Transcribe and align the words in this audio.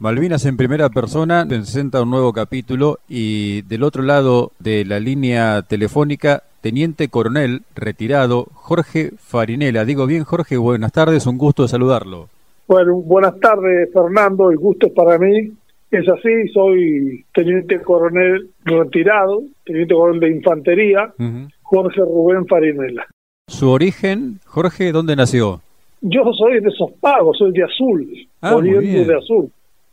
Malvinas 0.00 0.44
en 0.44 0.56
primera 0.56 0.88
persona 0.88 1.46
presenta 1.48 2.02
un 2.02 2.10
nuevo 2.10 2.32
capítulo 2.32 2.98
y 3.08 3.62
del 3.62 3.84
otro 3.84 4.02
lado 4.02 4.50
de 4.58 4.84
la 4.84 4.98
línea 4.98 5.62
telefónica, 5.62 6.42
Teniente 6.60 7.08
Coronel 7.08 7.62
retirado 7.76 8.46
Jorge 8.54 9.12
Farinela. 9.18 9.84
Digo 9.84 10.06
bien, 10.06 10.24
Jorge, 10.24 10.56
buenas 10.56 10.90
tardes, 10.90 11.26
un 11.28 11.38
gusto 11.38 11.68
saludarlo. 11.68 12.28
Bueno, 12.66 12.96
buenas 12.96 13.38
tardes, 13.38 13.88
Fernando, 13.92 14.50
el 14.50 14.58
gusto 14.58 14.88
es 14.88 14.92
para 14.92 15.16
mí. 15.16 15.52
Es 15.92 16.08
así, 16.08 16.48
soy 16.52 17.24
Teniente 17.32 17.80
Coronel 17.80 18.50
retirado, 18.64 19.42
Teniente 19.64 19.94
Coronel 19.94 20.20
de 20.20 20.30
Infantería, 20.30 21.14
Jorge 21.62 22.00
Rubén 22.00 22.46
Farinela. 22.48 23.06
¿Su 23.46 23.70
origen, 23.70 24.40
Jorge, 24.44 24.90
dónde 24.90 25.14
nació? 25.14 25.60
Yo 26.00 26.22
soy 26.36 26.60
de 26.60 26.68
esos 26.68 26.90
pagos, 27.00 27.38
soy 27.38 27.52
de 27.52 27.62
Azul, 27.62 28.28
ah, 28.40 28.56
oriente 28.56 29.04
de 29.04 29.16
Azul. 29.16 29.50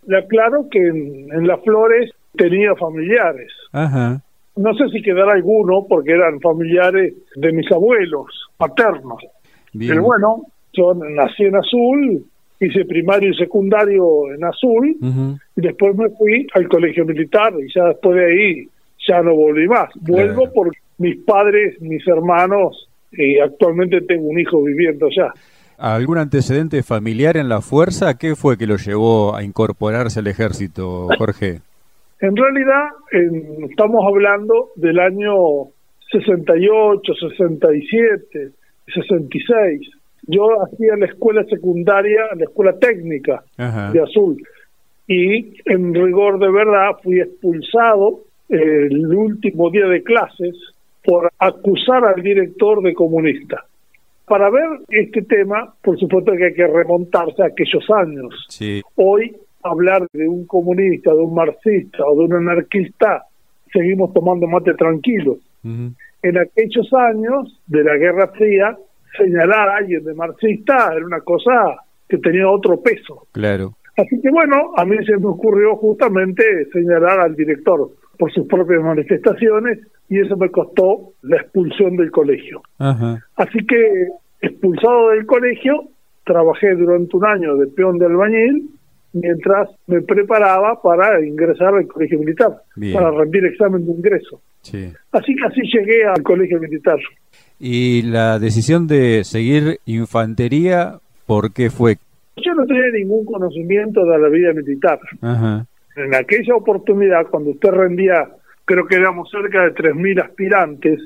Le 0.08 0.18
aclaro 0.18 0.68
que 0.70 0.80
en, 0.80 1.48
Las 1.48 1.62
Flores 1.64 2.12
tenía 2.36 2.76
familiares. 2.76 3.52
Ajá. 3.72 4.22
No 4.56 4.74
sé 4.74 4.90
si 4.90 5.02
quedará 5.02 5.34
alguno 5.34 5.86
porque 5.88 6.12
eran 6.12 6.40
familiares 6.40 7.14
de 7.36 7.52
mis 7.52 7.72
abuelos 7.72 8.50
paternos. 8.58 9.24
Pero 9.78 10.04
bueno, 10.04 10.44
yo 10.74 10.94
nací 10.94 11.44
en 11.44 11.56
Azul, 11.56 12.26
hice 12.60 12.86
primario 12.86 13.30
y 13.30 13.36
secundario 13.36 14.34
en 14.34 14.44
Azul, 14.44 14.98
y 15.56 15.62
después 15.62 15.96
me 15.96 16.10
fui 16.10 16.48
al 16.54 16.68
colegio 16.68 17.06
militar 17.06 17.54
y 17.60 17.74
ya 17.74 17.86
después 17.86 18.16
de 18.16 18.26
ahí 18.26 18.68
ya 19.08 19.22
no 19.22 19.36
volví 19.36 19.68
más. 19.68 19.90
Vuelvo 19.96 20.52
por 20.52 20.72
mis 20.98 21.18
padres, 21.24 21.82
mis 21.82 22.06
hermanos, 22.08 22.88
y 23.12 23.40
actualmente 23.40 24.02
tengo 24.02 24.28
un 24.28 24.40
hijo 24.40 24.62
viviendo 24.64 25.08
allá. 25.08 25.34
¿Algún 25.82 26.20
antecedente 26.20 26.84
familiar 26.84 27.38
en 27.38 27.50
la 27.50 27.60
fuerza? 27.60 28.16
¿Qué 28.16 28.36
fue 28.36 28.56
que 28.56 28.68
lo 28.68 28.76
llevó 28.76 29.36
a 29.36 29.44
incorporarse 29.44 30.20
al 30.20 30.28
ejército, 30.28 31.08
Jorge? 31.18 31.62
En 32.20 32.36
realidad, 32.36 32.90
estamos 33.68 34.06
hablando 34.06 34.70
del 34.76 35.00
año 35.00 35.70
68, 36.12 37.14
67, 37.16 38.52
66. 38.94 39.90
Yo 40.28 40.50
hacía 40.64 40.96
la 40.98 41.08
escuela 41.08 41.44
secundaria, 41.46 42.28
la 42.36 42.44
escuela 42.44 42.78
técnica 42.78 43.44
de 43.58 44.04
Azul. 44.04 44.38
Y 45.08 45.56
en 45.66 45.96
rigor 45.96 46.38
de 46.38 46.52
verdad 46.52 46.92
fui 47.02 47.22
expulsado 47.22 48.20
el 48.50 49.16
último 49.16 49.72
día 49.72 49.88
de 49.88 50.04
clases 50.04 50.56
por 51.04 51.32
acusar 51.40 52.06
al 52.06 52.22
director 52.22 52.84
de 52.84 52.94
comunista 52.94 53.66
para 54.32 54.50
ver 54.50 54.80
este 54.88 55.24
tema, 55.24 55.76
por 55.82 56.00
supuesto 56.00 56.32
que 56.32 56.46
hay 56.46 56.54
que 56.54 56.66
remontarse 56.66 57.44
a 57.44 57.48
aquellos 57.48 57.84
años. 57.90 58.48
Hoy 58.96 59.36
hablar 59.62 60.08
de 60.14 60.26
un 60.26 60.48
comunista, 60.48 61.12
de 61.12 61.18
un 61.18 61.36
marxista 61.36 62.06
o 62.06 62.18
de 62.18 62.24
un 62.28 62.36
anarquista, 62.36 63.26
seguimos 63.74 64.14
tomando 64.14 64.48
mate 64.48 64.74
tranquilos. 64.76 65.40
En 65.66 66.38
aquellos 66.38 66.94
años 66.94 67.60
de 67.68 67.84
la 67.84 67.98
Guerra 67.98 68.30
Fría, 68.30 68.78
señalar 69.18 69.68
a 69.68 69.76
alguien 69.80 70.06
de 70.06 70.14
marxista 70.14 70.94
era 70.96 71.06
una 71.06 71.20
cosa 71.20 71.52
que 72.08 72.18
tenía 72.20 72.50
otro 72.50 72.80
peso. 72.80 73.28
Claro. 73.34 73.74
Así 73.98 74.22
que 74.22 74.30
bueno, 74.30 74.72
a 74.78 74.86
mí 74.86 74.96
se 75.06 75.18
me 75.18 75.28
ocurrió 75.28 75.76
justamente 75.76 76.70
señalar 76.72 77.20
al 77.20 77.36
director 77.36 77.92
por 78.22 78.32
sus 78.32 78.46
propias 78.46 78.84
manifestaciones 78.84 79.80
y 80.08 80.20
eso 80.20 80.38
me 80.38 80.52
costó 80.52 81.14
la 81.24 81.38
expulsión 81.38 81.98
del 81.98 82.12
colegio. 82.12 82.62
Así 82.78 83.66
que 83.68 84.10
expulsado 84.40 85.10
del 85.10 85.26
colegio, 85.26 85.86
trabajé 86.24 86.76
durante 86.76 87.18
un 87.18 87.26
año 87.26 87.56
de 87.56 87.66
peón 87.66 87.98
de 87.98 88.06
albañil 88.06 88.70
mientras 89.14 89.70
me 89.88 90.02
preparaba 90.02 90.80
para 90.84 91.20
ingresar 91.26 91.74
al 91.74 91.88
colegio 91.88 92.20
militar, 92.20 92.62
para 92.94 93.10
rendir 93.10 93.44
examen 93.46 93.88
de 93.88 93.92
ingreso. 93.92 94.40
Así 95.12 95.36
que 95.36 95.46
así 95.48 95.62
llegué 95.74 96.06
al 96.06 96.22
colegio 96.22 96.60
militar. 96.60 97.00
¿Y 97.60 98.04
la 98.04 98.38
decisión 98.38 98.86
de 98.86 99.24
seguir 99.24 99.80
infantería, 99.88 101.00
por 101.26 101.54
qué 101.54 101.72
fue? 101.72 101.98
Yo 102.36 102.54
no 102.54 102.68
tenía 102.68 102.92
ningún 102.94 103.26
conocimiento 103.26 104.06
de 104.06 104.20
la 104.20 104.30
vida 104.30 104.54
militar. 104.54 105.00
Ajá 105.22 105.66
en 105.96 106.16
aquella 106.16 106.56
oportunidad, 106.56 107.28
cuando 107.28 107.52
usted 107.52 107.70
rendía, 107.70 108.30
creo 108.66 108.86
que 108.88 108.96
éramos 108.96 109.30
cerca 109.30 109.64
de 109.64 109.74
3.000 109.74 110.24
aspirantes 110.24 111.00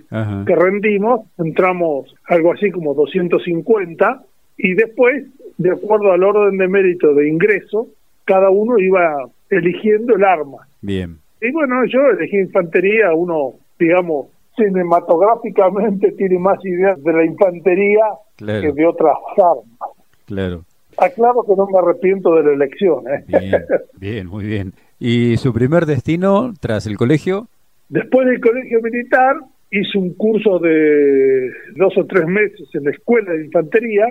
que 0.46 0.56
rendimos, 0.56 1.22
entramos 1.38 2.14
algo 2.26 2.54
así 2.54 2.72
como 2.72 2.94
250 2.94 4.24
y 4.58 4.74
después, 4.74 5.26
de 5.58 5.72
acuerdo 5.72 6.12
al 6.12 6.24
orden 6.24 6.58
de 6.58 6.68
mérito 6.68 7.14
de 7.14 7.28
ingreso, 7.28 7.88
cada 8.26 8.50
uno 8.50 8.78
iba 8.80 9.28
eligiendo 9.50 10.16
el 10.16 10.24
arma. 10.24 10.68
Bien. 10.82 11.18
Y 11.42 11.52
bueno, 11.52 11.86
yo 11.86 12.00
elegí 12.08 12.38
infantería, 12.38 13.14
uno, 13.14 13.54
digamos, 13.78 14.28
cinematográficamente 14.56 16.12
tiene 16.14 16.40
más 16.40 16.64
ideas 16.64 17.02
de 17.04 17.14
la 17.14 17.26
infantería 17.26 18.06
que 18.38 18.72
de 18.72 18.86
otras 18.86 19.18
armas. 19.38 19.90
Claro. 20.26 20.64
Aclaro 20.98 21.44
que 21.44 21.56
no 21.56 21.68
me 21.68 21.78
arrepiento 21.78 22.36
de 22.36 22.44
la 22.44 22.54
elección. 22.54 23.04
¿eh? 23.08 23.52
Bien, 24.00 24.28
muy 24.28 24.46
bien. 24.46 24.74
¿Y 25.00 25.38
su 25.38 25.54
primer 25.54 25.86
destino 25.86 26.54
tras 26.60 26.88
el 26.88 26.98
colegio? 26.98 27.48
Después 27.90 28.28
del 28.28 28.40
colegio 28.40 28.82
militar 28.82 29.36
hice 29.72 29.98
un 29.98 30.14
curso 30.14 30.60
de 30.60 31.52
dos 31.76 31.98
o 31.98 32.06
tres 32.06 32.26
meses 32.28 32.68
en 32.74 32.86
la 32.86 32.92
escuela 32.92 33.34
de 33.34 33.46
infantería 33.46 34.06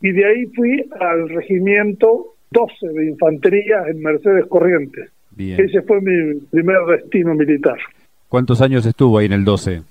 y 0.00 0.12
de 0.12 0.24
ahí 0.24 0.46
fui 0.54 0.84
al 1.00 1.28
regimiento 1.28 2.34
12 2.50 2.88
de 2.88 3.08
infantería 3.08 3.82
en 3.88 4.00
Mercedes 4.00 4.46
Corrientes. 4.46 5.10
Ese 5.38 5.82
fue 5.82 6.00
mi 6.00 6.40
primer 6.50 6.78
destino 6.88 7.34
militar. 7.34 7.76
¿Cuántos 8.28 8.62
años 8.62 8.86
estuvo 8.86 9.18
ahí 9.18 9.26
en 9.26 9.32
el 9.32 9.44
12? 9.44 9.82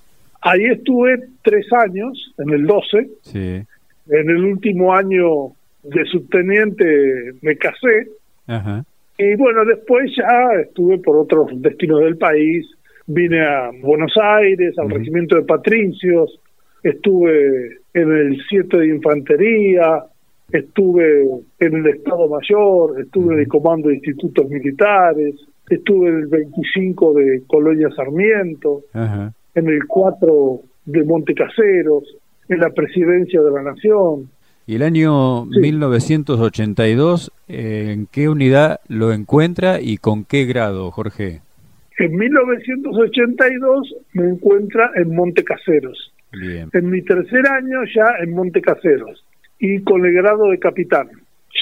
Ahí 0.42 0.64
estuve 0.64 1.18
tres 1.42 1.66
años 1.72 2.34
en 2.38 2.50
el 2.50 2.66
12. 2.66 3.08
Sí. 3.22 3.62
En 4.08 4.30
el 4.30 4.44
último 4.44 4.94
año 4.94 5.52
de 5.88 6.04
subteniente 6.06 7.32
me 7.42 7.56
casé. 7.56 8.08
Ajá. 8.46 8.84
Y 9.18 9.34
bueno, 9.36 9.64
después 9.64 10.10
ya 10.16 10.60
estuve 10.60 10.98
por 10.98 11.16
otros 11.16 11.50
destinos 11.62 12.00
del 12.00 12.16
país. 12.16 12.66
Vine 13.06 13.40
a 13.40 13.70
Buenos 13.82 14.12
Aires, 14.20 14.78
al 14.78 14.90
Regimiento 14.90 15.36
de 15.36 15.42
Patricios, 15.42 16.40
estuve 16.82 17.78
en 17.94 18.12
el 18.12 18.42
7 18.48 18.78
de 18.78 18.88
Infantería, 18.88 20.04
estuve 20.50 21.22
en 21.60 21.74
el 21.74 21.86
Estado 21.86 22.28
Mayor, 22.28 23.00
estuve 23.00 23.34
en 23.34 23.40
el 23.40 23.48
Comando 23.48 23.88
de 23.88 23.94
Institutos 23.94 24.48
Militares, 24.48 25.34
estuve 25.68 26.08
en 26.08 26.16
el 26.16 26.26
25 26.26 27.14
de 27.14 27.42
Colonia 27.46 27.88
Sarmiento, 27.94 28.82
en 28.92 29.68
el 29.68 29.86
4 29.86 30.60
de 30.86 31.04
Montecaseros, 31.04 32.16
en 32.48 32.58
la 32.58 32.70
Presidencia 32.70 33.40
de 33.40 33.50
la 33.50 33.62
Nación. 33.62 34.28
¿Y 34.68 34.74
el 34.74 34.82
año 34.82 35.44
1982 35.46 37.30
en 37.46 38.08
qué 38.10 38.28
unidad 38.28 38.80
lo 38.88 39.12
encuentra 39.12 39.80
y 39.80 39.98
con 39.98 40.24
qué 40.24 40.44
grado, 40.44 40.90
Jorge? 40.90 41.40
En 41.98 42.16
1982 42.16 43.94
me 44.14 44.28
encuentra 44.28 44.90
en 44.96 45.14
Montecaseros. 45.14 46.12
Bien. 46.32 46.68
En 46.72 46.90
mi 46.90 47.00
tercer 47.02 47.46
año 47.46 47.78
ya 47.94 48.16
en 48.20 48.34
Montecaseros 48.34 49.24
y 49.60 49.82
con 49.82 50.04
el 50.04 50.12
grado 50.12 50.50
de 50.50 50.58
capitán, 50.58 51.10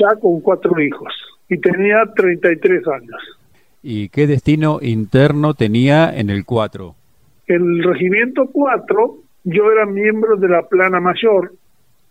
ya 0.00 0.16
con 0.18 0.40
cuatro 0.40 0.80
hijos 0.80 1.12
y 1.50 1.58
tenía 1.58 2.06
33 2.16 2.88
años. 2.88 3.20
¿Y 3.82 4.08
qué 4.08 4.26
destino 4.26 4.78
interno 4.80 5.52
tenía 5.52 6.10
en 6.18 6.30
el 6.30 6.46
4? 6.46 6.94
El 7.48 7.82
regimiento 7.82 8.48
4 8.50 9.18
yo 9.44 9.70
era 9.70 9.84
miembro 9.84 10.36
de 10.36 10.48
la 10.48 10.66
plana 10.66 11.00
mayor 11.00 11.52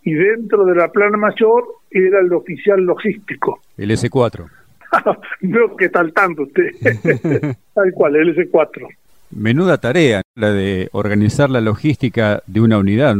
y 0.03 0.13
dentro 0.13 0.65
de 0.65 0.75
la 0.75 0.89
plana 0.89 1.17
mayor 1.17 1.63
era 1.89 2.19
el 2.19 2.31
oficial 2.33 2.81
logístico. 2.81 3.61
El 3.77 3.91
S4. 3.91 4.49
Veo 5.41 5.75
que 5.77 5.89
tal 5.89 6.13
tanto 6.13 6.43
usted. 6.43 6.71
tal 7.73 7.91
cual, 7.93 8.15
el 8.15 8.35
S4. 8.35 8.87
Menuda 9.31 9.77
tarea, 9.77 10.21
la 10.35 10.51
de 10.51 10.89
organizar 10.91 11.49
la 11.49 11.61
logística 11.61 12.43
de 12.45 12.61
una 12.61 12.77
unidad. 12.77 13.15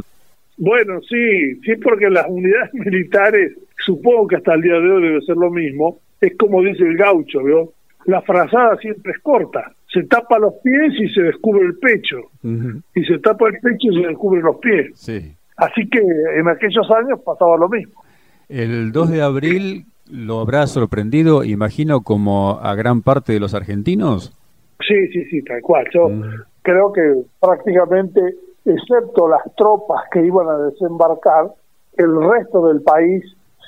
Bueno, 0.58 1.02
sí, 1.02 1.56
sí, 1.62 1.76
porque 1.82 2.10
las 2.10 2.28
unidades 2.28 2.74
militares, 2.74 3.54
supongo 3.84 4.28
que 4.28 4.36
hasta 4.36 4.54
el 4.54 4.62
día 4.62 4.74
de 4.74 4.92
hoy 4.92 5.02
debe 5.02 5.22
ser 5.22 5.38
lo 5.38 5.50
mismo, 5.50 6.00
es 6.22 6.36
como 6.38 6.62
dice 6.62 6.84
el 6.84 6.98
gaucho, 6.98 7.44
¿vio? 7.44 7.74
La 8.06 8.22
frazada 8.22 8.78
siempre 8.78 9.14
es 9.14 9.20
corta. 9.20 9.74
Se 9.92 10.04
tapa 10.04 10.40
los 10.40 10.56
pies 10.64 10.94
y 11.00 11.08
se 11.10 11.22
descubre 11.22 11.66
el 11.66 11.78
pecho. 11.78 12.32
Y 12.96 13.04
se 13.06 13.20
tapa 13.20 13.48
el 13.48 13.60
pecho 13.60 13.92
y 13.92 14.02
se 14.02 14.08
descubren 14.08 14.44
los 14.44 14.58
pies. 14.58 14.92
Sí. 14.96 15.34
Así 15.64 15.88
que 15.90 16.00
en 16.00 16.48
aquellos 16.50 16.90
años 16.92 17.20
pasaba 17.26 17.58
lo 17.58 17.70
mismo. 17.70 18.04
El 18.50 18.92
2 18.92 19.12
de 19.12 19.22
abril 19.22 19.86
lo 20.12 20.42
habrá 20.42 20.68
sorprendido, 20.68 21.44
imagino, 21.44 22.02
como 22.02 22.60
a 22.62 22.76
gran 22.76 23.02
parte 23.02 23.34
de 23.34 23.40
los 23.40 23.54
argentinos. 23.54 24.34
Sí, 24.86 25.08
sí, 25.14 25.26
sí, 25.30 25.42
tal 25.44 25.62
cual. 25.62 25.88
Yo 25.94 26.10
mm. 26.10 26.24
creo 26.62 26.92
que 26.92 27.02
prácticamente, 27.40 28.22
excepto 28.66 29.30
las 29.30 29.44
tropas 29.56 30.04
que 30.12 30.26
iban 30.26 30.48
a 30.50 30.58
desembarcar, 30.58 31.48
el 31.98 32.30
resto 32.30 32.68
del 32.68 32.82
país, 32.82 33.24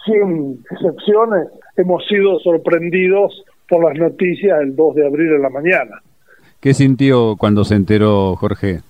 sin 0.05 0.59
excepciones, 0.69 1.47
hemos 1.77 2.05
sido 2.07 2.39
sorprendidos 2.39 3.43
por 3.69 3.83
las 3.83 3.97
noticias 3.97 4.59
el 4.61 4.75
2 4.75 4.95
de 4.95 5.07
abril 5.07 5.33
en 5.35 5.41
la 5.41 5.49
mañana. 5.49 6.01
¿Qué 6.59 6.73
sintió 6.73 7.35
cuando 7.37 7.63
se 7.63 7.75
enteró 7.75 8.35
Jorge? 8.35 8.81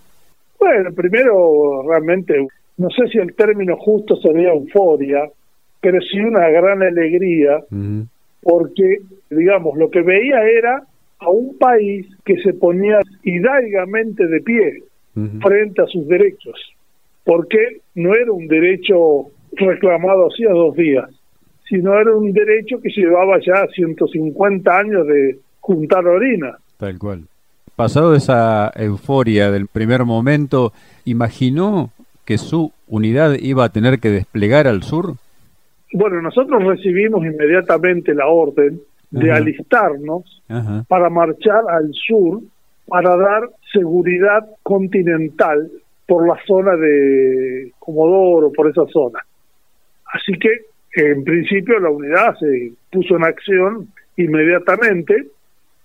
Bueno, 0.59 0.91
primero 0.93 1.83
realmente, 1.87 2.47
no 2.77 2.89
sé 2.89 3.07
si 3.07 3.17
el 3.17 3.33
término 3.35 3.77
justo 3.77 4.15
sería 4.17 4.49
euforia, 4.49 5.29
pero 5.81 5.99
sí 6.01 6.19
una 6.19 6.49
gran 6.49 6.81
alegría, 6.81 7.63
porque, 8.41 8.99
digamos, 9.29 9.77
lo 9.77 9.89
que 9.89 10.01
veía 10.01 10.43
era 10.43 10.83
a 11.19 11.29
un 11.29 11.57
país 11.57 12.07
que 12.25 12.37
se 12.41 12.53
ponía 12.53 12.99
hidaigamente 13.23 14.27
de 14.27 14.41
pie 14.41 14.83
frente 15.41 15.81
a 15.81 15.87
sus 15.87 16.07
derechos, 16.07 16.59
porque 17.23 17.81
no 17.95 18.13
era 18.13 18.31
un 18.31 18.47
derecho 18.47 19.27
reclamado 19.53 20.27
hacía 20.27 20.49
dos 20.49 20.75
días, 20.75 21.09
sino 21.69 21.97
era 21.99 22.15
un 22.15 22.33
derecho 22.33 22.81
que 22.81 22.89
llevaba 22.89 23.39
ya 23.39 23.65
150 23.73 24.77
años 24.77 25.07
de 25.07 25.39
juntar 25.61 26.05
orina. 26.05 26.57
Tal 26.77 26.99
cual. 26.99 27.23
Pasado 27.75 28.15
esa 28.15 28.71
euforia 28.75 29.51
del 29.51 29.67
primer 29.67 30.05
momento, 30.05 30.71
¿imaginó 31.03 31.91
que 32.25 32.37
su 32.37 32.71
unidad 32.87 33.35
iba 33.39 33.65
a 33.65 33.69
tener 33.69 33.99
que 33.99 34.09
desplegar 34.09 34.67
al 34.67 34.83
sur? 34.83 35.13
Bueno, 35.93 36.21
nosotros 36.21 36.63
recibimos 36.63 37.25
inmediatamente 37.25 38.13
la 38.13 38.27
orden 38.27 38.81
de 39.11 39.31
alistarnos 39.31 40.43
para 40.87 41.09
marchar 41.09 41.63
al 41.69 41.93
sur 41.93 42.41
para 42.87 43.15
dar 43.15 43.49
seguridad 43.71 44.47
continental 44.63 45.69
por 46.07 46.27
la 46.27 46.37
zona 46.45 46.75
de 46.75 47.71
Comodoro, 47.79 48.51
por 48.51 48.69
esa 48.69 48.85
zona. 48.87 49.19
Así 50.13 50.33
que, 50.33 50.49
en 50.93 51.23
principio, 51.23 51.79
la 51.79 51.89
unidad 51.89 52.35
se 52.39 52.73
puso 52.91 53.15
en 53.15 53.23
acción 53.23 53.87
inmediatamente. 54.17 55.27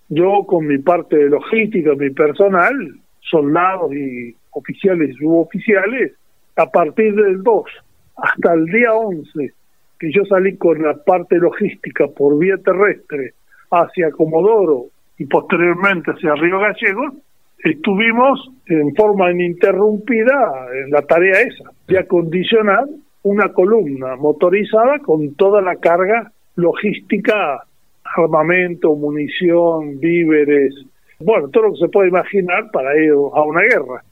Yo, 0.08 0.44
con 0.46 0.66
mi 0.66 0.78
parte 0.78 1.16
de 1.16 1.30
logística, 1.30 1.94
mi 1.94 2.10
personal, 2.10 2.74
soldados 3.20 3.92
y 3.94 4.34
oficiales 4.50 5.10
y 5.10 5.14
suboficiales, 5.14 6.12
a 6.60 6.70
partir 6.70 7.14
del 7.14 7.42
2 7.42 7.64
hasta 8.16 8.52
el 8.52 8.66
día 8.66 8.92
11, 8.92 9.52
que 9.98 10.12
yo 10.12 10.24
salí 10.26 10.56
con 10.56 10.82
la 10.82 10.94
parte 10.94 11.36
logística 11.38 12.06
por 12.08 12.38
vía 12.38 12.56
terrestre 12.58 13.32
hacia 13.70 14.10
Comodoro 14.10 14.86
y 15.18 15.24
posteriormente 15.24 16.10
hacia 16.10 16.34
Río 16.34 16.58
Gallegos, 16.58 17.14
estuvimos 17.64 18.50
en 18.66 18.94
forma 18.94 19.30
ininterrumpida 19.30 20.66
en 20.84 20.90
la 20.90 21.02
tarea 21.02 21.40
esa, 21.40 21.70
de 21.88 21.98
acondicionar 21.98 22.84
una 23.22 23.52
columna 23.52 24.16
motorizada 24.16 24.98
con 24.98 25.34
toda 25.34 25.62
la 25.62 25.76
carga 25.76 26.30
logística, 26.56 27.64
armamento, 28.04 28.94
munición, 28.94 29.98
víveres, 29.98 30.74
bueno, 31.20 31.48
todo 31.48 31.64
lo 31.64 31.72
que 31.72 31.80
se 31.80 31.88
puede 31.88 32.08
imaginar 32.08 32.70
para 32.70 32.96
ir 32.98 33.12
a 33.12 33.42
una 33.42 33.60
guerra. 33.62 34.02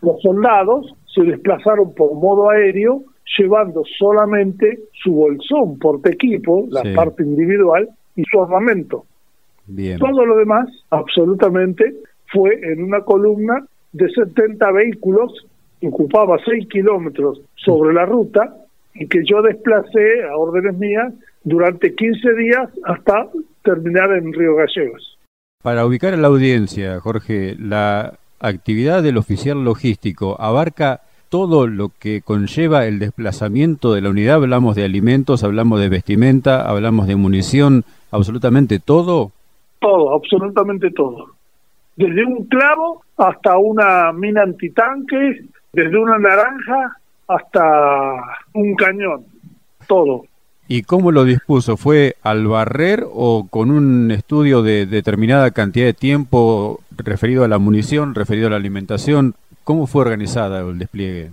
Los 0.00 0.20
soldados 0.22 0.94
se 1.16 1.22
desplazaron 1.24 1.94
por 1.94 2.14
modo 2.14 2.50
aéreo 2.50 3.02
llevando 3.38 3.82
solamente 3.98 4.78
su 5.02 5.12
bolsón 5.12 5.78
porte 5.78 6.12
equipo, 6.12 6.66
la 6.70 6.82
parte 6.94 7.22
individual, 7.24 7.88
y 8.14 8.22
su 8.30 8.42
armamento. 8.42 9.04
Todo 9.98 10.24
lo 10.24 10.36
demás, 10.36 10.68
absolutamente, 10.90 11.94
fue 12.32 12.54
en 12.62 12.84
una 12.84 13.00
columna 13.00 13.66
de 13.92 14.08
70 14.10 14.70
vehículos 14.72 15.46
ocupaba 15.82 16.38
6 16.44 16.68
kilómetros 16.68 17.40
sobre 17.54 17.94
la 17.94 18.06
ruta 18.06 18.56
y 18.94 19.06
que 19.08 19.20
yo 19.24 19.42
desplacé 19.42 20.24
a 20.24 20.36
órdenes 20.36 20.76
mías 20.78 21.12
durante 21.44 21.94
15 21.94 22.34
días 22.34 22.70
hasta 22.84 23.28
terminar 23.62 24.12
en 24.12 24.32
Río 24.32 24.56
Gallegos. 24.56 25.18
Para 25.62 25.84
ubicar 25.84 26.14
a 26.14 26.16
la 26.16 26.28
audiencia, 26.28 26.98
Jorge, 27.00 27.56
la 27.58 28.18
actividad 28.40 29.02
del 29.02 29.16
oficial 29.16 29.64
logístico 29.64 30.36
abarca 30.40 31.00
todo 31.28 31.66
lo 31.66 31.90
que 31.98 32.22
conlleva 32.22 32.86
el 32.86 32.98
desplazamiento 32.98 33.92
de 33.92 34.00
la 34.00 34.10
unidad. 34.10 34.36
Hablamos 34.36 34.76
de 34.76 34.84
alimentos, 34.84 35.44
hablamos 35.44 35.80
de 35.80 35.88
vestimenta, 35.88 36.68
hablamos 36.68 37.06
de 37.06 37.16
munición, 37.16 37.84
absolutamente 38.10 38.78
todo. 38.78 39.32
Todo, 39.80 40.14
absolutamente 40.14 40.90
todo. 40.90 41.28
Desde 41.96 42.24
un 42.24 42.44
clavo 42.44 43.02
hasta 43.16 43.56
una 43.58 44.12
mina 44.12 44.42
antitanque, 44.42 45.46
desde 45.72 45.98
una 45.98 46.18
naranja 46.18 46.98
hasta 47.28 47.62
un 48.52 48.74
cañón, 48.76 49.24
todo. 49.86 50.24
¿Y 50.68 50.82
cómo 50.82 51.12
lo 51.12 51.24
dispuso? 51.24 51.76
¿Fue 51.76 52.16
al 52.22 52.46
barrer 52.46 53.04
o 53.08 53.46
con 53.48 53.70
un 53.70 54.10
estudio 54.10 54.62
de 54.62 54.86
determinada 54.86 55.52
cantidad 55.52 55.86
de 55.86 55.94
tiempo 55.94 56.80
referido 56.98 57.44
a 57.44 57.48
la 57.48 57.58
munición, 57.58 58.14
referido 58.14 58.48
a 58.48 58.50
la 58.50 58.56
alimentación? 58.56 59.34
¿Cómo 59.64 59.86
fue 59.86 60.02
organizada 60.02 60.60
el 60.60 60.78
despliegue? 60.78 61.30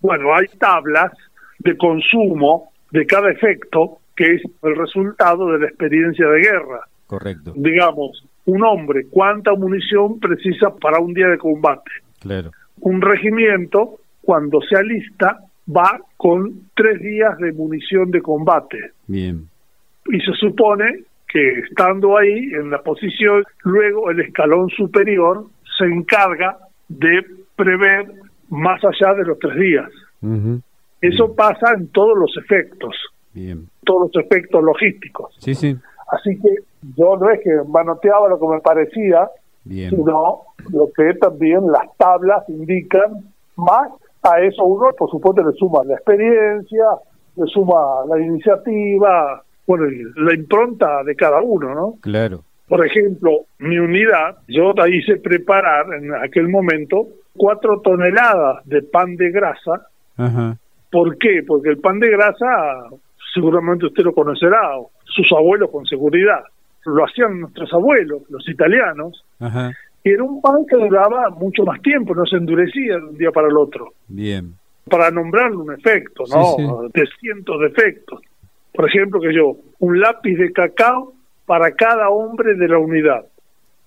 Bueno, 0.00 0.34
hay 0.34 0.46
tablas 0.58 1.12
de 1.58 1.76
consumo 1.76 2.70
de 2.90 3.06
cada 3.06 3.30
efecto 3.30 3.98
que 4.16 4.34
es 4.34 4.42
el 4.62 4.76
resultado 4.76 5.52
de 5.52 5.58
la 5.60 5.66
experiencia 5.66 6.26
de 6.28 6.40
guerra. 6.40 6.80
Correcto. 7.06 7.52
Digamos, 7.56 8.24
un 8.44 8.62
hombre, 8.62 9.06
¿cuánta 9.10 9.52
munición 9.54 10.20
precisa 10.20 10.70
para 10.74 11.00
un 11.00 11.14
día 11.14 11.28
de 11.28 11.38
combate? 11.38 11.90
Claro 12.20 12.52
un 12.80 13.00
regimiento, 13.00 13.98
cuando 14.22 14.60
se 14.60 14.76
alista, 14.76 15.40
va 15.74 15.98
con 16.16 16.68
tres 16.74 17.00
días 17.00 17.36
de 17.38 17.52
munición 17.52 18.10
de 18.10 18.20
combate. 18.20 18.78
Bien. 19.06 19.48
Y 20.06 20.20
se 20.20 20.32
supone 20.34 21.00
que 21.34 21.58
estando 21.58 22.16
ahí 22.16 22.52
en 22.54 22.70
la 22.70 22.80
posición, 22.80 23.42
luego 23.64 24.08
el 24.08 24.20
escalón 24.20 24.70
superior 24.70 25.44
se 25.76 25.84
encarga 25.84 26.56
de 26.88 27.26
prever 27.56 28.06
más 28.50 28.80
allá 28.84 29.14
de 29.14 29.24
los 29.24 29.36
tres 29.40 29.56
días. 29.56 29.90
Eso 31.00 31.34
pasa 31.34 31.74
en 31.76 31.88
todos 31.88 32.16
los 32.16 32.36
efectos, 32.36 32.94
Bien. 33.32 33.68
todos 33.84 34.12
los 34.14 34.24
efectos 34.24 34.62
logísticos. 34.62 35.34
Sí, 35.40 35.56
sí. 35.56 35.76
Así 36.12 36.38
que 36.40 36.54
yo 36.96 37.16
no 37.16 37.28
es 37.30 37.40
que 37.42 37.50
manoteaba 37.68 38.28
lo 38.28 38.38
que 38.38 38.46
me 38.46 38.60
parecía, 38.60 39.28
sino 39.64 40.42
lo 40.70 40.90
que 40.96 41.14
también 41.14 41.66
las 41.66 41.96
tablas 41.96 42.48
indican 42.48 43.24
más 43.56 43.88
a 44.22 44.40
eso 44.40 44.64
uno 44.64 44.90
por 44.96 45.10
supuesto 45.10 45.42
le 45.42 45.52
suma 45.56 45.84
la 45.84 45.94
experiencia 45.94 46.84
le 47.36 47.46
suma 47.46 48.04
la 48.08 48.18
iniciativa 48.18 49.43
bueno 49.66 49.84
la 50.16 50.34
impronta 50.34 51.02
de 51.04 51.14
cada 51.14 51.40
uno 51.40 51.74
no 51.74 51.94
claro 52.00 52.44
por 52.68 52.84
ejemplo 52.86 53.46
mi 53.58 53.78
unidad 53.78 54.38
yo 54.48 54.72
la 54.74 54.88
hice 54.88 55.16
preparar 55.16 55.86
en 55.94 56.14
aquel 56.14 56.48
momento 56.48 57.08
cuatro 57.34 57.80
toneladas 57.80 58.64
de 58.66 58.82
pan 58.82 59.16
de 59.16 59.30
grasa 59.30 59.86
Ajá. 60.16 60.56
¿por 60.90 61.18
qué? 61.18 61.42
porque 61.46 61.70
el 61.70 61.78
pan 61.78 62.00
de 62.00 62.10
grasa 62.10 62.84
seguramente 63.32 63.86
usted 63.86 64.04
lo 64.04 64.14
conocerá 64.14 64.78
sus 65.04 65.30
abuelos 65.32 65.70
con 65.70 65.84
seguridad 65.86 66.44
lo 66.86 67.04
hacían 67.04 67.40
nuestros 67.40 67.72
abuelos, 67.72 68.22
los 68.28 68.48
italianos, 68.48 69.24
y 70.02 70.10
era 70.10 70.22
un 70.22 70.40
pan 70.40 70.66
que 70.68 70.76
duraba 70.76 71.30
mucho 71.30 71.64
más 71.64 71.80
tiempo, 71.80 72.14
no 72.14 72.26
se 72.26 72.36
endurecía 72.36 72.96
de 72.96 73.04
un 73.04 73.16
día 73.16 73.30
para 73.30 73.48
el 73.48 73.56
otro. 73.56 73.92
Bien. 74.08 74.54
Para 74.88 75.10
nombrarle 75.10 75.56
un 75.56 75.72
efecto, 75.72 76.24
¿no? 76.30 76.88
De 76.92 77.06
cientos 77.18 77.60
de 77.60 77.66
efectos. 77.68 78.20
Por 78.74 78.88
ejemplo, 78.88 79.20
que 79.20 79.32
yo, 79.32 79.56
un 79.78 80.00
lápiz 80.00 80.36
de 80.36 80.52
cacao 80.52 81.12
para 81.46 81.72
cada 81.72 82.10
hombre 82.10 82.54
de 82.54 82.68
la 82.68 82.78
unidad. 82.78 83.24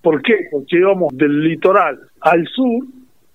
¿Por 0.01 0.21
qué? 0.21 0.47
Porque 0.49 0.77
íbamos 0.77 1.15
del 1.17 1.43
litoral 1.43 1.99
al 2.21 2.47
sur 2.47 2.85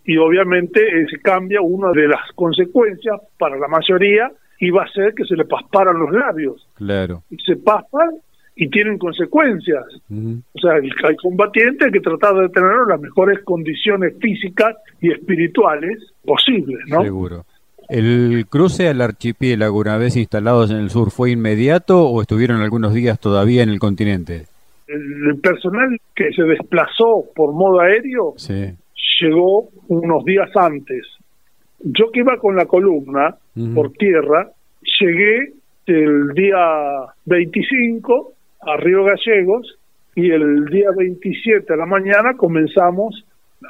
y 0.04 0.16
obviamente 0.16 0.80
se 1.09 1.18
cambia 1.21 1.61
una 1.61 1.92
de 1.92 2.09
las 2.09 2.32
consecuencias 2.35 3.21
para 3.38 3.56
la 3.56 3.68
mayoría 3.68 4.32
iba 4.59 4.85
a 4.85 4.88
ser 4.88 5.12
que 5.14 5.25
se 5.25 5.37
le 5.37 5.44
pasparan 5.44 5.99
los 5.99 6.12
labios. 6.12 6.66
Claro. 6.75 7.25
Y 7.30 7.37
se 7.38 7.56
paspan 7.56 8.11
y 8.54 8.68
tienen 8.68 8.97
consecuencias. 8.97 9.85
O 10.09 10.59
sea, 10.59 10.76
el, 10.76 11.16
combatiente 11.16 11.87
hay 11.87 11.90
que 11.90 12.00
tratar 12.00 12.35
de 12.37 12.49
tener 12.49 12.71
las 12.88 13.00
mejores 13.00 13.40
condiciones 13.44 14.14
físicas 14.21 14.76
y 15.00 15.11
espirituales 15.11 15.99
posibles, 16.25 16.78
¿no? 16.87 17.02
Seguro. 17.02 17.44
¿El 17.92 18.46
cruce 18.49 18.88
al 18.88 19.02
archipiélago 19.02 19.78
una 19.78 19.99
vez 19.99 20.16
instalados 20.16 20.70
en 20.70 20.78
el 20.78 20.88
sur 20.88 21.11
fue 21.11 21.32
inmediato 21.32 22.08
o 22.08 22.22
estuvieron 22.22 22.62
algunos 22.62 22.94
días 22.94 23.20
todavía 23.20 23.62
en 23.62 23.68
el 23.68 23.78
continente? 23.78 24.46
El, 24.88 25.38
personal 25.42 26.00
que 26.16 26.32
se 26.32 26.42
desplazó 26.42 27.26
por 27.37 27.52
modo 27.52 27.80
aéreo 27.80 28.32
llegó 29.20 29.68
unos 29.88 30.25
días 30.25 30.49
antes. 30.56 31.06
Yo 31.80 32.11
que 32.11 32.20
iba 32.20 32.38
con 32.38 32.56
la 32.56 32.64
columna 32.64 33.37
por 33.75 33.92
tierra, 33.92 34.49
llegué 34.99 35.52
el 35.84 36.28
día 36.32 36.56
25 37.26 38.32
a 38.62 38.76
Río 38.78 39.04
Gallegos 39.04 39.78
y 40.14 40.30
el 40.30 40.64
día 40.64 40.88
27 40.96 41.70
de 41.70 41.76
la 41.76 41.84
mañana 41.84 42.38
comenzamos 42.38 43.22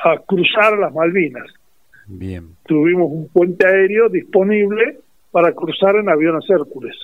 a 0.04 0.18
cruzar 0.18 0.78
las 0.78 0.94
Malvinas. 0.94 1.52
Bien. 2.06 2.48
Tuvimos 2.66 3.10
un 3.10 3.28
puente 3.28 3.66
aéreo 3.66 4.08
disponible 4.08 4.98
para 5.30 5.52
cruzar 5.52 5.96
en 5.96 6.08
aviones 6.08 6.48
Hércules. 6.48 6.94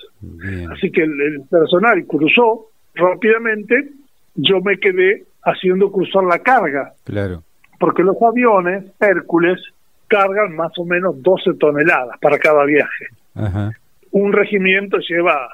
Así 0.70 0.90
que 0.90 1.02
el, 1.02 1.42
personal 1.50 2.04
cruzó 2.06 2.68
rápidamente 2.94 3.90
yo 4.34 4.60
me 4.60 4.78
quedé 4.78 5.24
haciendo 5.42 5.90
cruzar 5.90 6.24
la 6.24 6.38
carga. 6.38 6.92
Claro. 7.04 7.42
Porque 7.80 8.02
los 8.02 8.16
aviones 8.22 8.84
Hércules 9.00 9.60
cargan 10.06 10.54
más 10.54 10.72
o 10.78 10.84
menos 10.84 11.20
12 11.22 11.54
toneladas 11.58 12.18
para 12.20 12.38
cada 12.38 12.64
viaje. 12.64 13.06
Ajá. 13.34 13.72
Un 14.10 14.32
regimiento 14.32 14.98
lleva 14.98 15.48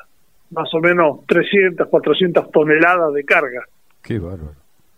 más 0.51 0.73
o 0.75 0.81
menos 0.81 1.21
300, 1.27 1.89
400 1.89 2.51
toneladas 2.51 3.13
de 3.15 3.25
carga. 3.25 3.65
Qué 4.03 4.19
bárbaro. 4.19 4.55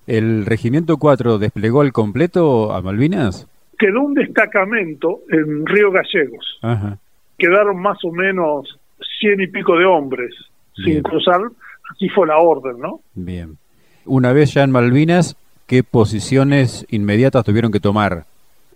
¿El 0.06 0.46
Regimiento 0.46 0.98
4 0.98 1.38
desplegó 1.38 1.80
al 1.80 1.92
completo 1.92 2.72
a 2.72 2.80
Malvinas? 2.80 3.48
Quedó 3.78 4.02
un 4.02 4.14
destacamento 4.14 5.20
en 5.30 5.66
Río 5.66 5.90
Gallegos. 5.90 6.58
Ajá. 6.62 6.98
Quedaron 7.38 7.80
más 7.80 7.98
o 8.04 8.12
menos 8.12 8.78
cien 9.20 9.40
y 9.40 9.46
pico 9.46 9.76
de 9.76 9.84
hombres 9.84 10.34
Bien. 10.76 10.94
sin 10.94 11.02
cruzar. 11.02 11.40
Así 11.92 12.08
fue 12.08 12.26
la 12.26 12.38
orden, 12.38 12.78
¿no? 12.80 13.00
Bien. 13.14 13.56
Una 14.04 14.32
vez 14.32 14.54
ya 14.54 14.62
en 14.62 14.70
Malvinas, 14.70 15.36
¿qué 15.66 15.82
posiciones 15.82 16.86
inmediatas 16.90 17.44
tuvieron 17.44 17.70
que 17.72 17.80
tomar? 17.80 18.24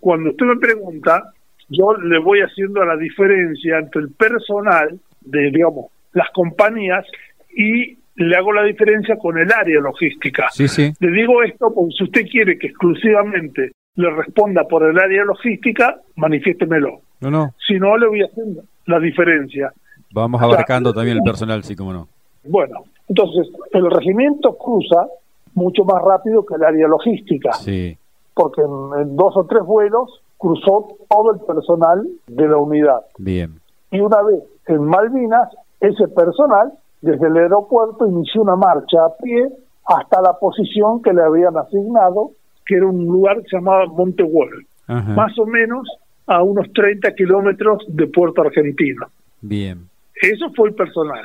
Cuando 0.00 0.30
usted 0.30 0.47
me 0.47 0.57
pregunta, 0.57 1.33
yo 1.69 1.95
le 1.97 2.19
voy 2.19 2.40
haciendo 2.40 2.85
la 2.85 2.97
diferencia 2.97 3.78
entre 3.78 4.02
el 4.02 4.11
personal 4.11 4.99
de, 5.21 5.50
digamos, 5.50 5.87
las 6.12 6.28
compañías 6.30 7.07
y 7.54 7.97
le 8.16 8.37
hago 8.37 8.52
la 8.52 8.64
diferencia 8.64 9.16
con 9.16 9.38
el 9.38 9.50
área 9.52 9.80
logística. 9.80 10.49
Sí, 10.50 10.69
sí. 10.69 10.92
Le 11.00 11.11
digo 11.11 11.42
esto 11.42 11.73
porque 11.75 11.95
si 11.97 12.04
usted 12.04 12.26
quiere 12.30 12.59
que 12.59 12.69
exclusivamente 12.69 13.73
le 13.97 14.11
responda 14.11 14.64
por 14.64 14.82
el 14.85 14.99
área 14.99 15.25
logística, 15.25 16.00
manifiéstemelo. 16.16 17.00
No, 17.20 17.30
no. 17.30 17.54
Si 17.66 17.78
no, 17.78 17.97
le 17.97 18.09
voy 18.09 18.23
haciendo 18.23 18.62
la 18.87 18.99
diferencia. 18.99 19.73
Vamos 20.12 20.40
O 20.40 20.44
sea, 20.44 20.54
abarcando 20.54 20.92
también 20.92 21.18
el 21.18 21.23
personal, 21.23 21.62
sí, 21.62 21.76
como 21.76 21.92
no. 21.92 22.09
Bueno, 22.44 22.85
entonces 23.09 23.49
el 23.73 23.90
regimiento 23.90 24.56
cruza 24.56 25.06
mucho 25.54 25.85
más 25.85 26.02
rápido 26.02 26.44
que 26.47 26.54
el 26.54 26.64
área 26.64 26.88
logística, 26.88 27.52
Sí. 27.52 27.97
porque 28.35 28.62
en, 28.62 29.00
en 29.02 29.16
dos 29.16 29.37
o 29.37 29.44
tres 29.44 29.62
vuelos 29.64 30.23
cruzó 30.38 30.97
todo 31.09 31.32
el 31.32 31.40
personal 31.40 32.06
de 32.28 32.49
la 32.49 32.56
unidad. 32.56 33.02
Bien. 33.18 33.61
Y 33.90 34.00
una 34.00 34.23
vez 34.23 34.42
en 34.66 34.82
Malvinas, 34.85 35.50
ese 35.80 36.09
personal 36.09 36.73
desde 37.02 37.26
el 37.26 37.37
aeropuerto 37.37 38.06
inició 38.06 38.42
una 38.42 38.56
marcha 38.56 39.04
a 39.04 39.16
pie 39.23 39.49
hasta 39.85 40.23
la 40.23 40.35
posición 40.38 41.02
que 41.02 41.12
le 41.12 41.23
habían 41.23 41.56
asignado, 41.59 42.30
que 42.71 42.77
era 42.77 42.87
un 42.87 43.05
lugar 43.05 43.39
que 43.43 43.49
se 43.49 43.57
llamaba 43.57 43.87
Monte 43.87 44.23
Wolf, 44.23 44.65
más 44.87 45.37
o 45.41 45.45
menos 45.45 45.89
a 46.29 46.41
unos 46.45 46.73
30 46.73 47.12
kilómetros 47.17 47.85
de 47.89 48.07
Puerto 48.07 48.43
Argentino. 48.43 49.07
Bien. 49.41 49.89
Eso 50.23 50.50
fue 50.55 50.69
el 50.69 50.75
personal. 50.77 51.25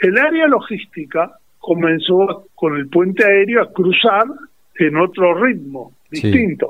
El 0.00 0.16
área 0.16 0.46
logística 0.46 1.32
comenzó 1.58 2.46
con 2.54 2.74
el 2.76 2.88
puente 2.88 3.22
aéreo 3.22 3.60
a 3.62 3.70
cruzar 3.70 4.24
en 4.78 4.96
otro 4.96 5.34
ritmo, 5.34 5.92
Sí. 6.10 6.22
distinto. 6.30 6.66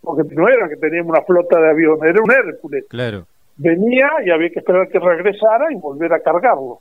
Porque 0.00 0.22
no 0.34 0.48
era 0.48 0.66
que 0.70 0.76
teníamos 0.76 1.10
una 1.10 1.22
flota 1.26 1.60
de 1.60 1.68
aviones, 1.70 2.02
era 2.04 2.22
un 2.22 2.30
Hércules. 2.30 2.86
Claro. 2.88 3.26
Venía 3.58 4.08
y 4.24 4.30
había 4.30 4.48
que 4.48 4.60
esperar 4.60 4.88
que 4.88 4.98
regresara 4.98 5.70
y 5.70 5.74
volver 5.74 6.14
a 6.14 6.20
cargarlo. 6.20 6.78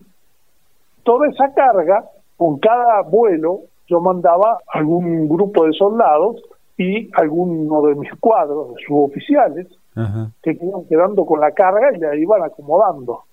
Toda 1.04 1.28
esa 1.28 1.54
carga, 1.54 2.06
con 2.38 2.60
cada 2.60 3.02
vuelo, 3.02 3.62
yo 3.88 4.00
mandaba 4.00 4.60
algún 4.72 5.28
grupo 5.28 5.66
de 5.66 5.74
soldados 5.74 6.42
y 6.78 7.10
alguno 7.16 7.82
de 7.88 7.96
mis 7.96 8.12
cuadros, 8.20 8.76
de 8.76 8.84
suboficiales, 8.86 9.68
Ajá. 9.96 10.30
que 10.44 10.52
iban 10.52 10.86
quedando 10.88 11.26
con 11.26 11.40
la 11.40 11.52
carga 11.52 11.96
y 11.96 12.00
la 12.00 12.16
iban 12.16 12.44
acomodando 12.44 13.24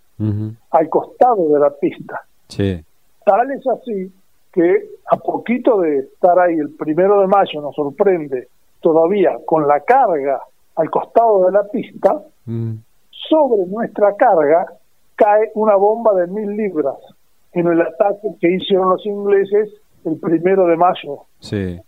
al 0.70 0.88
costado 0.88 1.48
de 1.48 1.58
la 1.58 1.70
pista. 1.70 2.22
Sí. 2.48 2.82
Tal 3.24 3.50
es 3.50 3.66
así 3.66 4.12
que 4.52 4.86
a 5.10 5.16
poquito 5.16 5.80
de 5.80 5.98
estar 5.98 6.38
ahí 6.38 6.54
el 6.54 6.70
primero 6.70 7.20
de 7.20 7.26
mayo 7.26 7.60
nos 7.60 7.74
sorprende 7.74 8.48
todavía 8.80 9.36
con 9.44 9.66
la 9.66 9.80
carga 9.80 10.40
al 10.76 10.90
costado 10.90 11.46
de 11.46 11.52
la 11.52 11.64
pista, 11.64 12.22
sobre 13.10 13.66
nuestra 13.66 14.14
carga 14.16 14.66
cae 15.16 15.50
una 15.54 15.76
bomba 15.76 16.14
de 16.14 16.26
mil 16.28 16.56
libras 16.56 16.96
en 17.52 17.66
el 17.68 17.80
ataque 17.80 18.28
que 18.40 18.54
hicieron 18.54 18.90
los 18.90 19.04
ingleses 19.06 19.70
el 20.04 20.18
primero 20.18 20.66
de 20.66 20.76
mayo. 20.76 21.20
Sí. 21.40 21.80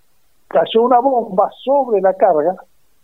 Cayó 0.49 0.83
una 0.83 1.01
bomba 1.01 1.51
sobre 1.65 2.01
la 2.01 2.15
carga 2.15 2.55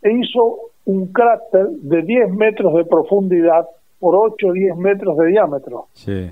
e 0.00 0.12
hizo 0.12 0.58
un 0.84 1.12
cráter 1.12 1.68
de 1.68 2.02
10 2.02 2.32
metros 2.34 2.74
de 2.74 2.84
profundidad 2.84 3.66
por 3.98 4.16
8 4.16 4.48
o 4.48 4.52
10 4.52 4.76
metros 4.76 5.16
de 5.16 5.26
diámetro. 5.26 5.86
Sí. 5.92 6.30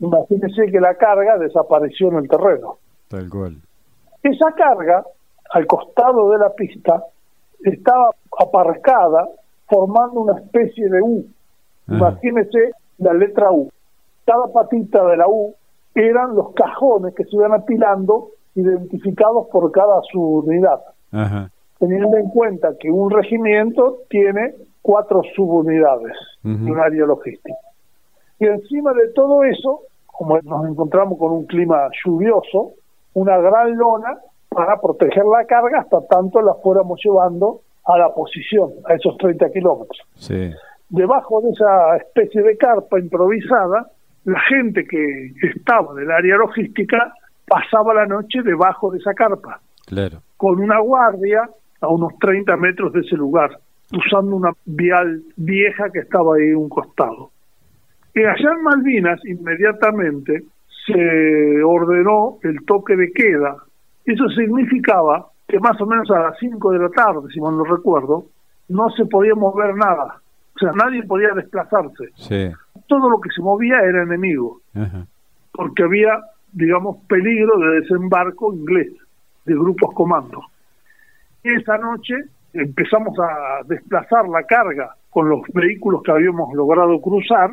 Imagínense 0.00 0.66
que 0.70 0.80
la 0.80 0.94
carga 0.94 1.38
desapareció 1.38 2.08
en 2.08 2.16
el 2.16 2.28
terreno. 2.28 2.78
Tal 3.08 3.28
cual. 3.28 3.56
Esa 4.22 4.52
carga, 4.52 5.04
al 5.50 5.66
costado 5.66 6.30
de 6.30 6.38
la 6.38 6.50
pista, 6.50 7.04
estaba 7.60 8.10
aparcada 8.38 9.28
formando 9.68 10.20
una 10.20 10.38
especie 10.40 10.88
de 10.88 11.00
U. 11.00 11.24
Ajá. 11.86 11.96
Imagínense 11.96 12.72
la 12.98 13.12
letra 13.14 13.52
U. 13.52 13.70
Cada 14.24 14.46
patita 14.52 15.04
de 15.06 15.16
la 15.16 15.28
U 15.28 15.54
eran 15.94 16.34
los 16.34 16.52
cajones 16.54 17.14
que 17.14 17.24
se 17.24 17.36
iban 17.36 17.52
apilando, 17.52 18.30
identificados 18.54 19.48
por 19.50 19.70
cada 19.72 20.00
subunidad, 20.10 20.80
Ajá. 21.12 21.50
teniendo 21.78 22.16
en 22.16 22.28
cuenta 22.28 22.70
que 22.78 22.90
un 22.90 23.10
regimiento 23.10 23.98
tiene 24.08 24.54
cuatro 24.82 25.22
subunidades 25.34 26.16
Ujú. 26.44 26.64
de 26.64 26.70
un 26.72 26.80
área 26.80 27.06
logística. 27.06 27.54
Y 28.38 28.46
encima 28.46 28.92
de 28.92 29.08
todo 29.14 29.44
eso, 29.44 29.82
como 30.06 30.38
nos 30.42 30.68
encontramos 30.68 31.18
con 31.18 31.32
un 31.32 31.46
clima 31.46 31.88
lluvioso, 32.04 32.72
una 33.14 33.38
gran 33.38 33.76
lona 33.76 34.18
para 34.48 34.80
proteger 34.80 35.24
la 35.24 35.44
carga 35.46 35.80
hasta 35.80 36.04
tanto 36.06 36.40
la 36.42 36.54
fuéramos 36.54 37.00
llevando 37.02 37.60
a 37.84 37.98
la 37.98 38.12
posición, 38.14 38.70
a 38.84 38.94
esos 38.94 39.16
30 39.18 39.50
kilómetros. 39.50 39.98
Sí. 40.14 40.50
Debajo 40.88 41.40
de 41.40 41.50
esa 41.50 41.96
especie 41.96 42.42
de 42.42 42.56
carpa 42.56 42.98
improvisada, 42.98 43.90
la 44.24 44.40
gente 44.40 44.84
que 44.86 45.32
estaba 45.56 45.94
del 45.94 46.10
área 46.10 46.36
logística 46.36 47.12
pasaba 47.46 47.94
la 47.94 48.06
noche 48.06 48.42
debajo 48.42 48.90
de 48.90 48.98
esa 48.98 49.14
carpa, 49.14 49.60
Claro. 49.86 50.18
con 50.36 50.60
una 50.60 50.78
guardia 50.80 51.48
a 51.80 51.88
unos 51.88 52.16
30 52.20 52.56
metros 52.56 52.92
de 52.92 53.00
ese 53.00 53.16
lugar, 53.16 53.58
usando 53.92 54.36
una 54.36 54.52
vial 54.64 55.22
vieja 55.36 55.90
que 55.90 56.00
estaba 56.00 56.36
ahí 56.36 56.52
a 56.52 56.58
un 56.58 56.68
costado. 56.68 57.30
Y 58.14 58.20
allá 58.20 58.52
en 58.56 58.62
Malvinas, 58.62 59.20
inmediatamente, 59.24 60.42
se 60.86 61.62
ordenó 61.62 62.38
el 62.42 62.64
toque 62.64 62.96
de 62.96 63.10
queda. 63.12 63.56
Eso 64.04 64.28
significaba 64.30 65.26
que 65.48 65.58
más 65.60 65.80
o 65.80 65.86
menos 65.86 66.10
a 66.10 66.18
las 66.20 66.38
5 66.38 66.72
de 66.72 66.78
la 66.78 66.88
tarde, 66.90 67.28
si 67.32 67.40
mal 67.40 67.56
no 67.56 67.64
recuerdo, 67.64 68.26
no 68.68 68.90
se 68.90 69.04
podía 69.06 69.34
mover 69.34 69.74
nada. 69.76 70.20
O 70.54 70.58
sea, 70.58 70.72
nadie 70.72 71.02
podía 71.04 71.30
desplazarse. 71.34 72.08
Sí. 72.14 72.50
Todo 72.86 73.08
lo 73.10 73.20
que 73.20 73.30
se 73.30 73.40
movía 73.42 73.80
era 73.82 74.02
enemigo, 74.02 74.60
Ajá. 74.74 75.06
porque 75.52 75.82
había, 75.84 76.18
digamos, 76.52 76.98
peligro 77.08 77.58
de 77.58 77.80
desembarco 77.80 78.52
inglés, 78.54 78.92
de 79.44 79.54
grupos 79.54 79.94
comandos. 79.94 80.44
Esa 81.42 81.78
noche 81.78 82.14
empezamos 82.52 83.18
a 83.18 83.64
desplazar 83.66 84.28
la 84.28 84.44
carga 84.44 84.94
con 85.10 85.28
los 85.28 85.40
vehículos 85.52 86.02
que 86.02 86.12
habíamos 86.12 86.54
logrado 86.54 87.00
cruzar. 87.00 87.50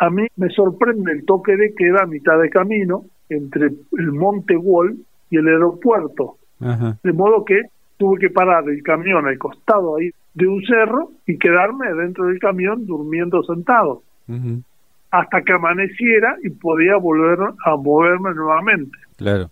A 0.00 0.10
mí 0.10 0.26
me 0.36 0.48
sorprende 0.50 1.12
el 1.12 1.24
toque 1.24 1.56
de 1.56 1.74
queda 1.74 2.02
a 2.02 2.06
mitad 2.06 2.40
de 2.40 2.50
camino 2.50 3.04
entre 3.28 3.66
el 3.66 4.12
Monte 4.12 4.56
Wall 4.56 4.96
y 5.30 5.36
el 5.36 5.48
aeropuerto. 5.48 6.36
Ajá. 6.60 6.96
De 7.02 7.12
modo 7.12 7.44
que 7.44 7.62
tuve 7.98 8.18
que 8.18 8.30
parar 8.30 8.68
el 8.68 8.82
camión 8.82 9.26
al 9.26 9.38
costado 9.38 9.96
ahí 9.96 10.10
de 10.34 10.46
un 10.46 10.62
cerro 10.62 11.10
y 11.26 11.36
quedarme 11.36 11.92
dentro 11.94 12.26
del 12.26 12.38
camión 12.38 12.86
durmiendo 12.86 13.42
sentado 13.42 14.02
Ujú. 14.28 14.62
Hasta 15.10 15.42
que 15.42 15.52
amaneciera 15.52 16.36
y 16.42 16.50
podía 16.50 16.96
volver 16.96 17.38
a 17.64 17.76
moverme 17.76 18.34
nuevamente. 18.34 18.98
Claro. 19.16 19.50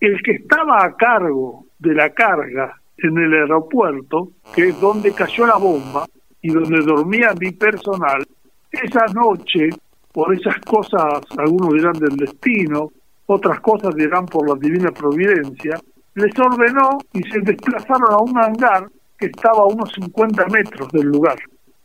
El 0.00 0.22
que 0.22 0.32
estaba 0.32 0.84
a 0.84 0.94
cargo 0.94 1.66
de 1.78 1.94
la 1.94 2.10
carga 2.10 2.76
en 2.98 3.18
el 3.18 3.32
aeropuerto, 3.32 4.30
que 4.54 4.68
es 4.68 4.80
donde 4.80 5.12
cayó 5.12 5.46
la 5.46 5.56
bomba 5.56 6.06
y 6.40 6.50
donde 6.50 6.82
dormía 6.82 7.32
mi 7.38 7.50
personal, 7.52 8.24
esa 8.70 9.06
noche, 9.14 9.70
por 10.12 10.34
esas 10.34 10.58
cosas, 10.60 11.22
algunos 11.36 11.74
dirán 11.74 11.92
del 11.94 12.16
destino, 12.16 12.90
otras 13.26 13.60
cosas 13.60 13.94
dirán 13.94 14.26
por 14.26 14.48
la 14.48 14.54
divina 14.56 14.90
providencia, 14.90 15.78
les 16.14 16.38
ordenó 16.38 16.98
y 17.12 17.22
se 17.24 17.40
desplazaron 17.40 18.12
a 18.12 18.18
un 18.18 18.38
hangar 18.38 18.88
que 19.18 19.26
estaba 19.26 19.58
a 19.58 19.66
unos 19.66 19.92
50 19.92 20.46
metros 20.46 20.90
del 20.92 21.06
lugar 21.06 21.38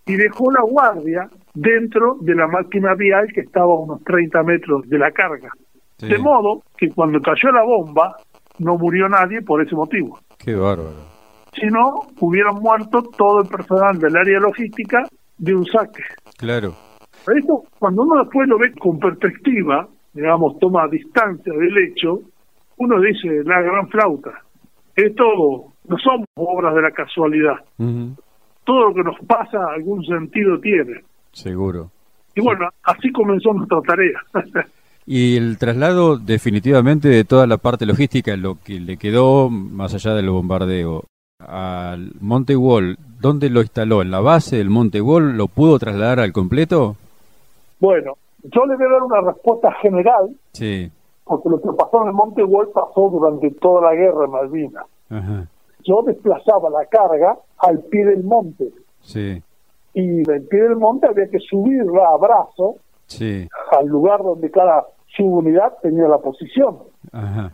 y 0.05 0.15
dejó 0.15 0.51
la 0.51 0.61
guardia 0.61 1.29
dentro 1.53 2.17
de 2.21 2.35
la 2.35 2.47
máquina 2.47 2.95
vial 2.95 3.27
que 3.33 3.41
estaba 3.41 3.73
a 3.73 3.79
unos 3.79 4.03
30 4.03 4.43
metros 4.43 4.89
de 4.89 4.97
la 4.97 5.11
carga. 5.11 5.49
Sí. 5.97 6.07
De 6.07 6.17
modo 6.17 6.63
que 6.77 6.89
cuando 6.89 7.21
cayó 7.21 7.51
la 7.51 7.63
bomba 7.63 8.17
no 8.59 8.77
murió 8.77 9.07
nadie 9.09 9.41
por 9.41 9.61
ese 9.61 9.75
motivo. 9.75 10.19
Qué 10.37 10.55
bárbaro. 10.55 11.13
Si 11.53 11.67
no, 11.67 12.01
hubieran 12.19 12.55
muerto 12.55 13.03
todo 13.15 13.41
el 13.41 13.47
personal 13.47 13.99
del 13.99 14.15
área 14.15 14.39
logística 14.39 15.03
de 15.37 15.55
un 15.55 15.65
saque. 15.65 16.03
Claro. 16.37 16.73
Esto, 17.27 17.63
cuando 17.79 18.03
uno 18.03 18.23
después 18.23 18.47
lo 18.47 18.57
ve 18.57 18.73
con 18.73 18.99
perspectiva, 18.99 19.87
digamos, 20.13 20.57
toma 20.59 20.87
distancia 20.87 21.53
del 21.53 21.77
hecho, 21.77 22.21
uno 22.77 22.99
dice 22.99 23.43
la 23.45 23.61
gran 23.61 23.87
flauta. 23.89 24.31
Esto 24.95 25.73
no 25.87 25.97
somos 25.97 26.27
obras 26.35 26.75
de 26.75 26.81
la 26.81 26.91
casualidad. 26.91 27.57
Todo 28.63 28.89
lo 28.89 28.93
que 28.93 29.03
nos 29.03 29.19
pasa 29.25 29.59
algún 29.73 30.03
sentido 30.05 30.59
tiene. 30.59 31.03
Seguro. 31.33 31.89
Y 32.35 32.41
bueno, 32.41 32.69
así 32.83 33.11
comenzó 33.11 33.53
nuestra 33.53 33.81
tarea. 33.81 34.19
y 35.05 35.35
el 35.35 35.57
traslado 35.57 36.17
definitivamente 36.17 37.09
de 37.09 37.25
toda 37.25 37.45
la 37.45 37.57
parte 37.57 37.85
logística, 37.85 38.35
lo 38.37 38.57
que 38.63 38.79
le 38.79 38.97
quedó 38.97 39.49
más 39.49 39.93
allá 39.93 40.13
del 40.13 40.29
bombardeo, 40.29 41.03
al 41.39 42.11
Monte 42.21 42.55
Wall, 42.55 42.97
¿dónde 43.19 43.49
lo 43.49 43.61
instaló? 43.61 44.01
¿En 44.01 44.11
la 44.11 44.21
base 44.21 44.57
del 44.57 44.69
Monte 44.69 45.01
Wall? 45.01 45.35
¿Lo 45.37 45.47
pudo 45.47 45.77
trasladar 45.77 46.19
al 46.19 46.31
completo? 46.31 46.95
Bueno, 47.79 48.13
yo 48.43 48.65
le 48.65 48.75
voy 48.75 48.85
a 48.85 48.89
dar 48.89 49.03
una 49.03 49.21
respuesta 49.21 49.71
general. 49.81 50.35
Sí. 50.53 50.89
Porque 51.25 51.49
lo 51.49 51.61
que 51.61 51.69
pasó 51.77 52.01
en 52.01 52.09
el 52.09 52.13
Monte 52.13 52.43
Wall 52.43 52.69
pasó 52.73 53.09
durante 53.09 53.51
toda 53.51 53.89
la 53.89 53.95
guerra 53.95 54.25
en 54.25 54.31
Malvinas. 54.31 54.85
Yo 55.85 56.01
desplazaba 56.03 56.69
la 56.69 56.85
carga 56.85 57.37
al 57.57 57.79
pie 57.79 58.05
del 58.05 58.23
monte. 58.23 58.69
Sí. 59.01 59.41
Y 59.93 60.23
del 60.23 60.43
pie 60.47 60.63
del 60.63 60.77
monte 60.77 61.07
había 61.07 61.27
que 61.29 61.39
subirla 61.39 62.09
a 62.09 62.17
brazo 62.17 62.77
sí. 63.05 63.47
al 63.71 63.87
lugar 63.87 64.23
donde 64.23 64.49
cada 64.49 64.85
subunidad 65.15 65.73
tenía 65.81 66.07
la 66.07 66.17
posición. 66.17 66.79
Ajá. 67.11 67.51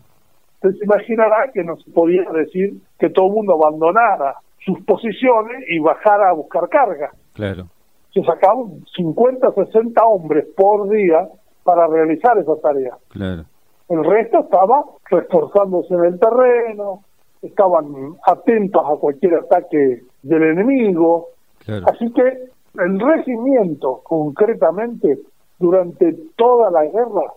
Entonces 0.62 0.82
imaginará 0.84 1.52
que 1.54 1.64
no 1.64 1.78
se 1.78 1.90
podía 1.92 2.24
decir 2.32 2.74
que 2.98 3.10
todo 3.10 3.28
el 3.28 3.34
mundo 3.34 3.54
abandonara 3.54 4.36
sus 4.66 4.82
posiciones 4.84 5.64
y 5.70 5.80
bajara 5.80 6.30
a 6.30 6.34
buscar 6.34 6.68
carga. 6.70 7.12
Claro. 7.34 7.68
Se 8.14 8.22
sacaban 8.24 8.84
50, 8.96 9.54
60 9.54 10.04
hombres 10.04 10.46
por 10.56 10.90
día 10.90 11.30
para 11.64 11.88
realizar 11.88 12.38
esa 12.38 12.56
tarea. 12.62 12.98
Claro. 13.10 13.44
El 13.88 14.04
resto 14.04 14.40
estaba 14.40 14.84
reforzándose 15.10 15.94
en 15.94 16.06
el 16.06 16.20
terreno, 16.20 17.04
estaban 17.42 18.16
atentos 18.26 18.84
a 18.86 18.98
cualquier 18.98 19.36
ataque 19.36 20.04
del 20.22 20.44
enemigo. 20.44 21.30
Claro. 21.70 21.86
Así 21.88 22.12
que 22.14 22.50
el 22.82 23.00
regimiento, 23.00 24.02
concretamente, 24.04 25.20
durante 25.60 26.14
toda 26.36 26.72
la 26.72 26.86
guerra, 26.86 27.34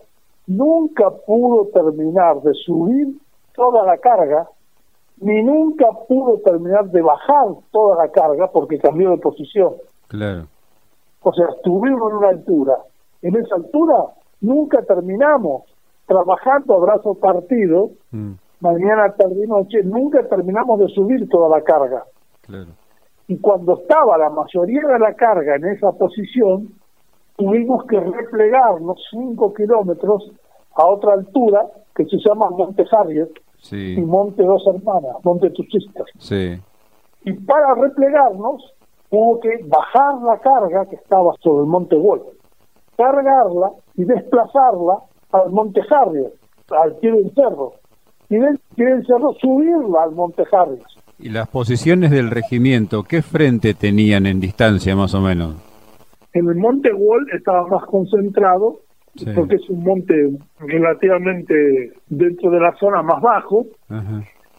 nunca 0.47 1.09
pudo 1.25 1.67
terminar 1.67 2.41
de 2.41 2.53
subir 2.53 3.15
toda 3.55 3.85
la 3.85 3.97
carga, 3.97 4.47
ni 5.17 5.43
nunca 5.43 5.85
pudo 6.07 6.39
terminar 6.39 6.89
de 6.89 7.01
bajar 7.01 7.47
toda 7.71 8.03
la 8.03 8.11
carga 8.11 8.47
porque 8.51 8.79
cambió 8.79 9.11
de 9.11 9.17
posición. 9.17 9.73
Claro. 10.07 10.47
O 11.21 11.33
sea, 11.33 11.47
estuvimos 11.55 12.11
en 12.11 12.17
una 12.17 12.29
altura. 12.29 12.77
En 13.21 13.35
esa 13.35 13.55
altura 13.55 14.05
nunca 14.41 14.81
terminamos 14.83 15.63
trabajando 16.05 16.75
a 16.75 16.79
brazo 16.79 17.15
partido, 17.15 17.91
mm. 18.11 18.31
mañana, 18.59 19.13
tarde 19.13 19.43
y 19.43 19.47
noche, 19.47 19.83
nunca 19.83 20.27
terminamos 20.27 20.79
de 20.79 20.87
subir 20.89 21.29
toda 21.29 21.49
la 21.49 21.63
carga. 21.63 22.03
Claro. 22.41 22.71
Y 23.33 23.39
cuando 23.39 23.79
estaba 23.79 24.15
la 24.19 24.29
mayoría 24.29 24.81
de 24.85 24.99
la 24.99 25.15
carga 25.15 25.55
en 25.55 25.65
esa 25.65 25.91
posición, 25.93 26.67
tuvimos 27.35 27.83
que 27.87 27.99
replegarnos 27.99 29.03
cinco 29.09 29.51
kilómetros 29.55 30.31
a 30.75 30.85
otra 30.85 31.13
altura 31.13 31.65
que 31.95 32.05
se 32.05 32.17
llama 32.17 32.51
Monte 32.51 32.85
Harriet 32.91 33.31
sí. 33.57 33.95
y 33.97 34.01
Monte 34.01 34.43
Dos 34.43 34.63
Hermanas, 34.67 35.15
Monte 35.23 35.49
Tuchistas. 35.49 36.05
Sí. 36.19 36.61
Y 37.23 37.33
para 37.33 37.73
replegarnos 37.73 38.71
hubo 39.09 39.39
que 39.39 39.61
bajar 39.65 40.21
la 40.21 40.37
carga 40.37 40.85
que 40.85 40.97
estaba 40.97 41.33
sobre 41.41 41.63
el 41.63 41.69
Monte 41.69 41.95
Wolf, 41.95 42.21
cargarla 42.95 43.71
y 43.95 44.03
desplazarla 44.03 44.99
al 45.31 45.49
Monte 45.49 45.81
Harriet, 45.89 46.33
al 46.69 46.97
pie 46.97 47.13
del 47.13 47.33
cerro, 47.33 47.73
y 48.29 48.35
del 48.35 48.59
pie 48.75 48.85
del 48.85 49.03
cerro 49.07 49.33
subirla 49.41 50.03
al 50.03 50.11
Monte 50.11 50.43
Harriet. 50.51 50.83
¿Y 51.23 51.29
las 51.29 51.47
posiciones 51.47 52.11
del 52.11 52.29
regimiento, 52.29 53.03
qué 53.03 53.21
frente 53.21 53.73
tenían 53.75 54.25
en 54.25 54.41
distancia 54.41 54.93
más 54.93 55.13
o 55.13 55.21
menos? 55.21 55.55
En 56.33 56.49
el 56.49 56.55
Monte 56.55 56.91
Wall 56.91 57.25
estaba 57.31 57.65
más 57.65 57.85
concentrado, 57.85 58.81
porque 59.33 59.55
es 59.55 59.69
un 59.69 59.85
monte 59.85 60.31
relativamente 60.59 61.93
dentro 62.09 62.51
de 62.51 62.59
la 62.59 62.75
zona 62.75 63.01
más 63.03 63.21
bajo, 63.21 63.65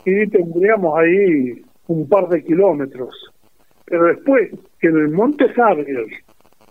y 0.07 0.27
tendríamos 0.29 0.99
ahí 0.99 1.63
un 1.89 2.09
par 2.09 2.31
de 2.31 2.43
kilómetros. 2.43 3.15
Pero 3.85 4.07
después, 4.07 4.51
que 4.81 4.89
en 4.89 4.97
el 4.97 5.11
Monte 5.11 5.45
Harrier, 5.61 6.07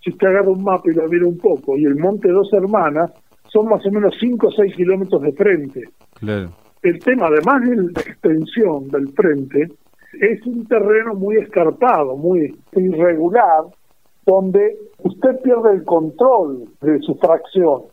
si 0.04 0.10
usted 0.10 0.26
agarra 0.26 0.50
un 0.50 0.64
mapa 0.64 0.90
y 0.90 0.96
lo 0.96 1.08
mira 1.08 1.28
un 1.28 1.38
poco, 1.38 1.78
y 1.78 1.86
el 1.86 1.98
Monte 1.98 2.30
Dos 2.30 2.52
Hermanas, 2.52 3.12
son 3.46 3.68
más 3.68 3.86
o 3.86 3.92
menos 3.92 4.16
5 4.20 4.48
o 4.48 4.52
6 4.52 4.76
kilómetros 4.76 5.22
de 5.22 5.34
frente. 5.34 5.84
Claro. 6.16 6.50
El 6.82 6.98
tema, 6.98 7.28
además 7.28 7.62
de 7.70 7.76
la 7.76 8.02
extensión 8.02 8.90
del 8.90 9.10
frente, 9.10 9.70
es 10.22 10.46
un 10.46 10.66
terreno 10.68 11.14
muy 11.16 11.38
escarpado, 11.38 12.16
muy 12.16 12.58
irregular, 12.74 13.66
donde 14.26 14.78
usted 15.00 15.40
pierde 15.42 15.74
el 15.74 15.84
control 15.84 16.66
de 16.82 17.00
su 17.00 17.16
fracción, 17.16 17.84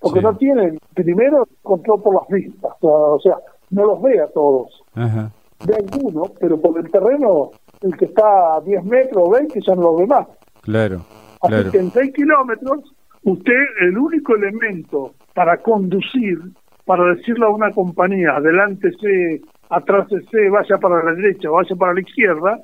porque 0.00 0.20
no 0.20 0.36
tiene, 0.36 0.78
primero, 0.94 1.46
control 1.62 2.02
por 2.02 2.14
las 2.14 2.28
vistas, 2.28 2.72
o 2.80 3.20
sea, 3.20 3.36
no 3.70 3.84
los 3.86 4.02
ve 4.02 4.20
a 4.20 4.28
todos. 4.28 4.82
Ajá. 4.94 5.30
Ve 5.66 5.74
algunos, 5.74 6.30
pero 6.38 6.60
por 6.60 6.78
el 6.78 6.90
terreno, 6.90 7.50
el 7.80 7.96
que 7.96 8.06
está 8.06 8.56
a 8.56 8.60
10 8.60 8.84
metros 8.84 9.24
o 9.26 9.30
20 9.30 9.60
ya 9.60 9.74
no 9.74 9.82
lo 9.82 9.96
ve 9.96 10.06
más. 10.06 10.26
Claro, 10.62 11.00
Así 11.40 11.48
claro. 11.48 11.70
que 11.70 11.78
en 11.78 11.90
6 11.90 12.12
kilómetros, 12.12 12.94
usted, 13.24 13.62
el 13.80 13.98
único 13.98 14.34
elemento 14.34 15.12
para 15.34 15.58
conducir, 15.58 16.38
para 16.84 17.14
decirle 17.14 17.46
a 17.46 17.50
una 17.50 17.70
compañía, 17.72 18.36
adelántese, 18.36 19.40
atrásese, 19.70 20.48
vaya 20.50 20.76
para 20.78 21.02
la 21.04 21.12
derecha, 21.12 21.50
vaya 21.50 21.74
para 21.76 21.94
la 21.94 22.00
izquierda, 22.00 22.58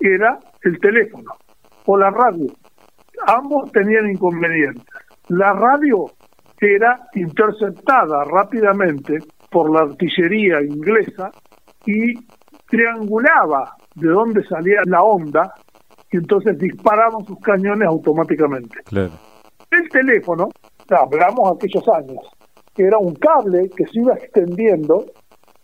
era 0.00 0.38
el 0.62 0.78
teléfono 0.80 1.32
o 1.86 1.96
la 1.96 2.10
radio. 2.10 2.52
Ambos 3.26 3.70
tenían 3.72 4.10
inconvenientes. 4.10 4.84
La 5.28 5.52
radio 5.52 6.06
era 6.60 7.00
interceptada 7.14 8.24
rápidamente 8.24 9.18
por 9.50 9.72
la 9.72 9.82
artillería 9.82 10.62
inglesa 10.62 11.30
y 11.86 12.14
triangulaba 12.68 13.76
de 13.94 14.08
dónde 14.08 14.44
salía 14.44 14.80
la 14.86 15.02
onda 15.02 15.52
y 16.10 16.16
entonces 16.16 16.58
disparaban 16.58 17.24
sus 17.24 17.38
cañones 17.40 17.88
automáticamente. 17.88 18.78
Claro. 18.84 19.12
El 19.70 19.88
teléfono, 19.88 20.48
hablamos 20.88 21.56
aquellos 21.56 21.88
años, 21.88 22.24
era 22.76 22.98
un 22.98 23.14
cable 23.14 23.70
que 23.76 23.84
se 23.86 24.00
iba 24.00 24.14
extendiendo, 24.14 25.04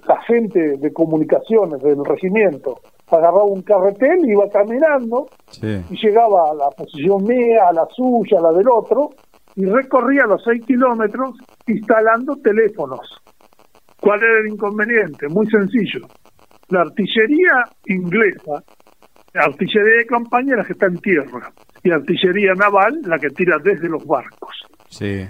la 0.07 0.21
gente 0.23 0.77
de 0.79 0.93
comunicaciones 0.93 1.81
del 1.83 2.05
regimiento 2.05 2.81
agarraba 3.11 3.45
un 3.45 3.63
carretel, 3.63 4.19
iba 4.29 4.49
caminando 4.51 5.27
Sí. 5.51 5.83
y 5.91 5.97
llegaba 6.07 6.51
a 6.51 6.55
la 6.55 6.71
posición 6.71 7.25
mía, 7.25 7.69
a 7.69 7.73
la 7.73 7.87
suya, 7.95 8.39
a 8.39 8.43
la 8.43 8.53
del 8.53 8.69
otro, 8.69 9.11
y 9.57 9.65
recorría 9.67 10.25
los 10.27 10.43
seis 10.45 10.65
kilómetros 10.65 11.37
instalando 11.67 12.37
teléfonos. 12.37 13.01
¿Cuál 14.01 14.23
era 14.23 14.39
el 14.41 14.49
inconveniente? 14.53 15.29
Muy 15.29 15.47
sencillo. 15.51 16.07
La 16.69 16.83
artillería 16.83 17.65
inglesa, 17.87 18.63
la 19.35 19.43
artillería 19.43 19.99
de 19.99 20.07
campaña 20.07 20.57
la 20.57 20.65
que 20.65 20.73
está 20.73 20.87
en 20.87 20.99
tierra, 20.99 21.53
y 21.83 21.91
artillería 21.91 22.55
naval 22.55 23.01
la 23.05 23.19
que 23.19 23.31
tira 23.31 23.59
desde 23.63 23.89
los 23.89 24.07
barcos. 24.07 24.55
Sí. 24.89 25.27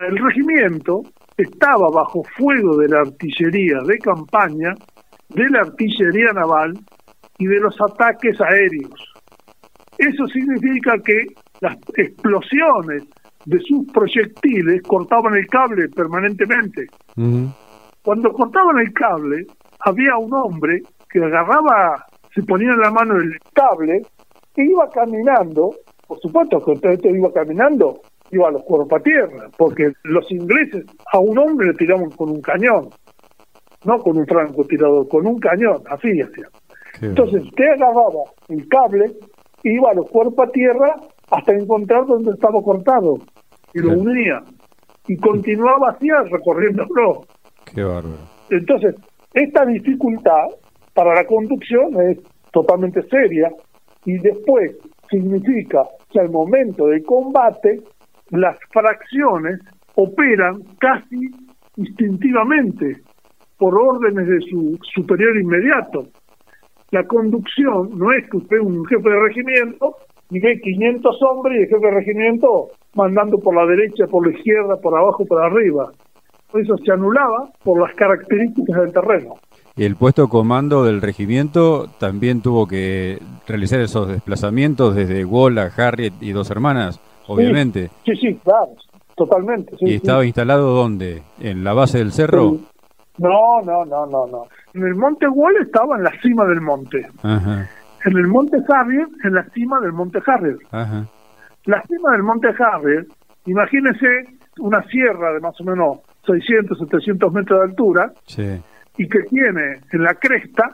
El 0.00 0.18
regimiento 0.18 1.02
estaba 1.42 1.88
bajo 1.90 2.22
fuego 2.36 2.76
de 2.76 2.88
la 2.88 3.00
artillería 3.00 3.78
de 3.86 3.98
campaña, 3.98 4.74
de 5.28 5.48
la 5.50 5.60
artillería 5.60 6.32
naval 6.32 6.74
y 7.38 7.46
de 7.46 7.60
los 7.60 7.80
ataques 7.80 8.40
aéreos. 8.40 9.12
Eso 9.98 10.26
significa 10.26 10.98
que 10.98 11.26
las 11.60 11.76
explosiones 11.96 13.04
de 13.44 13.60
sus 13.60 13.86
proyectiles 13.92 14.82
cortaban 14.82 15.34
el 15.34 15.46
cable 15.46 15.88
permanentemente. 15.88 16.86
Cuando 18.02 18.32
cortaban 18.32 18.78
el 18.78 18.92
cable, 18.92 19.46
había 19.80 20.16
un 20.16 20.32
hombre 20.34 20.82
que 21.10 21.22
agarraba, 21.22 22.04
se 22.34 22.42
ponía 22.42 22.70
en 22.72 22.80
la 22.80 22.90
mano 22.90 23.16
el 23.16 23.38
cable 23.52 24.02
e 24.56 24.64
iba 24.64 24.88
caminando. 24.90 25.70
Por 26.06 26.18
supuesto 26.20 26.60
que 26.64 26.72
usted 26.72 26.98
iba 27.04 27.32
caminando, 27.32 28.00
iba 28.32 28.48
a 28.48 28.50
los 28.50 28.62
cuerpos 28.64 28.98
a 28.98 29.02
tierra, 29.02 29.48
porque 29.56 29.92
los 30.04 30.30
ingleses 30.30 30.84
a 31.12 31.20
un 31.20 31.38
hombre 31.38 31.68
le 31.68 31.74
tiraban 31.74 32.10
con 32.10 32.30
un 32.30 32.40
cañón, 32.40 32.88
no 33.84 33.98
con 33.98 34.16
un 34.16 34.26
francotirador, 34.26 35.06
con 35.08 35.26
un 35.26 35.38
cañón, 35.38 35.82
así 35.88 36.20
hacía. 36.20 36.48
Qué 36.98 37.06
Entonces 37.06 37.44
usted 37.44 37.68
agarraba 37.74 38.24
el 38.48 38.66
cable, 38.68 39.12
iba 39.62 39.90
a 39.90 39.94
los 39.94 40.10
cuerpos 40.10 40.48
a 40.48 40.50
tierra 40.50 40.96
hasta 41.30 41.52
encontrar 41.52 42.06
donde 42.06 42.32
estaba 42.32 42.60
cortado 42.62 43.18
y 43.74 43.80
lo 43.80 43.92
unía 43.98 44.42
y 45.06 45.16
continuaba 45.16 45.90
así 45.90 46.08
recorriéndolo. 46.30 47.24
Qué 47.74 47.82
bárbaro. 47.82 48.16
Entonces, 48.50 48.94
esta 49.34 49.64
dificultad 49.66 50.46
para 50.94 51.14
la 51.14 51.26
conducción 51.26 52.00
es 52.02 52.18
totalmente 52.50 53.02
seria 53.08 53.50
y 54.04 54.18
después 54.18 54.76
significa 55.10 55.84
que 56.10 56.20
al 56.20 56.30
momento 56.30 56.86
del 56.86 57.02
combate 57.04 57.82
las 58.32 58.56
fracciones 58.70 59.60
operan 59.94 60.62
casi 60.78 61.30
instintivamente. 61.76 63.00
por 63.58 63.78
órdenes 63.78 64.26
de 64.26 64.40
su 64.50 64.76
superior 64.92 65.36
inmediato. 65.36 66.08
La 66.90 67.06
conducción 67.06 67.96
no 67.96 68.12
es 68.12 68.28
que 68.28 68.38
usted 68.38 68.58
un 68.58 68.84
jefe 68.86 69.08
de 69.08 69.20
regimiento 69.20 69.94
y 70.30 70.40
ve 70.40 70.60
500 70.60 71.22
hombres 71.22 71.60
y 71.60 71.62
el 71.62 71.68
jefe 71.68 71.86
de 71.86 71.92
regimiento 71.92 72.70
mandando 72.94 73.38
por 73.38 73.54
la 73.54 73.64
derecha, 73.64 74.08
por 74.08 74.26
la 74.26 74.36
izquierda, 74.36 74.76
por 74.78 74.98
abajo, 74.98 75.24
por 75.24 75.40
arriba. 75.40 75.92
Eso 76.54 76.76
se 76.78 76.90
anulaba 76.90 77.50
por 77.62 77.80
las 77.80 77.94
características 77.94 78.80
del 78.80 78.92
terreno. 78.92 79.34
El 79.76 79.94
puesto 79.94 80.28
comando 80.28 80.84
del 80.84 81.00
regimiento 81.00 81.86
también 82.00 82.42
tuvo 82.42 82.66
que 82.66 83.20
realizar 83.46 83.78
esos 83.78 84.08
desplazamientos 84.08 84.96
desde 84.96 85.24
Wola, 85.24 85.70
Harriet 85.76 86.14
y 86.20 86.32
dos 86.32 86.50
hermanas, 86.50 87.00
obviamente. 87.26 87.90
Sí, 88.04 88.16
sí, 88.16 88.34
claro, 88.42 88.72
totalmente. 89.16 89.76
¿Y 89.80 89.94
estaba 89.94 90.24
instalado 90.24 90.74
dónde? 90.74 91.22
¿En 91.40 91.64
la 91.64 91.72
base 91.72 91.98
del 91.98 92.12
cerro? 92.12 92.56
No, 93.18 93.60
no, 93.62 93.84
no, 93.84 94.06
no, 94.06 94.26
no. 94.26 94.44
En 94.74 94.84
el 94.86 94.94
monte 94.94 95.28
Wall 95.28 95.56
estaba 95.60 95.96
en 95.96 96.04
la 96.04 96.12
cima 96.22 96.44
del 96.46 96.60
monte. 96.60 97.06
Ajá. 97.22 97.68
En 98.04 98.16
el 98.16 98.26
monte 98.26 98.58
Harriet, 98.68 99.08
en 99.24 99.34
la 99.34 99.44
cima 99.50 99.80
del 99.80 99.92
monte 99.92 100.18
Harriet. 100.26 100.56
Ajá. 100.70 101.06
La 101.66 101.82
cima 101.82 102.12
del 102.12 102.22
monte 102.22 102.48
Harriet, 102.58 103.06
imagínese 103.46 104.26
una 104.58 104.82
sierra 104.88 105.32
de 105.34 105.40
más 105.40 105.60
o 105.60 105.64
menos 105.64 105.98
600, 106.26 106.78
700 106.78 107.32
metros 107.32 107.60
de 107.60 107.64
altura, 107.66 108.12
Sí. 108.26 108.60
y 108.96 109.08
que 109.08 109.20
tiene 109.24 109.80
en 109.92 110.02
la 110.02 110.14
cresta 110.14 110.70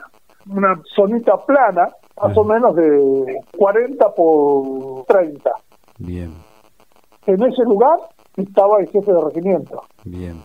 una 0.49 0.79
zonita 0.95 1.33
plana, 1.45 1.89
más 2.21 2.35
o 2.37 2.43
menos 2.43 2.75
de 2.75 3.39
40 3.57 4.13
por 4.15 5.05
30. 5.07 5.51
Bien, 5.99 6.33
En 7.27 7.43
ese 7.43 7.63
lugar 7.63 7.97
estaba 8.37 8.79
el 8.79 8.87
jefe 8.89 9.11
de 9.11 9.21
regimiento. 9.21 9.81
bien. 10.05 10.41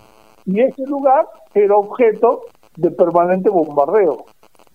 Y 0.47 0.61
ese 0.61 0.83
lugar 0.87 1.25
era 1.55 1.75
objeto 1.77 2.43
de 2.77 2.91
permanente 2.91 3.49
bombardeo, 3.49 4.25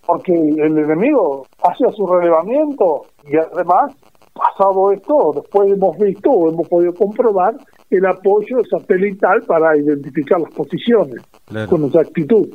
porque 0.04 0.32
el 0.32 0.76
enemigo 0.78 1.46
hacía 1.62 1.88
su 1.92 2.06
relevamiento 2.06 3.02
y 3.30 3.36
además, 3.36 3.92
pasado 4.34 4.90
esto, 4.90 5.32
después 5.34 5.70
hemos 5.70 5.96
visto 5.98 6.30
o 6.30 6.48
hemos 6.50 6.66
podido 6.66 6.92
comprobar 6.94 7.54
el 7.90 8.06
apoyo 8.06 8.56
satelital 8.68 9.42
para 9.42 9.76
identificar 9.76 10.40
las 10.40 10.50
posiciones 10.52 11.22
Claro. 11.44 11.70
con 11.70 11.84
exactitud. 11.84 12.48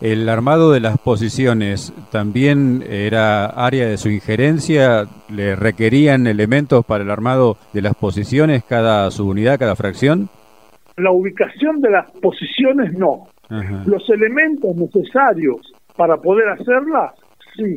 ¿El 0.00 0.28
armado 0.30 0.72
de 0.72 0.80
las 0.80 0.98
posiciones 0.98 1.92
también 2.10 2.82
era 2.88 3.46
área 3.46 3.86
de 3.86 3.98
su 3.98 4.08
injerencia? 4.08 5.04
¿Le 5.28 5.56
requerían 5.56 6.26
elementos 6.26 6.86
para 6.86 7.04
el 7.04 7.10
armado 7.10 7.58
de 7.74 7.82
las 7.82 7.94
posiciones 7.94 8.64
cada 8.64 9.10
subunidad, 9.10 9.58
cada 9.58 9.76
fracción? 9.76 10.30
La 10.96 11.10
ubicación 11.10 11.80
de 11.82 11.90
las 11.90 12.10
posiciones 12.12 12.94
no. 12.94 13.28
Ajá. 13.50 13.82
Los 13.84 14.08
elementos 14.08 14.74
necesarios 14.74 15.72
para 15.96 16.16
poder 16.16 16.48
hacerlas, 16.48 17.12
sí. 17.56 17.76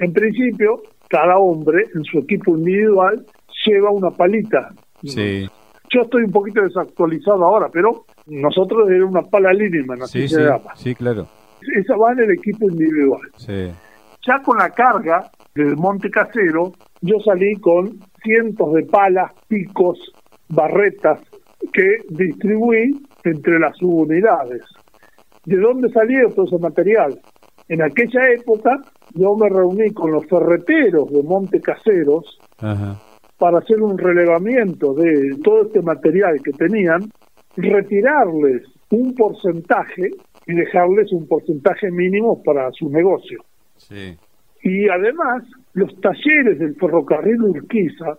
En 0.00 0.12
principio, 0.12 0.82
cada 1.08 1.38
hombre 1.38 1.84
en 1.94 2.02
su 2.04 2.18
equipo 2.18 2.56
individual 2.56 3.24
lleva 3.64 3.90
una 3.90 4.10
palita. 4.10 4.70
Sí, 5.04 5.48
Yo 5.90 6.02
estoy 6.02 6.24
un 6.24 6.32
poquito 6.32 6.62
desactualizado 6.62 7.44
ahora, 7.44 7.68
pero 7.72 8.04
nosotros 8.26 8.90
era 8.90 9.04
una 9.06 9.22
pala 9.22 9.50
así 9.50 10.22
sí, 10.22 10.28
se 10.28 10.36
sí, 10.36 10.42
llama. 10.42 10.76
sí, 10.76 10.94
claro. 10.94 11.26
Esa 11.76 11.96
va 11.96 12.12
en 12.12 12.20
el 12.20 12.30
equipo 12.32 12.68
individual. 12.70 13.20
Sí, 13.36 13.70
Ya 14.26 14.42
con 14.42 14.58
la 14.58 14.70
carga 14.70 15.30
del 15.54 15.76
Monte 15.76 16.10
Casero, 16.10 16.72
yo 17.00 17.18
salí 17.24 17.54
con 17.56 17.98
cientos 18.22 18.74
de 18.74 18.84
palas, 18.84 19.32
picos, 19.48 19.98
barretas 20.48 21.20
que 21.72 21.98
distribuí 22.10 23.00
entre 23.24 23.58
las 23.58 23.76
subunidades. 23.76 24.62
¿De 25.44 25.56
dónde 25.56 25.88
salió 25.90 26.28
todo 26.30 26.46
ese 26.46 26.58
material? 26.58 27.20
En 27.68 27.82
aquella 27.82 28.30
época 28.30 28.80
yo 29.14 29.34
me 29.36 29.48
reuní 29.48 29.90
con 29.92 30.12
los 30.12 30.26
ferreteros 30.26 31.10
de 31.10 31.22
Monte 31.22 31.60
Caseros 31.60 32.38
ajá. 32.58 32.96
Para 33.38 33.58
hacer 33.58 33.80
un 33.80 33.96
relevamiento 33.96 34.94
de 34.94 35.36
todo 35.42 35.62
este 35.66 35.80
material 35.80 36.40
que 36.42 36.52
tenían, 36.52 37.10
retirarles 37.56 38.62
un 38.90 39.14
porcentaje 39.14 40.10
y 40.46 40.54
dejarles 40.54 41.12
un 41.12 41.26
porcentaje 41.28 41.90
mínimo 41.90 42.42
para 42.42 42.70
su 42.72 42.88
negocio. 42.88 43.44
Sí, 43.76 44.16
Y 44.62 44.88
además, 44.88 45.44
los 45.74 45.94
talleres 46.00 46.58
del 46.58 46.74
ferrocarril 46.74 47.42
Urquiza, 47.42 48.18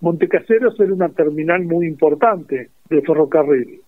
Montecaseros 0.00 0.78
era 0.80 0.94
una 0.94 1.08
terminal 1.10 1.64
muy 1.64 1.86
importante 1.86 2.70
de 2.88 3.02
ferrocarril. 3.02 3.80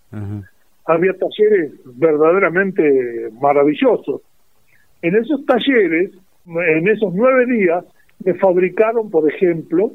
Había 0.85 1.12
talleres 1.14 1.73
verdaderamente 1.85 3.31
maravillosos. 3.40 4.21
En 5.01 5.16
esos 5.16 5.47
talleres, 5.47 6.11
en 6.47 6.88
esos 6.88 7.14
nueve 7.14 7.47
días, 7.47 7.85
me 8.25 8.35
fabricaron, 8.35 9.11
por 9.11 9.31
ejemplo, 9.33 9.92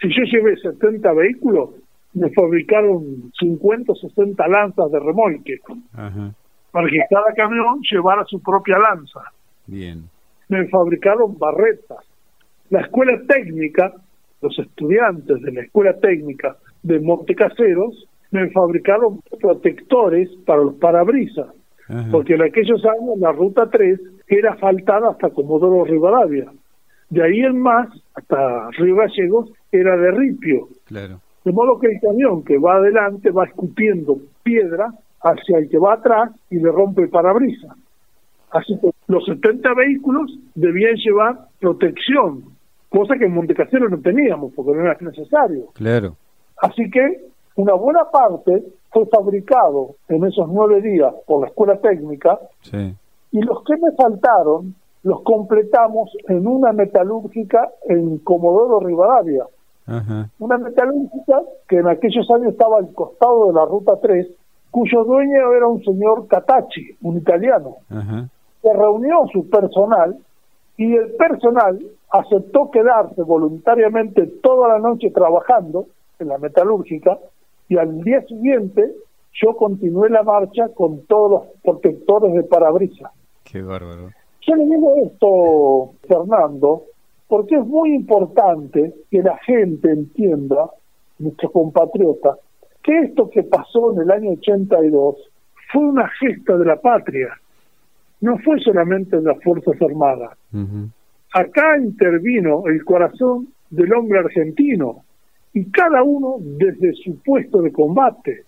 si 0.00 0.08
yo 0.08 0.22
llevé 0.24 0.56
70 0.56 1.12
vehículos, 1.12 1.70
me 2.14 2.30
fabricaron 2.30 3.30
50 3.38 3.92
o 3.92 3.94
60 3.94 4.48
lanzas 4.48 4.90
de 4.90 5.00
remolque, 5.00 5.58
Ajá. 5.94 6.32
para 6.70 6.88
que 6.88 7.00
cada 7.10 7.32
camión 7.34 7.80
llevara 7.90 8.24
su 8.24 8.40
propia 8.40 8.78
lanza. 8.78 9.20
Bien. 9.66 10.04
me 10.48 10.66
fabricaron 10.68 11.36
barretas. 11.38 11.98
La 12.70 12.80
escuela 12.82 13.20
técnica, 13.26 13.92
los 14.40 14.56
estudiantes 14.58 15.42
de 15.42 15.52
la 15.52 15.62
escuela 15.62 15.92
técnica 15.98 16.56
de 16.82 17.00
Montecaseros, 17.00 18.06
me 18.30 18.48
fabricaron 18.50 19.20
protectores 19.40 20.28
para 20.46 20.62
los 20.62 20.74
parabrisas, 20.76 21.48
Ajá. 21.88 22.08
porque 22.12 22.34
en 22.34 22.42
aquellos 22.42 22.84
años 22.84 23.18
la 23.18 23.32
ruta 23.32 23.68
3 23.70 24.00
era 24.28 24.52
asfaltada 24.52 25.10
hasta 25.10 25.30
Comodoro 25.30 25.84
Rivadavia. 25.84 26.46
De 27.10 27.22
ahí 27.22 27.40
en 27.40 27.60
más, 27.60 27.88
hasta 28.14 28.70
Río 28.78 28.96
Gallegos, 28.96 29.50
era 29.72 29.96
de 29.96 30.10
ripio. 30.12 30.68
Claro. 30.84 31.20
De 31.44 31.52
modo 31.52 31.78
que 31.78 31.88
el 31.88 32.00
camión 32.00 32.42
que 32.42 32.58
va 32.58 32.76
adelante 32.76 33.30
va 33.30 33.44
escupiendo 33.44 34.18
piedra 34.42 34.92
hacia 35.22 35.58
el 35.58 35.68
que 35.68 35.78
va 35.78 35.94
atrás 35.94 36.30
y 36.50 36.56
le 36.56 36.70
rompe 36.70 37.02
el 37.02 37.08
parabrisas. 37.08 37.76
Así 38.50 38.78
que 38.80 38.90
los 39.08 39.24
70 39.26 39.74
vehículos 39.74 40.38
debían 40.54 40.94
llevar 40.96 41.38
protección, 41.60 42.44
cosa 42.88 43.16
que 43.18 43.26
en 43.26 43.34
Montecasero 43.34 43.88
no 43.88 43.98
teníamos 44.00 44.52
porque 44.54 44.72
no 44.72 44.82
era 44.82 44.96
necesario. 45.00 45.66
Claro. 45.74 46.16
Así 46.62 46.88
que 46.90 47.26
una 47.56 47.74
buena 47.74 48.10
parte 48.10 48.62
fue 48.92 49.06
fabricado 49.06 49.96
en 50.08 50.24
esos 50.24 50.48
nueve 50.48 50.80
días 50.80 51.12
por 51.26 51.42
la 51.42 51.48
escuela 51.48 51.76
técnica 51.80 52.38
Sí. 52.62 52.94
y 53.32 53.40
los 53.42 53.62
que 53.64 53.76
me 53.76 53.92
faltaron 53.92 54.74
los 55.02 55.22
completamos 55.22 56.10
en 56.28 56.46
una 56.46 56.72
metalúrgica 56.72 57.68
en 57.88 58.18
Comodoro 58.18 58.80
Rivadavia. 58.80 59.44
Ajá. 59.86 60.28
Una 60.38 60.58
metalúrgica 60.58 61.42
que 61.68 61.78
en 61.78 61.88
aquellos 61.88 62.28
años 62.30 62.52
estaba 62.52 62.78
al 62.78 62.92
costado 62.92 63.48
de 63.48 63.52
la 63.54 63.64
Ruta 63.64 63.98
3, 64.00 64.26
cuyo 64.70 65.04
dueño 65.04 65.52
era 65.52 65.66
un 65.66 65.82
señor 65.84 66.26
Catachi, 66.26 66.96
un 67.02 67.16
italiano 67.18 67.76
Ajá. 67.88 68.28
se 68.62 68.72
reunió 68.72 69.26
su 69.32 69.48
personal 69.48 70.16
y 70.76 70.94
el 70.94 71.12
personal 71.12 71.78
aceptó 72.10 72.70
quedarse 72.70 73.22
voluntariamente 73.22 74.26
toda 74.42 74.68
la 74.68 74.78
noche 74.78 75.10
trabajando 75.10 75.86
en 76.18 76.28
la 76.28 76.38
metalúrgica 76.38 77.18
y 77.68 77.78
al 77.78 78.02
día 78.02 78.22
siguiente 78.22 78.94
yo 79.32 79.56
continué 79.56 80.10
la 80.10 80.22
marcha 80.22 80.68
con 80.74 81.06
todos 81.06 81.30
los 81.30 81.42
protectores 81.62 82.34
de 82.34 82.42
parabrisas. 82.42 83.12
Qué 83.44 83.62
bárbaro. 83.62 84.10
Yo 84.40 84.54
le 84.54 84.64
digo 84.64 84.94
esto, 85.04 85.90
Fernando, 86.06 86.84
porque 87.28 87.56
es 87.56 87.66
muy 87.66 87.94
importante 87.94 88.94
que 89.10 89.22
la 89.22 89.36
gente 89.38 89.90
entienda, 89.90 90.70
nuestros 91.18 91.52
compatriotas, 91.52 92.38
que 92.82 93.00
esto 93.00 93.28
que 93.30 93.42
pasó 93.42 93.92
en 93.92 94.02
el 94.02 94.10
año 94.10 94.30
82 94.30 95.16
fue 95.72 95.82
una 95.82 96.08
gesta 96.20 96.56
de 96.56 96.64
la 96.64 96.80
patria, 96.80 97.28
no 98.20 98.38
fue 98.38 98.60
solamente 98.60 99.16
de 99.16 99.22
las 99.22 99.42
Fuerzas 99.42 99.80
Armadas. 99.82 100.38
Acá 101.32 101.76
intervino 101.78 102.66
el 102.66 102.84
corazón 102.84 103.48
del 103.70 103.92
hombre 103.92 104.20
argentino 104.20 105.02
y 105.52 105.70
cada 105.70 106.02
uno 106.02 106.36
desde 106.40 106.92
su 106.94 107.18
puesto 107.22 107.60
de 107.62 107.72
combate. 107.72 108.44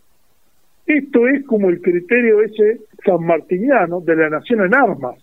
Esto 0.87 1.27
es 1.27 1.45
como 1.45 1.69
el 1.69 1.83
criterio 1.83 2.43
ese 2.43 2.81
sanmartiniano 3.05 4.01
de 4.01 4.17
la 4.17 4.31
nación 4.31 4.65
en 4.65 4.75
armas. 4.75 5.17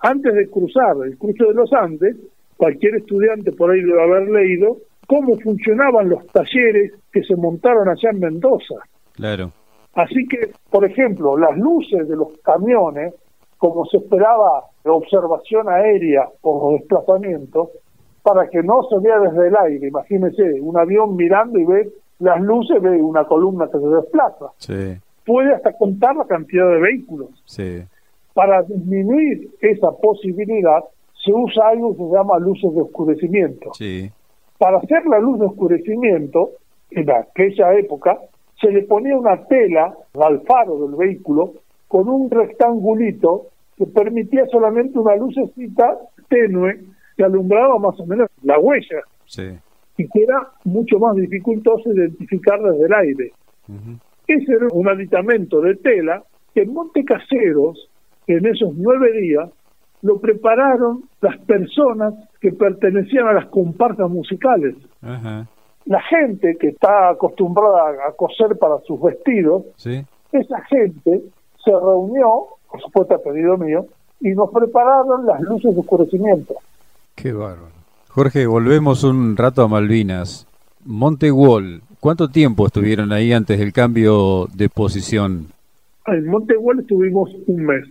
Antes 0.00 0.34
de 0.34 0.48
cruzar 0.48 0.96
el 1.04 1.16
cruce 1.18 1.44
de 1.44 1.54
los 1.54 1.72
Andes, 1.72 2.16
cualquier 2.58 2.96
estudiante 2.96 3.52
por 3.52 3.70
ahí 3.70 3.80
debe 3.80 4.02
haber 4.02 4.28
leído 4.28 4.76
cómo 5.06 5.38
funcionaban 5.38 6.10
los 6.10 6.26
talleres 6.26 6.92
que 7.10 7.22
se 7.22 7.34
montaron 7.34 7.88
allá 7.88 8.10
en 8.10 8.20
Mendoza. 8.20 8.74
Claro. 9.14 9.52
Así 9.94 10.26
que, 10.28 10.50
por 10.70 10.84
ejemplo, 10.84 11.38
las 11.38 11.56
luces 11.56 12.06
de 12.06 12.14
los 12.14 12.28
camiones, 12.42 13.14
como 13.56 13.86
se 13.86 13.96
esperaba 13.96 14.64
observación 14.84 15.68
aérea 15.68 16.28
por 16.42 16.62
los 16.62 16.80
desplazamientos, 16.80 17.70
para 18.22 18.48
que 18.48 18.62
no 18.62 18.82
se 18.82 18.98
vea 18.98 19.18
desde 19.18 19.48
el 19.48 19.56
aire, 19.56 19.88
imagínese, 19.88 20.60
un 20.60 20.78
avión 20.78 21.16
mirando 21.16 21.58
y 21.58 21.64
ve 21.64 21.88
las 22.18 22.40
luces, 22.40 22.82
ve 22.82 22.90
una 23.00 23.24
columna 23.24 23.66
que 23.66 23.78
se 23.78 23.88
desplaza. 23.88 24.46
Sí. 24.58 25.00
Puede 25.24 25.54
hasta 25.54 25.72
contar 25.72 26.16
la 26.16 26.24
cantidad 26.26 26.68
de 26.68 26.80
vehículos. 26.80 27.30
Sí. 27.46 27.82
Para 28.34 28.62
disminuir 28.62 29.48
esa 29.60 29.90
posibilidad, 29.92 30.84
se 31.28 31.34
usa 31.34 31.68
algo 31.68 31.94
que 31.94 32.04
se 32.04 32.10
llama 32.16 32.38
luces 32.38 32.74
de 32.74 32.80
oscurecimiento. 32.80 33.70
Sí. 33.74 34.10
Para 34.58 34.78
hacer 34.78 35.04
la 35.06 35.18
luz 35.18 35.38
de 35.38 35.46
oscurecimiento, 35.46 36.52
en 36.90 37.10
aquella 37.10 37.74
época, 37.74 38.18
se 38.60 38.70
le 38.70 38.82
ponía 38.84 39.16
una 39.16 39.44
tela 39.44 39.94
al 40.20 40.40
faro 40.42 40.78
del 40.86 40.96
vehículo 40.96 41.52
con 41.86 42.08
un 42.08 42.30
rectangulito 42.30 43.48
que 43.76 43.86
permitía 43.86 44.46
solamente 44.46 44.98
una 44.98 45.16
lucecita 45.16 45.98
tenue 46.28 46.80
que 47.16 47.24
alumbraba 47.24 47.78
más 47.78 47.98
o 48.00 48.06
menos 48.06 48.28
la 48.42 48.58
huella 48.58 49.00
Sí. 49.26 49.42
y 49.98 50.08
que 50.08 50.22
era 50.22 50.48
mucho 50.64 50.98
más 50.98 51.14
dificultoso 51.16 51.92
identificar 51.92 52.60
desde 52.62 52.86
el 52.86 52.92
aire. 52.94 53.32
Ese 54.26 54.52
era 54.52 54.66
un 54.72 54.88
aditamento 54.88 55.60
de 55.60 55.76
tela 55.76 56.22
que 56.54 56.62
en 56.62 56.72
Monte 56.72 57.04
Caseros, 57.04 57.90
en 58.26 58.46
esos 58.46 58.74
nueve 58.76 59.12
días, 59.20 59.50
lo 60.02 60.18
prepararon 60.20 61.04
las 61.20 61.36
personas 61.38 62.14
que 62.40 62.52
pertenecían 62.52 63.26
a 63.26 63.32
las 63.32 63.46
comparsas 63.46 64.08
musicales. 64.10 64.76
Ajá. 65.02 65.46
La 65.86 66.00
gente 66.02 66.56
que 66.60 66.68
está 66.68 67.10
acostumbrada 67.10 67.92
a 68.08 68.12
coser 68.12 68.56
para 68.58 68.78
sus 68.86 69.00
vestidos, 69.00 69.64
Sí. 69.76 70.04
esa 70.32 70.60
gente 70.64 71.22
se 71.64 71.70
reunió, 71.70 72.44
por 72.70 72.80
supuesto 72.82 73.14
a 73.14 73.18
pedido 73.22 73.56
mío, 73.56 73.86
y 74.20 74.30
nos 74.30 74.50
prepararon 74.50 75.26
las 75.26 75.40
luces 75.40 75.74
de 75.74 75.80
oscurecimiento. 75.80 76.54
Qué 77.14 77.32
bárbaro. 77.32 77.72
Jorge, 78.08 78.46
volvemos 78.46 79.04
un 79.04 79.36
rato 79.36 79.62
a 79.62 79.68
Malvinas. 79.68 80.46
Monte 80.84 81.30
Wall, 81.32 81.82
¿cuánto 82.00 82.28
tiempo 82.28 82.66
estuvieron 82.66 83.12
ahí 83.12 83.32
antes 83.32 83.58
del 83.58 83.72
cambio 83.72 84.46
de 84.54 84.68
posición? 84.68 85.46
En 86.06 86.26
Montegual 86.26 86.80
estuvimos 86.80 87.30
un 87.46 87.64
mes. 87.66 87.84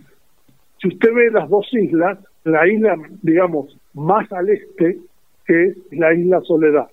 Si 0.80 0.88
usted 0.88 1.12
ve 1.12 1.30
las 1.30 1.48
dos 1.48 1.66
islas, 1.72 2.18
la 2.44 2.66
isla, 2.66 2.96
digamos, 3.22 3.76
más 3.94 4.30
al 4.32 4.48
este 4.48 4.98
es 5.46 5.76
la 5.92 6.14
isla 6.14 6.40
Soledad. 6.42 6.88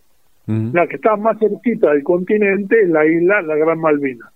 La 0.48 0.86
que 0.86 0.98
está 0.98 1.16
más 1.16 1.40
cerquita 1.40 1.92
del 1.92 2.04
continente 2.04 2.80
es 2.84 2.90
la 2.90 3.04
isla 3.04 3.42
La 3.42 3.56
Gran 3.56 3.80
Malvina. 3.80 4.32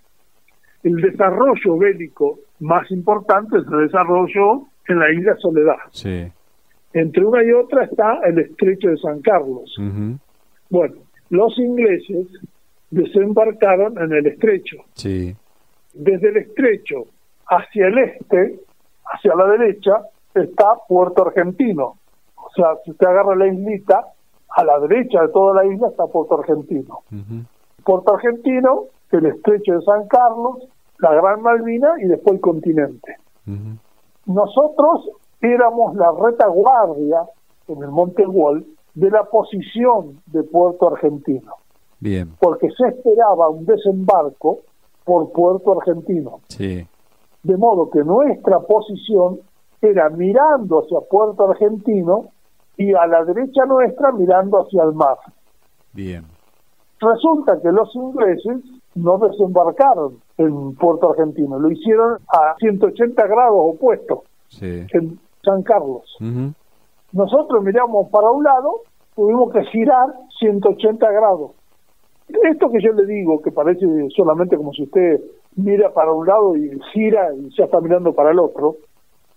El 0.82 0.96
desarrollo 0.96 1.78
bélico 1.78 2.40
más 2.62 2.90
importante 2.90 3.58
se 3.62 3.76
desarrolló 3.76 4.66
en 4.88 5.00
la 5.00 5.12
isla 5.12 5.36
Soledad. 5.38 5.78
Sí. 5.92 6.26
Entre 6.94 7.24
una 7.24 7.44
y 7.44 7.52
otra 7.52 7.84
está 7.86 8.22
el 8.26 8.40
estrecho 8.40 8.90
de 8.90 8.98
San 8.98 9.22
Carlos. 9.22 9.76
Bueno, 10.70 10.96
los 11.30 11.58
ingleses 11.60 12.28
desembarcaron 12.90 13.98
en 14.00 14.12
el 14.12 14.26
estrecho. 14.26 14.78
Sí. 14.94 15.36
Desde 15.94 16.30
el 16.30 16.38
estrecho 16.38 17.06
hacia 17.48 17.88
el 17.88 17.98
este, 18.00 18.60
hacia 19.12 19.36
la 19.36 19.46
derecha, 19.48 20.04
está 20.34 20.76
Puerto 20.88 21.28
Argentino. 21.28 21.96
O 22.36 22.50
sea, 22.56 22.76
si 22.84 22.92
usted 22.92 23.08
agarra 23.08 23.36
la 23.36 23.48
islita, 23.48 24.06
a 24.50 24.64
la 24.64 24.80
derecha 24.80 25.22
de 25.22 25.30
toda 25.30 25.64
la 25.64 25.72
isla 25.72 25.90
está 25.90 26.08
Puerto 26.08 26.40
Argentino. 26.40 27.00
Puerto 27.84 28.16
Argentino, 28.16 28.86
el 29.12 29.26
estrecho 29.28 29.74
de 29.74 29.82
San 29.82 30.08
Carlos, 30.08 30.58
la 31.00 31.14
Gran 31.14 31.42
Malvina 31.42 31.94
y 32.00 32.08
después 32.08 32.36
el 32.36 32.42
continente. 32.42 33.18
Nosotros 34.26 35.10
éramos 35.42 35.96
la 35.96 36.12
retaguardia 36.12 37.24
en 37.68 37.84
el 37.84 37.90
Monte 37.90 38.26
Wall 38.26 38.66
de 38.94 39.10
la 39.10 39.24
posición 39.24 40.22
de 40.28 40.44
Puerto 40.44 40.88
Argentino, 40.88 41.54
Bien. 42.00 42.34
porque 42.40 42.70
se 42.72 42.88
esperaba 42.88 43.50
un 43.50 43.66
desembarco 43.66 44.60
por 45.06 45.32
Puerto 45.32 45.80
Argentino. 45.80 46.42
Sí. 46.48 46.86
De 47.44 47.56
modo 47.58 47.90
que 47.90 48.04
nuestra 48.04 48.60
posición 48.60 49.40
era 49.82 50.10
mirando 50.10 50.80
hacia 50.80 51.00
Puerto 51.10 51.50
Argentino 51.50 52.26
y 52.78 52.94
a 52.94 53.08
la 53.08 53.24
derecha 53.24 53.66
nuestra 53.66 54.12
mirando 54.12 54.62
hacia 54.62 54.84
el 54.84 54.94
mar. 54.94 55.18
Bien. 55.94 56.26
Resulta 57.00 57.62
que 57.62 57.72
los 57.72 57.94
ingleses 57.96 58.58
no 58.96 59.18
desembarcaron 59.18 60.18
en 60.38 60.76
Puerto 60.76 61.12
Argentino, 61.12 61.58
lo 61.60 61.72
hicieron 61.72 62.18
a 62.28 62.56
180 62.60 63.28
grados 63.28 63.58
opuestos, 63.76 64.20
Sí. 64.50 64.86
en 64.94 65.20
San 65.44 65.64
Carlos. 65.64 66.18
Nosotros 67.14 67.64
miramos 67.64 68.10
para 68.10 68.30
un 68.32 68.44
lado, 68.44 68.82
tuvimos 69.16 69.52
que 69.54 69.64
girar 69.66 70.08
180 70.40 71.10
grados. 71.12 71.52
Esto 72.28 72.70
que 72.70 72.82
yo 72.82 72.92
le 72.94 73.06
digo, 73.06 73.42
que 73.42 73.52
parece 73.52 73.86
solamente 74.16 74.58
como 74.58 74.74
si 74.74 74.84
usted 74.84 75.22
mira 75.56 75.94
para 75.94 76.12
un 76.12 76.28
lado 76.28 76.56
y 76.56 76.80
gira 76.94 77.34
y 77.36 77.50
ya 77.58 77.66
está 77.66 77.80
mirando 77.82 78.14
para 78.14 78.32
el 78.32 78.40
otro, 78.40 78.78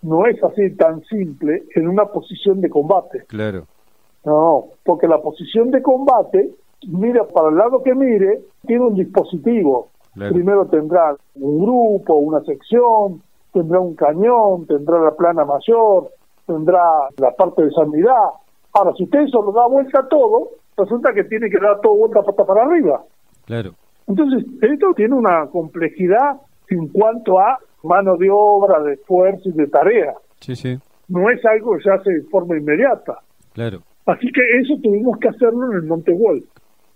no 0.02 0.26
es 0.26 0.42
así 0.42 0.74
tan 0.76 1.02
simple 1.04 1.64
en 1.74 1.88
una 1.88 2.06
posición 2.06 2.60
de 2.60 2.70
combate. 2.70 3.24
Claro. 3.28 3.66
No, 4.24 4.66
porque 4.84 5.08
la 5.08 5.20
posición 5.20 5.70
de 5.70 5.82
combate, 5.82 6.50
mira 6.88 7.26
para 7.26 7.48
el 7.48 7.56
lado 7.56 7.82
que 7.82 7.94
mire, 7.94 8.40
tiene 8.66 8.86
un 8.86 8.94
dispositivo. 8.94 9.88
Claro. 10.14 10.34
Primero 10.34 10.66
tendrá 10.66 11.16
un 11.36 11.64
grupo, 11.64 12.14
una 12.14 12.40
sección, 12.42 13.22
tendrá 13.52 13.80
un 13.80 13.94
cañón, 13.94 14.66
tendrá 14.66 15.00
la 15.00 15.12
plana 15.12 15.44
mayor, 15.44 16.10
tendrá 16.46 17.08
la 17.18 17.30
parte 17.32 17.64
de 17.64 17.70
sanidad. 17.70 18.30
Ahora, 18.74 18.92
si 18.96 19.04
usted 19.04 19.20
eso 19.20 19.42
lo 19.42 19.52
da 19.52 19.66
vuelta 19.66 20.00
a 20.00 20.08
todo, 20.08 20.50
resulta 20.76 21.12
que 21.12 21.24
tiene 21.24 21.50
que 21.50 21.58
dar 21.58 21.80
todo 21.80 21.96
vuelta 21.96 22.22
para 22.22 22.62
arriba. 22.62 23.02
Claro. 23.46 23.72
Entonces, 24.06 24.44
esto 24.60 24.92
tiene 24.94 25.14
una 25.14 25.46
complejidad 25.46 26.36
en 26.68 26.88
cuanto 26.88 27.38
a 27.38 27.58
mano 27.84 28.16
de 28.16 28.28
obra, 28.30 28.82
de 28.82 28.94
esfuerzo 28.94 29.48
y 29.48 29.52
de 29.52 29.66
tarea. 29.66 30.14
Sí, 30.40 30.56
sí. 30.56 30.78
No 31.08 31.28
es 31.30 31.44
algo 31.44 31.76
que 31.76 31.82
se 31.82 31.90
hace 31.90 32.10
de 32.10 32.22
forma 32.22 32.56
inmediata. 32.56 33.18
Claro. 33.52 33.82
Así 34.06 34.30
que 34.32 34.40
eso 34.60 34.74
tuvimos 34.82 35.18
que 35.18 35.28
hacerlo 35.28 35.70
en 35.70 35.78
el 35.78 35.82
Monte 35.84 36.12
Wolf. 36.12 36.44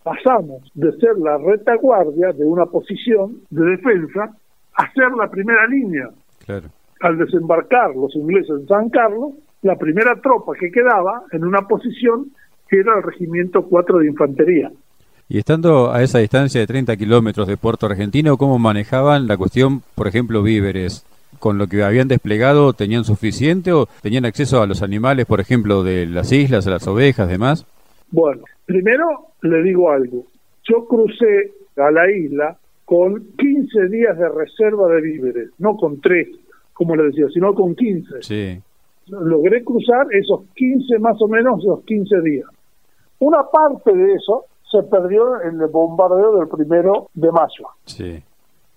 Pasamos 0.03 0.71
de 0.75 0.93
ser 0.99 1.19
la 1.19 1.39
retaguardia 1.39 2.33
de 2.33 2.45
una 2.45 2.67
posición 2.67 3.43
de 3.51 3.65
defensa 3.65 4.37
a 4.75 4.93
ser 4.93 5.11
la 5.13 5.29
primera 5.29 5.67
línea. 5.67 6.09
Claro. 6.45 6.69
Al 7.01 7.19
desembarcar 7.19 7.95
los 7.95 8.15
ingleses 8.15 8.51
en 8.61 8.67
San 8.67 8.89
Carlos, 8.91 9.35
la 9.63 9.77
primera 9.77 10.21
tropa 10.21 10.53
que 10.59 10.71
quedaba 10.71 11.25
en 11.33 11.45
una 11.45 11.63
posición 11.63 12.31
era 12.71 12.97
el 12.97 13.03
Regimiento 13.03 13.63
4 13.63 13.99
de 13.99 14.07
Infantería. 14.07 14.71
Y 15.29 15.39
estando 15.39 15.91
a 15.91 16.05
esa 16.05 16.21
distancia 16.21 16.61
de 16.61 16.69
30 16.69 16.97
kilómetros 16.97 17.49
de 17.49 17.57
Puerto 17.57 17.87
Argentino, 17.87 18.37
¿cómo 18.37 18.61
manejaban 18.61 19.27
la 19.27 19.37
cuestión, 19.37 19.83
por 19.97 20.07
ejemplo, 20.07 20.41
víveres? 20.41 21.05
¿Con 21.41 21.59
lo 21.59 21.67
que 21.67 21.83
habían 21.83 22.07
desplegado 22.07 22.73
tenían 22.75 23.03
suficiente 23.03 23.73
o 23.73 23.87
tenían 24.03 24.25
acceso 24.25 24.63
a 24.63 24.67
los 24.67 24.83
animales, 24.83 25.27
por 25.27 25.41
ejemplo, 25.41 25.83
de 25.83 26.07
las 26.07 26.31
islas, 26.31 26.69
a 26.69 26.71
las 26.71 26.87
ovejas, 26.87 27.29
demás? 27.29 27.67
Bueno, 28.13 28.45
primero 28.65 29.33
le 29.43 29.65
digo 29.65 29.91
algo. 29.91 30.27
Yo 30.63 30.87
crucé 30.87 31.53
a 31.77 31.91
la 31.91 32.09
isla 32.09 32.57
con 32.85 33.33
15 33.37 33.89
días 33.89 34.17
de 34.17 34.29
reserva 34.29 34.89
de 34.95 35.01
víveres, 35.01 35.51
no 35.59 35.77
con 35.77 36.01
3, 36.01 36.29
como 36.73 36.95
le 36.95 37.03
decía, 37.03 37.27
sino 37.35 37.53
con 37.53 37.75
15. 37.75 38.23
Sí. 38.23 38.61
logré 39.09 39.65
cruzar 39.65 40.07
esos 40.13 40.43
15 40.55 41.01
más 41.01 41.21
o 41.21 41.27
menos, 41.27 41.59
esos 41.65 41.83
15 41.85 42.21
días. 42.21 42.47
Una 43.19 43.43
parte 43.51 43.93
de 43.93 44.15
eso 44.15 44.45
se 44.71 44.83
perdió 44.85 45.41
en 45.43 45.61
el 45.61 45.69
bombardeo 45.69 46.37
del 46.39 46.49
primero 46.49 47.09
de 47.15 47.31
mayo. 47.33 47.69
Sí. 47.85 48.23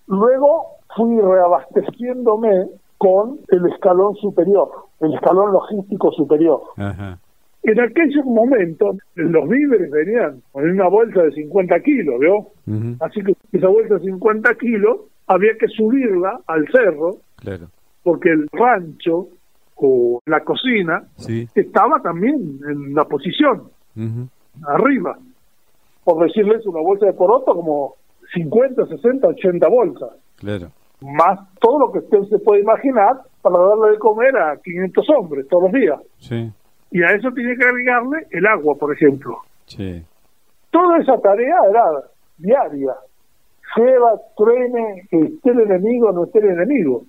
Luego 0.06 0.66
fui 0.96 1.20
reabasteciéndome 1.20 2.68
con 2.98 3.38
el 3.48 3.66
escalón 3.66 4.14
superior, 4.16 4.68
el 5.00 5.14
escalón 5.14 5.52
logístico 5.52 6.12
superior. 6.12 6.60
Ajá. 6.76 7.18
En 7.62 7.78
aquel 7.80 8.10
momento 8.24 8.96
los 9.14 9.48
víveres 9.48 9.90
venían 9.90 10.42
en 10.54 10.70
una 10.70 10.88
bolsa 10.88 11.22
de 11.22 11.32
50 11.32 11.80
kilos, 11.80 12.18
¿vio? 12.18 12.46
Así 13.00 13.22
que 13.22 13.34
esa 13.52 13.68
bolsa 13.68 13.94
de 13.94 14.00
50 14.00 14.54
kilos 14.54 15.00
había 15.26 15.52
que 15.58 15.68
subirla 15.68 16.40
al 16.46 16.66
cerro 16.72 17.16
Claro. 17.36 17.66
porque 18.02 18.30
el 18.30 18.48
rancho 18.52 19.28
o 19.76 20.20
la 20.26 20.40
cocina 20.40 21.04
Sí. 21.16 21.48
estaba 21.54 22.00
también 22.00 22.60
en 22.66 22.94
la 22.94 23.04
posición, 23.04 23.64
arriba. 24.66 25.18
Por 26.10 26.26
decirles 26.26 26.66
una 26.66 26.80
bolsa 26.80 27.06
de 27.06 27.12
poroto 27.12 27.54
como 27.54 27.94
50, 28.34 28.84
60, 28.84 29.28
80 29.28 29.68
bolsas. 29.68 30.10
Claro. 30.38 30.72
Más 31.00 31.38
todo 31.60 31.78
lo 31.78 31.92
que 31.92 32.00
usted 32.00 32.22
se 32.24 32.38
puede 32.40 32.62
imaginar 32.62 33.20
para 33.42 33.56
darle 33.58 33.92
de 33.92 33.98
comer 33.98 34.36
a 34.36 34.56
500 34.56 35.10
hombres 35.10 35.46
todos 35.48 35.64
los 35.64 35.72
días. 35.72 36.00
Sí. 36.18 36.50
Y 36.90 37.02
a 37.04 37.12
eso 37.12 37.30
tiene 37.30 37.56
que 37.56 37.64
agregarle 37.64 38.26
el 38.30 38.44
agua, 38.44 38.74
por 38.74 38.92
ejemplo. 38.92 39.38
Sí. 39.66 40.04
Toda 40.72 40.98
esa 40.98 41.16
tarea 41.20 41.56
era 41.70 41.84
diaria. 42.38 42.96
Llueva, 43.76 44.20
truene, 44.36 45.06
esté 45.12 45.50
el 45.50 45.60
enemigo 45.60 46.08
o 46.08 46.12
no 46.12 46.24
esté 46.24 46.40
el 46.40 46.50
enemigo. 46.50 47.04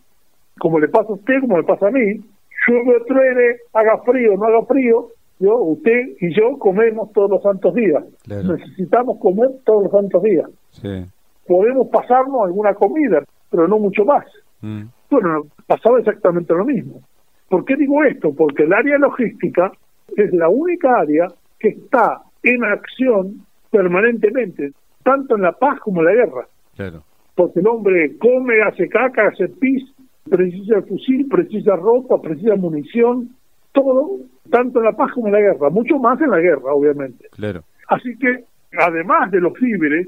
Como 0.60 0.78
le 0.78 0.90
pasa 0.90 1.10
a 1.10 1.16
usted, 1.16 1.42
como 1.42 1.58
le 1.58 1.64
pasa 1.64 1.88
a 1.88 1.92
mí. 1.92 2.22
Llueve, 2.68 3.04
truene, 3.08 3.56
haga 3.74 3.98
frío, 4.04 4.38
no 4.38 4.46
haga 4.46 4.64
frío. 4.68 5.08
Yo, 5.42 5.58
usted 5.58 6.10
y 6.20 6.34
yo 6.36 6.60
comemos 6.60 7.12
todos 7.14 7.32
los 7.32 7.42
santos 7.42 7.74
días. 7.74 8.04
Claro. 8.24 8.54
Necesitamos 8.54 9.18
comer 9.20 9.50
todos 9.66 9.84
los 9.84 9.92
santos 9.92 10.22
días. 10.22 10.48
Sí. 10.70 11.06
Podemos 11.48 11.88
pasarnos 11.88 12.46
alguna 12.46 12.76
comida, 12.76 13.24
pero 13.50 13.68
no 13.68 13.80
mucho 13.80 14.06
más. 14.06 14.26
Mm. 14.62 14.84
Bueno, 15.10 15.48
pasaba 15.66 16.00
exactamente 16.00 16.54
lo 16.54 16.64
mismo. 16.64 17.02
¿Por 17.50 17.66
qué 17.66 17.76
digo 17.76 18.04
esto? 18.04 18.34
Porque 18.34 18.64
el 18.64 18.74
área 18.74 19.00
logística 19.00 19.72
es 20.16 20.32
la 20.32 20.48
única 20.48 21.00
área 21.00 21.28
que 21.60 21.70
está 21.70 22.22
en 22.44 22.64
acción 22.64 23.46
permanentemente, 23.72 24.74
tanto 25.04 25.36
en 25.36 25.42
la 25.42 25.54
paz 25.54 25.80
como 25.80 26.02
en 26.02 26.06
la 26.06 26.14
guerra. 26.14 26.48
Claro. 26.76 27.04
Porque 27.36 27.60
el 27.60 27.68
hombre 27.68 28.18
come, 28.20 28.62
hace 28.62 28.88
caca, 28.88 29.28
hace 29.28 29.50
pis, 29.50 29.84
precisa 30.30 30.82
fusil, 30.84 31.28
precisa 31.28 31.76
ropa, 31.76 32.22
precisa 32.22 32.56
munición, 32.56 33.30
todo, 33.72 34.20
tanto 34.52 34.80
en 34.80 34.86
la 34.86 34.92
paz 34.92 35.12
como 35.14 35.28
en 35.28 35.34
la 35.34 35.40
guerra, 35.40 35.70
mucho 35.70 35.98
más 35.98 36.22
en 36.22 36.30
la 36.30 36.40
guerra, 36.40 36.74
obviamente. 36.74 37.28
Claro. 37.32 37.64
Así 37.88 38.18
que, 38.18 38.44
además 38.78 39.32
de 39.32 39.42
los 39.42 39.54
víveres, 39.54 40.08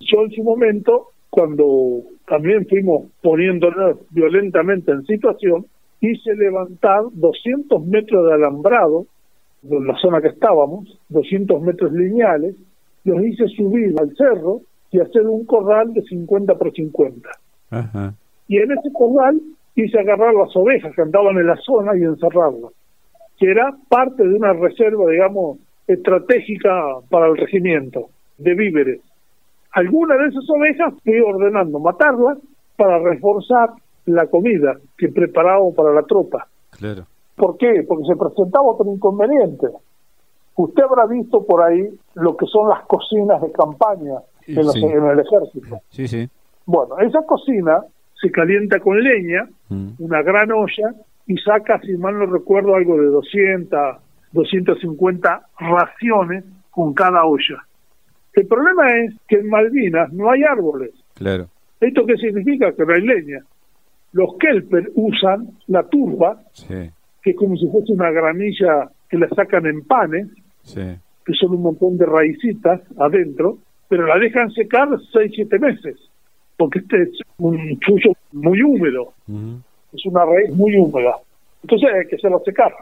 yo 0.00 0.22
en 0.22 0.30
su 0.32 0.42
momento, 0.42 1.08
cuando 1.30 2.02
también 2.26 2.66
fuimos 2.68 3.06
poniéndonos 3.22 3.98
violentamente 4.10 4.92
en 4.92 5.06
situación, 5.06 5.66
hice 6.00 6.34
levantar 6.34 7.04
200 7.12 7.86
metros 7.86 8.26
de 8.26 8.34
alambrado 8.34 9.06
en 9.68 9.86
la 9.86 9.96
zona 9.96 10.20
que 10.20 10.28
estábamos, 10.28 10.98
200 11.08 11.62
metros 11.62 11.92
lineales, 11.92 12.54
los 13.04 13.22
hice 13.22 13.48
subir 13.48 13.94
al 13.98 14.14
cerro 14.16 14.60
y 14.90 15.00
hacer 15.00 15.22
un 15.22 15.44
corral 15.44 15.92
de 15.92 16.02
50 16.02 16.54
por 16.56 16.72
50. 16.72 17.28
Ajá. 17.70 18.14
Y 18.48 18.58
en 18.58 18.72
ese 18.72 18.92
corral 18.92 19.40
hice 19.74 19.98
agarrar 19.98 20.34
las 20.34 20.54
ovejas 20.54 20.94
que 20.94 21.02
andaban 21.02 21.36
en 21.38 21.46
la 21.46 21.56
zona 21.56 21.96
y 21.96 22.02
encerrarlas, 22.02 22.72
que 23.38 23.50
era 23.50 23.74
parte 23.88 24.22
de 24.26 24.34
una 24.34 24.52
reserva, 24.52 25.10
digamos, 25.10 25.58
estratégica 25.86 26.70
para 27.10 27.26
el 27.28 27.36
regimiento 27.36 28.08
de 28.38 28.54
víveres. 28.54 29.00
Algunas 29.72 30.18
de 30.18 30.26
esas 30.28 30.48
ovejas 30.50 30.94
fui 31.02 31.20
ordenando 31.20 31.78
matarlas 31.80 32.38
para 32.76 32.98
reforzar 32.98 33.70
la 34.06 34.26
comida 34.26 34.76
que 34.96 35.08
preparábamos 35.08 35.74
para 35.74 35.92
la 35.92 36.02
tropa. 36.02 36.46
Claro. 36.70 37.04
¿Por 37.36 37.56
qué? 37.58 37.84
Porque 37.88 38.04
se 38.06 38.16
presentaba 38.16 38.64
otro 38.70 38.92
inconveniente. 38.92 39.66
Usted 40.56 40.82
habrá 40.84 41.06
visto 41.06 41.44
por 41.44 41.62
ahí 41.62 41.88
lo 42.14 42.36
que 42.36 42.46
son 42.46 42.68
las 42.68 42.82
cocinas 42.86 43.42
de 43.42 43.50
campaña 43.50 44.14
en, 44.46 44.54
los- 44.56 44.72
Sí. 44.72 44.84
en 44.84 45.04
el 45.04 45.18
ejército. 45.18 45.80
Sí, 45.88 46.06
sí. 46.06 46.28
Bueno, 46.66 46.98
esa 47.00 47.22
cocina 47.26 47.82
se 48.20 48.30
calienta 48.30 48.78
con 48.78 49.02
leña, 49.02 49.48
Mm. 49.68 49.88
una 49.98 50.22
gran 50.22 50.52
olla, 50.52 50.94
y 51.26 51.36
saca, 51.38 51.80
si 51.80 51.96
mal 51.96 52.18
no 52.18 52.26
recuerdo, 52.26 52.74
algo 52.74 53.00
de 53.00 53.06
200, 53.06 53.96
250 54.32 55.46
raciones 55.58 56.44
con 56.70 56.92
cada 56.92 57.24
olla. 57.24 57.64
El 58.32 58.46
problema 58.46 58.96
es 58.98 59.14
que 59.28 59.36
en 59.36 59.48
Malvinas 59.48 60.12
no 60.12 60.30
hay 60.30 60.42
árboles. 60.42 60.90
Claro. 61.14 61.48
¿Esto 61.80 62.04
qué 62.06 62.16
significa? 62.16 62.72
Que 62.72 62.84
no 62.84 62.92
hay 62.92 63.02
leña. 63.02 63.40
Los 64.12 64.36
kelper 64.38 64.90
usan 64.94 65.48
la 65.68 65.84
turba, 65.84 66.40
Sí, 66.52 66.90
que 67.22 67.30
es 67.30 67.36
como 67.36 67.56
si 67.56 67.68
fuese 67.68 67.92
una 67.92 68.10
granilla 68.10 68.90
que 69.08 69.18
la 69.18 69.28
sacan 69.30 69.66
en 69.66 69.82
panes, 69.82 70.28
sí. 70.62 70.96
que 71.24 71.32
son 71.34 71.52
un 71.52 71.62
montón 71.62 71.96
de 71.96 72.06
raicitas 72.06 72.80
adentro, 72.98 73.58
pero 73.88 74.06
la 74.06 74.18
dejan 74.18 74.50
secar 74.50 74.88
6, 75.12 75.32
7 75.34 75.58
meses, 75.58 75.96
porque 76.56 76.80
este 76.80 77.02
es 77.02 77.10
un 77.38 77.78
chucho 77.80 78.10
muy 78.32 78.62
húmedo. 78.62 79.14
Es 79.94 80.06
una 80.06 80.24
raíz 80.24 80.54
muy 80.54 80.76
húmeda. 80.76 81.16
Entonces 81.62 81.88
hay 81.94 82.06
que 82.08 82.16
hacerlo 82.16 82.42
secar. 82.44 82.74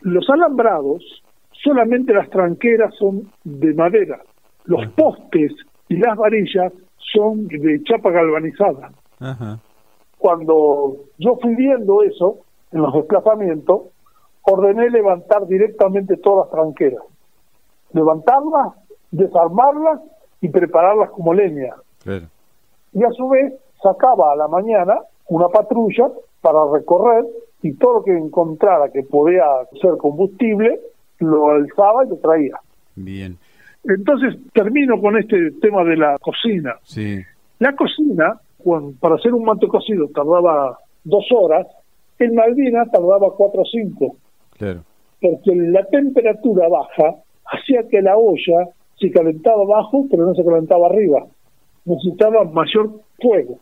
Los 0.00 0.28
alambrados, 0.28 1.22
solamente 1.52 2.12
las 2.12 2.28
tranqueras 2.30 2.94
son 2.98 3.30
de 3.44 3.74
madera, 3.74 4.20
los 4.64 4.86
postes 4.92 5.52
y 5.88 5.96
las 5.96 6.16
varillas 6.16 6.72
son 6.96 7.48
de 7.48 7.82
chapa 7.84 8.10
galvanizada. 8.10 8.92
Ajá. 9.20 9.58
Cuando 10.18 10.96
yo 11.18 11.36
fui 11.40 11.54
viendo 11.54 12.02
eso 12.02 12.40
en 12.72 12.82
los 12.82 12.92
desplazamientos, 12.92 13.82
ordené 14.42 14.90
levantar 14.90 15.46
directamente 15.46 16.16
todas 16.18 16.46
las 16.46 16.60
tranqueras. 16.60 17.02
Levantarlas, 17.92 18.74
desarmarlas 19.10 20.00
y 20.40 20.48
prepararlas 20.48 21.10
como 21.10 21.34
leña. 21.34 21.74
Claro. 22.02 22.26
Y 22.92 23.02
a 23.04 23.10
su 23.10 23.28
vez 23.28 23.54
sacaba 23.82 24.32
a 24.32 24.36
la 24.36 24.48
mañana 24.48 25.00
una 25.30 25.48
patrulla 25.48 26.10
para 26.40 26.58
recorrer 26.72 27.24
y 27.62 27.72
todo 27.74 27.94
lo 27.98 28.04
que 28.04 28.16
encontrara 28.16 28.90
que 28.90 29.02
podía 29.02 29.44
ser 29.80 29.96
combustible, 29.98 30.80
lo 31.18 31.50
alzaba 31.50 32.04
y 32.04 32.08
lo 32.10 32.16
traía. 32.16 32.56
Bien. 32.96 33.36
Entonces 33.84 34.36
termino 34.52 35.00
con 35.00 35.16
este 35.18 35.52
tema 35.60 35.84
de 35.84 35.96
la 35.96 36.18
cocina. 36.20 36.74
Sí. 36.82 37.18
La 37.58 37.74
cocina, 37.74 38.40
cuando, 38.58 38.92
para 39.00 39.16
hacer 39.16 39.32
un 39.34 39.44
manto 39.44 39.68
cocido 39.68 40.08
tardaba 40.08 40.78
dos 41.04 41.24
horas, 41.34 41.66
en 42.18 42.34
Malvinas 42.34 42.90
tardaba 42.90 43.30
cuatro 43.36 43.62
o 43.62 43.66
cinco, 43.66 44.16
Claro. 44.58 44.80
porque 45.20 45.54
la 45.54 45.84
temperatura 45.86 46.68
baja 46.68 47.16
hacía 47.46 47.88
que 47.88 48.02
la 48.02 48.16
olla 48.16 48.68
se 48.98 49.10
calentaba 49.10 49.62
abajo, 49.62 50.06
pero 50.10 50.26
no 50.26 50.34
se 50.34 50.44
calentaba 50.44 50.86
arriba. 50.88 51.24
Necesitaba 51.86 52.44
mayor 52.44 52.90
fuego. 53.20 53.58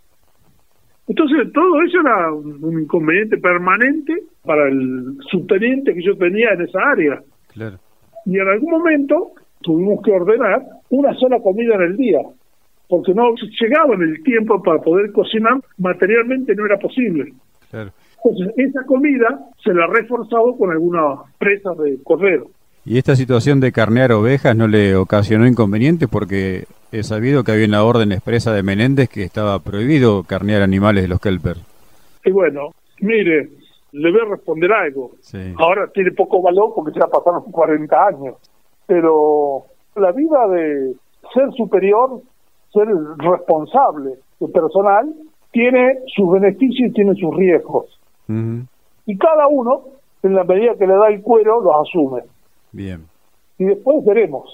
Entonces, 1.09 1.53
todo 1.53 1.83
eso 1.83 2.01
era 2.01 2.33
un 2.33 2.63
un 2.63 2.83
inconveniente 2.83 3.39
permanente 3.39 4.15
para 4.45 4.69
el 4.69 5.17
subteniente 5.31 5.95
que 5.95 6.03
yo 6.03 6.17
tenía 6.17 6.51
en 6.53 6.63
esa 6.63 6.81
área. 6.91 7.23
Claro. 7.53 7.79
Y 8.27 8.39
en 8.39 8.49
algún 8.49 8.71
momento 8.71 9.33
tuvimos 9.63 10.03
que 10.03 10.13
ordenar 10.13 10.63
una 10.91 11.15
sola 11.15 11.41
comida 11.41 11.75
en 11.77 11.83
el 11.83 11.97
día, 11.97 12.21
porque 12.89 13.15
no 13.15 13.35
llegaba 13.61 13.95
en 13.95 14.03
el 14.03 14.23
tiempo 14.23 14.63
para 14.63 14.81
poder 14.81 15.13
cocinar, 15.13 15.61
materialmente 15.79 16.55
no 16.55 16.67
era 16.67 16.79
posible. 16.79 17.33
Claro. 17.71 17.91
Entonces, 18.25 18.55
esa 18.57 18.85
comida 18.85 19.39
se 19.63 19.73
la 19.73 19.87
reforzaba 19.87 20.57
con 20.59 20.71
algunas 20.71 21.21
presas 21.39 21.77
de 21.79 21.99
cordero. 22.03 22.51
¿Y 22.91 22.97
esta 22.97 23.17
situación 23.17 23.61
de 23.61 23.71
carnear 23.71 24.13
ovejas 24.13 24.57
no 24.57 24.67
le 24.67 24.97
ocasionó 24.97 25.47
inconvenientes? 25.47 26.09
Porque 26.09 26.65
he 26.91 27.03
sabido 27.03 27.45
que 27.45 27.53
había 27.53 27.67
una 27.67 27.85
orden 27.85 28.13
expresa 28.13 28.51
de 28.55 28.63
Menéndez 28.63 29.11
que 29.11 29.25
estaba 29.25 29.59
prohibido 29.59 30.23
carnear 30.23 30.63
animales 30.63 31.03
de 31.03 31.09
los 31.09 31.21
Kelper. 31.21 31.59
Y 32.25 32.31
bueno, 32.31 32.71
mire, 33.03 33.51
le 33.93 34.11
voy 34.11 34.21
a 34.23 34.31
responder 34.31 34.73
algo. 34.73 35.11
Sí. 35.21 35.53
Ahora 35.59 35.89
tiene 35.93 36.13
poco 36.13 36.41
valor 36.41 36.73
porque 36.75 36.99
ya 36.99 37.07
pasaron 37.09 37.43
40 37.53 38.07
años, 38.07 38.37
pero 38.87 39.65
la 39.95 40.11
vida 40.13 40.49
de 40.49 40.95
ser 41.35 41.53
superior, 41.59 42.23
ser 42.73 42.89
responsable 43.19 44.13
de 44.41 44.49
personal, 44.49 45.13
tiene 45.53 45.99
sus 46.17 46.33
beneficios 46.33 46.89
y 46.89 46.93
tiene 46.95 47.15
sus 47.17 47.37
riesgos. 47.37 48.01
Y 49.05 49.19
cada 49.19 49.47
uno, 49.47 49.83
en 50.23 50.35
la 50.35 50.45
medida 50.45 50.75
que 50.79 50.87
le 50.87 50.95
da 50.95 51.09
el 51.09 51.21
cuero, 51.21 51.61
los 51.61 51.87
asume. 51.87 52.23
Bien. 52.73 53.03
Y 53.59 53.65
después 53.65 54.05
veremos. 54.05 54.49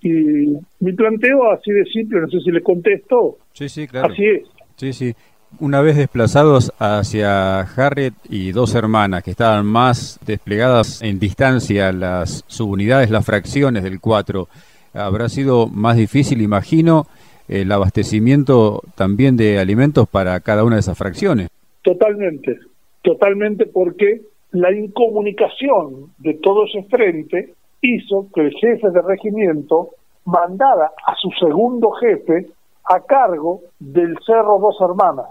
Y 0.00 0.56
mi 0.80 0.92
planteo, 0.92 1.50
así 1.50 1.72
de 1.72 1.84
simple, 1.86 2.20
no 2.20 2.28
sé 2.28 2.40
si 2.40 2.50
le 2.50 2.62
contesto, 2.62 3.38
Sí, 3.52 3.68
sí, 3.68 3.86
claro. 3.88 4.12
así 4.12 4.24
es. 4.24 4.42
Sí, 4.76 4.92
sí. 4.92 5.14
Una 5.60 5.80
vez 5.80 5.96
desplazados 5.96 6.72
hacia 6.78 7.60
Harriet 7.60 8.14
y 8.28 8.52
dos 8.52 8.74
hermanas 8.74 9.24
que 9.24 9.30
estaban 9.30 9.64
más 9.66 10.20
desplegadas 10.26 11.02
en 11.02 11.18
distancia 11.18 11.90
las 11.90 12.44
subunidades, 12.46 13.10
las 13.10 13.24
fracciones 13.24 13.82
del 13.82 13.98
4, 13.98 14.46
habrá 14.92 15.28
sido 15.28 15.66
más 15.66 15.96
difícil, 15.96 16.42
imagino, 16.42 17.06
el 17.48 17.72
abastecimiento 17.72 18.82
también 18.94 19.36
de 19.36 19.58
alimentos 19.58 20.06
para 20.08 20.38
cada 20.40 20.64
una 20.64 20.76
de 20.76 20.80
esas 20.80 20.98
fracciones. 20.98 21.48
Totalmente, 21.82 22.58
totalmente 23.02 23.64
porque 23.66 24.20
la 24.52 24.72
incomunicación 24.72 26.12
de 26.18 26.34
todo 26.34 26.64
ese 26.66 26.82
frente 26.84 27.54
hizo 27.82 28.26
que 28.34 28.40
el 28.42 28.52
jefe 28.54 28.90
de 28.90 29.02
regimiento 29.02 29.90
mandara 30.24 30.92
a 31.06 31.14
su 31.16 31.30
segundo 31.38 31.90
jefe 31.92 32.46
a 32.84 33.00
cargo 33.00 33.60
del 33.78 34.16
Cerro 34.24 34.58
Dos 34.58 34.76
Hermanas, 34.80 35.28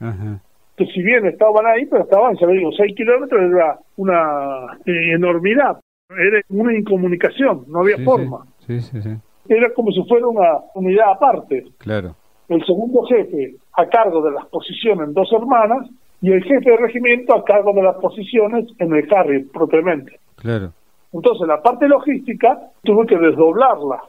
Ajá. 0.00 0.40
que 0.76 0.86
si 0.86 1.02
bien 1.02 1.26
estaban 1.26 1.66
ahí, 1.66 1.86
pero 1.86 2.02
estaban, 2.04 2.36
ya 2.36 2.46
digo, 2.46 2.70
seis 2.76 2.94
kilómetros, 2.94 3.40
era 3.50 3.78
una 3.96 4.78
eh, 4.84 5.14
enormidad, 5.14 5.80
era 6.10 6.40
una 6.50 6.76
incomunicación, 6.76 7.64
no 7.68 7.80
había 7.80 7.96
Sí, 7.96 8.04
forma, 8.04 8.46
Sí, 8.66 8.80
sí, 8.80 9.00
sí. 9.02 9.10
era 9.48 9.72
como 9.74 9.90
si 9.90 10.02
fuera 10.04 10.26
una 10.28 10.58
unidad 10.74 11.12
aparte. 11.12 11.64
Claro. 11.78 12.14
el 12.48 12.64
segundo 12.64 13.02
jefe 13.04 13.56
a 13.74 13.86
cargo 13.86 14.22
de 14.22 14.30
las 14.32 14.46
posiciones 14.46 15.08
en 15.08 15.14
dos 15.14 15.30
hermanas 15.32 15.88
y 16.20 16.32
el 16.32 16.42
jefe 16.42 16.70
de 16.70 16.76
regimiento 16.76 17.34
a 17.34 17.44
cargo 17.44 17.72
de 17.72 17.82
las 17.82 17.96
posiciones 17.96 18.66
en 18.78 18.94
el 18.94 19.12
Harry 19.14 19.44
propiamente. 19.44 20.18
Claro. 20.36 20.72
Entonces 21.12 21.46
la 21.46 21.62
parte 21.62 21.88
logística 21.88 22.58
tuve 22.82 23.06
que 23.06 23.16
desdoblarla. 23.16 24.02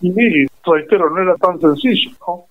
Y 0.00 0.10
mire, 0.10 0.46
reitero, 0.64 1.10
no 1.10 1.22
era 1.22 1.34
tan 1.36 1.60
sencillo, 1.60 2.10
¿no? 2.26 2.44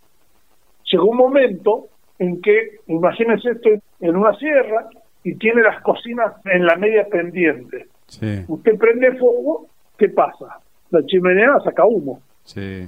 Llegó 0.92 1.06
un 1.06 1.18
momento 1.18 1.88
en 2.20 2.42
que, 2.42 2.80
imagínense 2.88 3.52
esto 3.52 3.70
en 4.00 4.16
una 4.16 4.34
sierra 4.38 4.88
y 5.24 5.36
tiene 5.36 5.62
las 5.62 5.82
cocinas 5.82 6.34
en 6.46 6.66
la 6.66 6.76
media 6.76 7.06
pendiente. 7.10 7.88
Sí, 8.08 8.44
Usted 8.48 8.78
prende 8.78 9.12
fuego, 9.18 9.68
¿qué 9.98 10.10
pasa? 10.10 10.60
La 10.90 11.06
chimenea 11.06 11.60
saca 11.64 11.86
humo. 11.86 12.22
sí. 12.44 12.88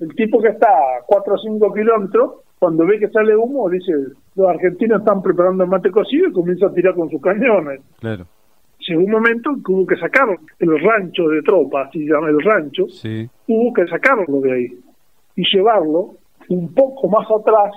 El 0.00 0.14
tipo 0.14 0.40
que 0.40 0.50
está 0.50 0.68
a 0.68 1.02
4 1.04 1.34
o 1.34 1.38
5 1.38 1.74
kilómetros, 1.74 2.34
cuando 2.58 2.84
ve 2.86 2.98
que 2.98 3.08
sale 3.08 3.36
humo, 3.36 3.68
dice, 3.70 3.92
los 4.34 4.48
argentinos 4.48 5.00
están 5.00 5.22
preparando 5.22 5.64
el 5.64 5.70
mate 5.70 5.90
cocido 5.90 6.28
y 6.28 6.32
comienzan 6.32 6.70
a 6.70 6.74
tirar 6.74 6.94
con 6.94 7.08
sus 7.10 7.20
cañones. 7.20 7.80
Claro. 8.00 8.24
Llegó 8.80 9.02
un 9.02 9.10
momento 9.10 9.50
en 9.50 9.62
que 9.62 9.72
hubo 9.72 9.86
que 9.86 9.96
sacar 9.96 10.28
el 10.58 10.80
rancho 10.80 11.28
de 11.28 11.42
tropas, 11.42 11.88
así 11.88 12.04
se 12.06 12.12
llama 12.12 12.28
el 12.30 12.40
rancho, 12.42 12.88
Sí. 12.88 13.28
hubo 13.48 13.72
que 13.72 13.86
sacarlo 13.86 14.40
de 14.40 14.52
ahí 14.52 14.78
y 15.36 15.42
llevarlo 15.54 16.14
un 16.48 16.72
poco 16.74 17.08
más 17.08 17.26
atrás, 17.30 17.72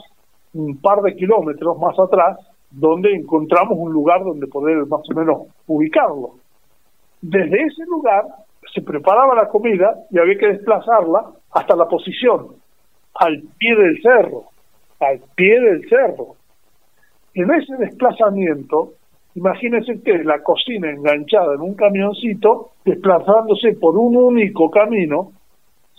un 0.53 0.77
par 0.77 1.01
de 1.01 1.15
kilómetros 1.15 1.77
más 1.79 1.97
atrás, 1.99 2.37
donde 2.71 3.13
encontramos 3.13 3.77
un 3.77 3.91
lugar 3.91 4.23
donde 4.23 4.47
poder 4.47 4.85
más 4.87 5.01
o 5.09 5.13
menos 5.13 5.37
ubicarlo. 5.67 6.35
Desde 7.21 7.63
ese 7.63 7.83
lugar 7.85 8.23
se 8.73 8.81
preparaba 8.81 9.35
la 9.35 9.49
comida 9.49 9.95
y 10.09 10.17
había 10.17 10.37
que 10.37 10.47
desplazarla 10.47 11.25
hasta 11.51 11.75
la 11.75 11.87
posición, 11.87 12.47
al 13.15 13.43
pie 13.57 13.75
del 13.75 14.01
cerro, 14.01 14.45
al 15.01 15.19
pie 15.35 15.59
del 15.59 15.87
cerro. 15.89 16.35
En 17.33 17.49
ese 17.51 17.75
desplazamiento, 17.77 18.93
imagínense 19.35 20.01
que 20.03 20.23
la 20.23 20.41
cocina 20.43 20.89
enganchada 20.91 21.55
en 21.55 21.61
un 21.61 21.73
camioncito, 21.75 22.71
desplazándose 22.85 23.73
por 23.73 23.97
un 23.97 24.15
único 24.15 24.69
camino, 24.69 25.31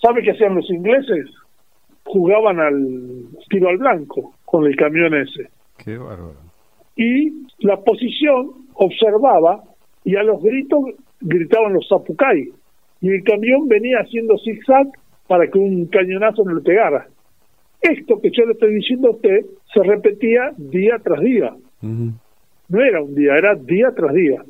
¿sabe 0.00 0.22
qué 0.22 0.30
hacían 0.32 0.54
los 0.54 0.68
ingleses? 0.70 1.26
Jugaban 2.04 2.60
al 2.60 3.26
tiro 3.48 3.68
al 3.68 3.78
blanco 3.78 4.34
con 4.44 4.66
el 4.66 4.76
camión 4.76 5.14
ese 5.14 5.48
Qué 5.78 5.96
bárbaro. 5.96 6.34
y 6.96 7.30
la 7.60 7.76
posición 7.78 8.50
observaba 8.74 9.62
y 10.04 10.16
a 10.16 10.22
los 10.22 10.42
gritos 10.42 10.80
gritaban 11.20 11.72
los 11.72 11.88
zapucay 11.88 12.50
y 13.00 13.08
el 13.08 13.22
camión 13.24 13.68
venía 13.68 13.98
haciendo 14.00 14.36
zigzag 14.38 14.88
para 15.28 15.46
que 15.48 15.58
un 15.58 15.86
cañonazo 15.86 16.44
no 16.44 16.54
le 16.54 16.60
pegara. 16.60 17.06
Esto 17.82 18.20
que 18.20 18.30
yo 18.30 18.44
le 18.46 18.52
estoy 18.52 18.74
diciendo 18.74 19.08
a 19.08 19.10
usted 19.12 19.44
se 19.74 19.82
repetía 19.82 20.52
día 20.56 20.98
tras 21.02 21.20
día. 21.20 21.54
No 21.80 22.80
era 22.80 23.02
un 23.02 23.14
día, 23.14 23.36
era 23.36 23.54
día 23.56 23.92
tras 23.94 24.14
día. 24.14 24.42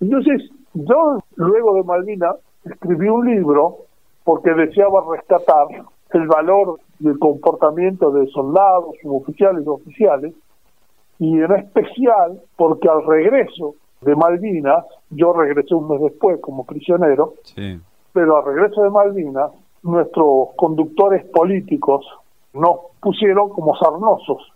Entonces, 0.00 0.50
yo 0.72 1.18
luego 1.36 1.74
de 1.74 1.82
Malvinas 1.84 2.36
escribí 2.64 3.08
un 3.08 3.26
libro 3.30 3.78
porque 4.24 4.52
deseaba 4.54 5.04
rescatar 5.10 5.66
el 6.12 6.26
valor 6.26 6.80
del 6.98 7.18
comportamiento 7.18 8.10
de 8.10 8.26
soldados, 8.28 8.94
suboficiales 9.02 9.64
y 9.64 9.68
oficiales, 9.68 10.34
y 11.18 11.40
en 11.40 11.52
especial 11.52 12.40
porque 12.56 12.88
al 12.88 13.04
regreso 13.06 13.74
de 14.00 14.16
Malvinas, 14.16 14.84
yo 15.10 15.34
regresé 15.34 15.74
un 15.74 15.88
mes 15.88 16.00
después 16.00 16.40
como 16.40 16.64
prisionero, 16.64 17.34
Sí. 17.42 17.78
pero 18.14 18.38
al 18.38 18.44
regreso 18.54 18.82
de 18.82 18.90
Malvinas, 18.90 19.50
nuestros 19.82 20.48
conductores 20.56 21.24
políticos 21.26 22.06
nos 22.52 22.76
pusieron 23.00 23.50
como 23.50 23.76
sarnosos 23.76 24.52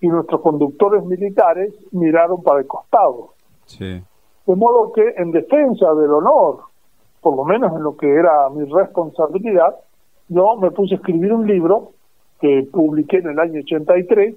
y 0.00 0.08
nuestros 0.08 0.40
conductores 0.40 1.04
militares 1.04 1.74
miraron 1.92 2.42
para 2.42 2.60
el 2.60 2.66
costado. 2.66 3.34
Sí. 3.66 4.02
De 4.46 4.56
modo 4.56 4.92
que 4.92 5.14
en 5.16 5.30
defensa 5.30 5.94
del 5.94 6.10
honor, 6.10 6.60
por 7.20 7.36
lo 7.36 7.44
menos 7.44 7.72
en 7.76 7.82
lo 7.82 7.96
que 7.96 8.10
era 8.10 8.48
mi 8.50 8.64
responsabilidad, 8.64 9.76
yo 10.28 10.56
me 10.56 10.70
puse 10.70 10.94
a 10.94 10.96
escribir 10.98 11.32
un 11.32 11.46
libro 11.46 11.92
que 12.40 12.66
publiqué 12.72 13.18
en 13.18 13.28
el 13.28 13.38
año 13.38 13.60
83 13.60 14.34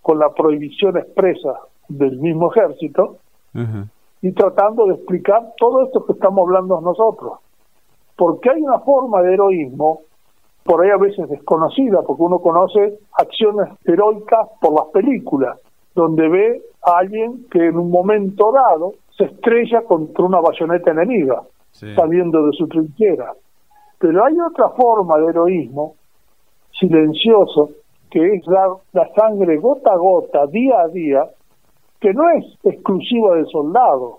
con 0.00 0.18
la 0.18 0.32
prohibición 0.32 0.96
expresa 0.96 1.60
del 1.88 2.18
mismo 2.18 2.52
ejército 2.52 3.18
y 4.22 4.32
tratando 4.32 4.86
de 4.86 4.94
explicar 4.94 5.52
todo 5.58 5.84
esto 5.84 6.06
que 6.06 6.12
estamos 6.14 6.46
hablando 6.46 6.80
nosotros. 6.80 7.34
Porque 8.16 8.50
hay 8.50 8.62
una 8.62 8.78
forma 8.80 9.20
de 9.22 9.34
heroísmo, 9.34 10.02
por 10.64 10.82
ahí 10.84 10.90
a 10.90 10.96
veces 10.96 11.28
desconocida, 11.28 12.02
porque 12.02 12.22
uno 12.22 12.38
conoce 12.38 12.98
acciones 13.18 13.68
heroicas 13.84 14.48
por 14.60 14.74
las 14.74 14.86
películas, 14.92 15.58
donde 15.94 16.28
ve 16.28 16.62
a 16.84 16.98
alguien 16.98 17.46
que 17.50 17.66
en 17.66 17.76
un 17.76 17.90
momento 17.90 18.52
dado 18.52 18.92
se 19.16 19.24
estrella 19.24 19.82
contra 19.82 20.24
una 20.24 20.40
bayoneta 20.40 20.90
enemiga, 20.90 21.42
Sí. 21.72 21.94
saliendo 21.94 22.44
de 22.46 22.52
su 22.52 22.68
trinchera. 22.68 23.32
Pero 23.98 24.24
hay 24.24 24.34
otra 24.40 24.68
forma 24.70 25.18
de 25.18 25.26
heroísmo, 25.28 25.94
silencioso, 26.78 27.70
que 28.10 28.34
es 28.34 28.44
dar 28.44 28.68
la 28.92 29.08
sangre 29.14 29.56
gota 29.56 29.92
a 29.92 29.96
gota, 29.96 30.46
día 30.46 30.80
a 30.82 30.88
día, 30.88 31.24
que 32.00 32.12
no 32.12 32.28
es 32.30 32.44
exclusiva 32.64 33.36
del 33.36 33.46
soldado, 33.46 34.18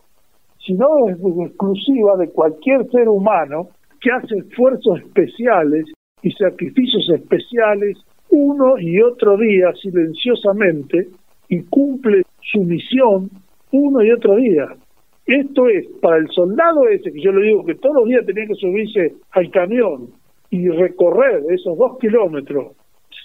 sino 0.65 1.07
es 1.09 1.17
exclusiva 1.45 2.15
de 2.17 2.29
cualquier 2.31 2.89
ser 2.89 3.09
humano 3.09 3.67
que 4.01 4.11
hace 4.11 4.37
esfuerzos 4.37 4.99
especiales 4.99 5.85
y 6.23 6.31
sacrificios 6.31 7.09
especiales 7.09 7.97
uno 8.29 8.79
y 8.79 9.01
otro 9.01 9.37
día 9.37 9.71
silenciosamente 9.81 11.07
y 11.49 11.61
cumple 11.63 12.23
su 12.41 12.63
misión 12.63 13.29
uno 13.71 14.03
y 14.03 14.11
otro 14.11 14.35
día. 14.37 14.69
Esto 15.25 15.67
es, 15.67 15.85
para 16.01 16.17
el 16.17 16.27
soldado 16.29 16.87
ese, 16.87 17.11
que 17.11 17.21
yo 17.21 17.31
le 17.31 17.47
digo 17.47 17.65
que 17.65 17.75
todos 17.75 17.95
los 17.95 18.05
días 18.07 18.25
tenía 18.25 18.47
que 18.47 18.55
subirse 18.55 19.13
al 19.31 19.51
camión 19.51 20.09
y 20.49 20.67
recorrer 20.69 21.43
esos 21.49 21.77
dos 21.77 21.97
kilómetros 21.99 22.73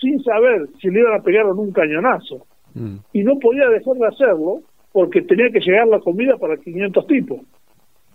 sin 0.01 0.23
saber 0.23 0.69
si 0.81 0.91
le 0.91 1.01
iban 1.01 1.19
a 1.19 1.23
pegar 1.23 1.47
o 1.47 1.55
no 1.55 1.63
un 1.63 1.73
cañonazo, 1.73 2.47
Mm. 2.75 2.97
y 3.13 3.23
no 3.25 3.39
podía 3.39 3.69
dejar 3.69 3.95
de 3.95 4.07
hacerlo 4.07 4.61
porque 4.93 5.23
tenía 5.23 5.51
que 5.51 5.61
llegar 5.61 5.89
la 5.89 6.01
comida 6.01 6.37
para 6.37 6.57
500 6.57 7.07
tipos. 7.07 7.41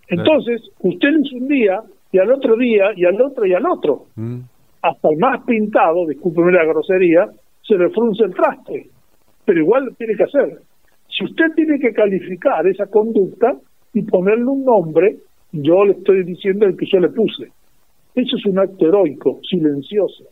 Entonces, 0.07 0.61
usted 0.79 1.09
lo 1.09 1.19
hizo 1.19 1.37
un 1.37 1.47
día, 1.47 1.81
y 2.11 2.19
al 2.19 2.31
otro 2.31 2.55
día, 2.55 2.91
y 2.95 3.05
al 3.05 3.19
otro, 3.21 3.45
y 3.45 3.53
al 3.53 3.65
otro. 3.65 4.05
Mm. 4.15 4.39
Hasta 4.83 5.09
el 5.09 5.17
más 5.17 5.41
pintado, 5.45 6.05
discúlpeme 6.05 6.51
la 6.51 6.65
grosería, 6.65 7.29
se 7.61 7.77
le 7.77 7.89
frunce 7.89 8.25
el 8.25 8.33
traste. 8.35 8.89
Pero 9.45 9.59
igual 9.59 9.85
lo 9.85 9.91
tiene 9.91 10.15
que 10.15 10.23
hacer. 10.23 10.59
Si 11.07 11.23
usted 11.23 11.53
tiene 11.55 11.79
que 11.79 11.93
calificar 11.93 12.67
esa 12.67 12.87
conducta 12.87 13.55
y 13.93 14.01
ponerle 14.01 14.45
un 14.45 14.65
nombre, 14.65 15.17
yo 15.53 15.85
le 15.85 15.93
estoy 15.93 16.23
diciendo 16.23 16.65
el 16.65 16.75
que 16.75 16.85
yo 16.85 16.99
le 16.99 17.09
puse. 17.09 17.49
Eso 18.13 18.35
es 18.35 18.45
un 18.45 18.59
acto 18.59 18.87
heroico, 18.87 19.39
silencioso. 19.49 20.25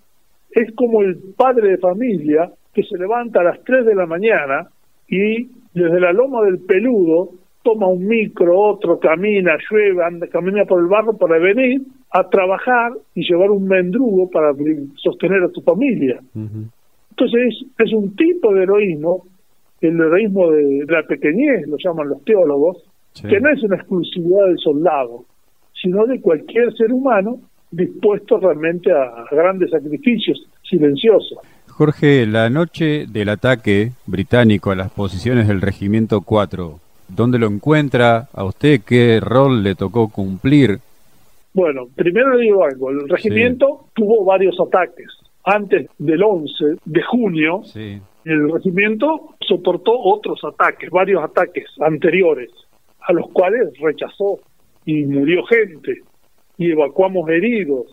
Es 0.51 0.75
como 0.75 1.01
el 1.01 1.17
padre 1.37 1.69
de 1.69 1.77
familia 1.77 2.51
que 2.73 2.83
se 2.83 2.97
levanta 2.97 3.39
a 3.39 3.45
las 3.45 3.63
3 3.63 3.85
de 3.85 3.95
la 3.95 4.05
mañana 4.05 4.67
y 5.07 5.47
desde 5.73 5.99
la 5.99 6.11
loma 6.11 6.43
del 6.43 6.59
peludo 6.59 7.29
toma 7.63 7.87
un 7.87 8.05
micro, 8.05 8.59
otro, 8.59 8.99
camina, 8.99 9.57
llueve, 9.69 10.03
anda, 10.03 10.27
camina 10.27 10.65
por 10.65 10.81
el 10.81 10.87
barro 10.87 11.17
para 11.17 11.37
venir 11.37 11.81
a 12.11 12.29
trabajar 12.29 12.93
y 13.15 13.23
llevar 13.27 13.51
un 13.51 13.67
mendrugo 13.67 14.29
para 14.29 14.53
sostener 14.97 15.43
a 15.43 15.49
tu 15.49 15.61
familia. 15.61 16.19
Entonces 17.11 17.41
es, 17.47 17.65
es 17.87 17.93
un 17.93 18.15
tipo 18.15 18.53
de 18.53 18.63
heroísmo, 18.63 19.25
el 19.81 19.99
heroísmo 19.99 20.51
de 20.51 20.85
la 20.87 21.03
pequeñez, 21.03 21.67
lo 21.67 21.77
llaman 21.77 22.09
los 22.09 22.23
teólogos, 22.23 22.77
Sí. 23.13 23.27
que 23.27 23.41
no 23.41 23.49
es 23.49 23.61
una 23.61 23.75
exclusividad 23.75 24.45
del 24.45 24.57
soldado, 24.57 25.25
sino 25.81 26.05
de 26.05 26.21
cualquier 26.21 26.73
ser 26.77 26.93
humano 26.93 27.39
dispuesto 27.69 28.37
realmente 28.39 28.89
a 28.93 29.25
grandes 29.29 29.69
sacrificios 29.71 30.41
silenciosos. 30.63 31.37
Jorge, 31.67 32.25
la 32.25 32.49
noche 32.49 33.07
del 33.07 33.27
ataque 33.27 33.91
británico 34.05 34.71
a 34.71 34.75
las 34.75 34.91
posiciones 34.91 35.49
del 35.49 35.59
Regimiento 35.59 36.21
4, 36.21 36.79
¿dónde 37.09 37.37
lo 37.37 37.47
encuentra? 37.47 38.29
¿A 38.33 38.45
usted 38.45 38.79
qué 38.85 39.19
rol 39.19 39.61
le 39.61 39.75
tocó 39.75 40.07
cumplir? 40.07 40.79
Bueno, 41.53 41.87
primero 41.95 42.35
le 42.35 42.43
digo 42.43 42.63
algo, 42.63 42.91
el 42.91 43.09
regimiento 43.09 43.85
tuvo 43.93 44.23
varios 44.23 44.57
ataques. 44.59 45.07
Antes 45.43 45.89
del 45.97 46.23
11 46.23 46.77
de 46.85 47.01
junio, 47.03 47.61
Sí. 47.63 47.99
el 48.25 48.51
regimiento 48.51 49.35
soportó 49.39 49.91
otros 49.99 50.39
ataques, 50.43 50.89
varios 50.91 51.23
ataques 51.23 51.65
anteriores, 51.81 52.49
a 53.01 53.13
los 53.13 53.27
cuales 53.31 53.69
rechazó 53.79 54.39
y 54.85 55.03
murió 55.05 55.43
gente 55.45 56.01
y 56.57 56.71
evacuamos 56.71 57.27
heridos. 57.29 57.87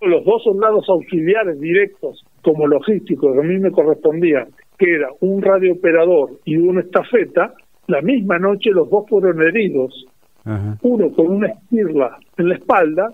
Los 0.00 0.24
dos 0.24 0.44
soldados 0.44 0.88
auxiliares 0.88 1.58
directos 1.58 2.24
como 2.42 2.66
logísticos 2.66 3.32
que 3.34 3.40
a 3.40 3.42
mí 3.42 3.58
me 3.58 3.70
correspondían, 3.70 4.48
que 4.78 4.94
era 4.94 5.08
un 5.20 5.42
radiooperador 5.42 6.38
y 6.44 6.56
una 6.58 6.82
estafeta, 6.82 7.54
la 7.88 8.02
misma 8.02 8.38
noche 8.38 8.70
los 8.70 8.88
dos 8.90 9.06
fueron 9.08 9.40
heridos, 9.42 10.06
Ajá. 10.46 10.78
uno 10.82 11.10
con 11.12 11.26
una 11.28 11.48
esquirla 11.48 12.16
en 12.38 12.48
la 12.48 12.54
espalda 12.54 13.12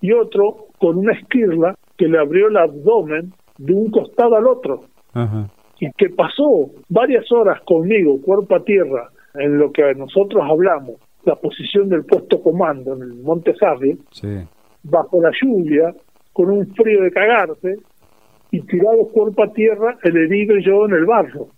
y 0.00 0.12
otro 0.12 0.66
con 0.78 0.98
una 0.98 1.12
esquirla 1.14 1.74
que 1.96 2.06
le 2.08 2.18
abrió 2.18 2.48
el 2.48 2.56
abdomen 2.56 3.32
de 3.58 3.72
un 3.72 3.90
costado 3.90 4.36
al 4.36 4.46
otro 4.46 4.84
Ajá. 5.14 5.48
y 5.80 5.90
que 5.92 6.10
pasó 6.10 6.70
varias 6.88 7.30
horas 7.32 7.60
conmigo, 7.62 8.20
cuerpo 8.22 8.54
a 8.56 8.64
tierra, 8.64 9.08
en 9.34 9.58
lo 9.58 9.72
que 9.72 9.94
nosotros 9.94 10.42
hablamos, 10.48 10.96
la 11.24 11.34
posición 11.36 11.88
del 11.88 12.04
puesto 12.04 12.40
comando 12.42 12.94
en 12.94 13.02
el 13.02 13.14
Monte 13.14 13.54
Sarri, 13.56 13.98
Sí. 14.12 14.28
bajo 14.82 15.20
la 15.22 15.30
lluvia, 15.42 15.94
con 16.32 16.50
un 16.50 16.66
frío 16.74 17.02
de 17.02 17.10
cagarse, 17.10 17.76
y 18.50 18.60
tirado 18.60 19.08
cuerpo 19.08 19.42
a 19.42 19.52
tierra, 19.52 19.96
el 20.02 20.16
herido 20.16 20.56
y 20.56 20.64
yo 20.64 20.84
en 20.86 20.92
el 20.92 21.06
barro. 21.06 21.48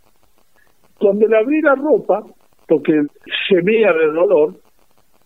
Cuando 0.99 1.27
le 1.27 1.37
abrí 1.37 1.61
la 1.61 1.75
ropa, 1.75 2.23
porque 2.69 3.03
gemía 3.49 3.93
de 3.93 4.07
dolor, 4.13 4.55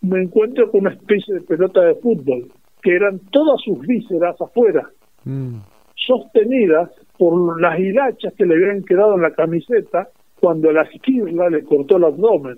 me 0.01 0.21
encuentro 0.23 0.69
con 0.71 0.81
una 0.81 0.91
especie 0.91 1.35
de 1.35 1.41
pelota 1.41 1.81
de 1.81 1.95
fútbol, 1.95 2.51
que 2.81 2.95
eran 2.95 3.19
todas 3.31 3.61
sus 3.61 3.79
vísceras 3.81 4.39
afuera, 4.41 4.89
Mm. 5.23 5.57
sostenidas 5.95 6.89
por 7.17 7.61
las 7.61 7.79
hilachas 7.79 8.33
que 8.33 8.45
le 8.45 8.55
habían 8.55 8.83
quedado 8.83 9.13
en 9.15 9.21
la 9.21 9.31
camiseta 9.31 10.07
cuando 10.39 10.71
la 10.71 10.81
esquirla 10.81 11.49
le 11.49 11.63
cortó 11.63 11.97
el 11.97 12.05
abdomen. 12.05 12.57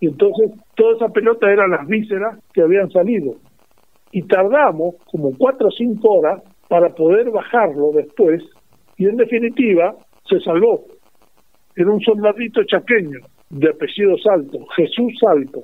Y 0.00 0.06
entonces 0.08 0.52
toda 0.74 0.96
esa 0.96 1.08
pelota 1.10 1.50
eran 1.50 1.70
las 1.70 1.86
vísceras 1.86 2.38
que 2.54 2.62
habían 2.62 2.90
salido. 2.90 3.34
Y 4.10 4.22
tardamos 4.22 4.94
como 5.10 5.36
cuatro 5.36 5.68
o 5.68 5.70
cinco 5.70 6.14
horas 6.14 6.42
para 6.68 6.94
poder 6.94 7.30
bajarlo 7.30 7.92
después 7.92 8.42
y 8.96 9.06
en 9.06 9.16
definitiva 9.18 9.94
se 10.26 10.40
salvó. 10.40 10.84
Era 11.76 11.90
un 11.90 12.00
soldadito 12.00 12.64
chaqueño 12.64 13.18
de 13.50 13.68
apellido 13.68 14.16
Salto, 14.16 14.64
Jesús 14.76 15.12
Salto. 15.20 15.62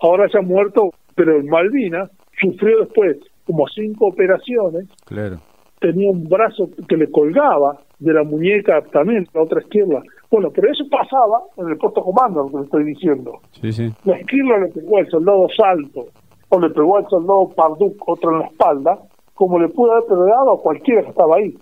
Ahora 0.00 0.26
ha 0.32 0.42
muerto, 0.42 0.90
pero 1.14 1.36
en 1.36 1.46
Malvinas 1.46 2.10
sufrió 2.40 2.80
después 2.80 3.18
como 3.46 3.66
cinco 3.68 4.08
operaciones. 4.08 4.86
Claro. 5.06 5.38
Tenía 5.80 6.10
un 6.10 6.28
brazo 6.28 6.68
que 6.88 6.96
le 6.96 7.10
colgaba 7.10 7.78
de 7.98 8.12
la 8.12 8.22
muñeca 8.22 8.82
también, 8.92 9.26
la 9.32 9.42
otra 9.42 9.60
izquierda. 9.60 10.02
Bueno, 10.30 10.50
pero 10.54 10.70
eso 10.70 10.84
pasaba 10.90 11.42
en 11.56 11.68
el 11.68 11.78
puesto 11.78 12.02
comando, 12.02 12.42
lo 12.42 12.50
que 12.50 12.56
le 12.56 12.64
estoy 12.64 12.84
diciendo. 12.84 13.40
Sí, 13.60 13.72
sí. 13.72 13.92
La 14.04 14.20
izquierda 14.20 14.58
le 14.58 14.68
pegó 14.68 14.98
al 14.98 15.08
soldado 15.08 15.46
Salto, 15.56 16.06
o 16.50 16.60
le 16.60 16.70
pegó 16.70 16.96
al 16.98 17.08
soldado 17.08 17.48
Parduc, 17.56 17.96
otro 18.06 18.32
en 18.32 18.38
la 18.40 18.46
espalda, 18.46 18.98
como 19.34 19.58
le 19.58 19.68
pudo 19.68 19.92
haber 19.92 20.04
pegado 20.04 20.52
a 20.52 20.60
cualquiera 20.60 21.02
que 21.02 21.10
estaba 21.10 21.36
ahí. 21.36 21.56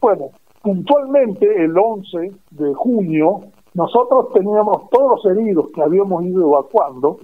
Bueno, 0.00 0.26
puntualmente 0.62 1.64
el 1.64 1.76
11 1.76 2.32
de 2.50 2.74
junio, 2.74 3.40
nosotros 3.74 4.32
teníamos 4.34 4.88
todos 4.90 5.24
los 5.24 5.36
heridos 5.36 5.70
que 5.74 5.82
habíamos 5.82 6.24
ido 6.24 6.48
evacuando. 6.48 7.18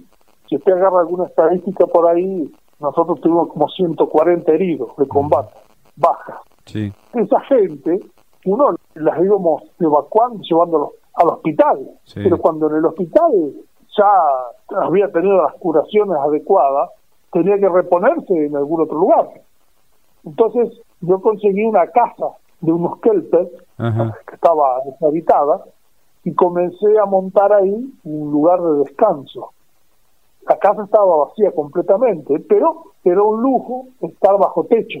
Si 0.47 0.55
usted 0.57 0.73
agarra 0.73 1.01
alguna 1.01 1.25
estadística 1.25 1.85
por 1.87 2.07
ahí, 2.07 2.51
nosotros 2.79 3.19
tuvimos 3.21 3.49
como 3.49 3.67
140 3.69 4.51
heridos 4.51 4.95
de 4.97 5.07
combate, 5.07 5.53
bajas. 5.95 6.39
Sí. 6.65 6.91
Esa 7.13 7.39
gente, 7.41 7.99
uno 8.45 8.75
las 8.95 9.19
íbamos 9.23 9.63
evacuando, 9.79 10.41
llevándolos 10.43 10.89
al 11.15 11.29
hospital, 11.29 11.89
Sí. 12.03 12.19
pero 12.23 12.37
cuando 12.37 12.69
en 12.69 12.77
el 12.77 12.85
hospital 12.85 13.31
ya 13.97 14.81
había 14.81 15.11
tenido 15.11 15.41
las 15.41 15.53
curaciones 15.55 16.17
adecuadas, 16.17 16.89
tenía 17.31 17.57
que 17.57 17.69
reponerse 17.69 18.45
en 18.45 18.55
algún 18.55 18.81
otro 18.81 18.97
lugar. 18.97 19.29
Entonces 20.25 20.79
yo 21.01 21.21
conseguí 21.21 21.63
una 21.63 21.87
casa 21.87 22.27
de 22.61 22.71
unos 22.71 22.99
kelpers 22.99 23.49
que 23.77 24.35
estaba 24.35 24.79
deshabitada 24.85 25.63
y 26.23 26.33
comencé 26.33 26.97
a 26.99 27.05
montar 27.05 27.53
ahí 27.53 27.93
un 28.03 28.31
lugar 28.31 28.61
de 28.61 28.79
descanso. 28.79 29.51
La 30.47 30.57
casa 30.59 30.83
estaba 30.83 31.25
vacía 31.25 31.51
completamente, 31.51 32.39
pero 32.47 32.83
era 33.03 33.21
un 33.23 33.41
lujo 33.41 33.87
estar 34.01 34.37
bajo 34.37 34.63
techo. 34.65 34.99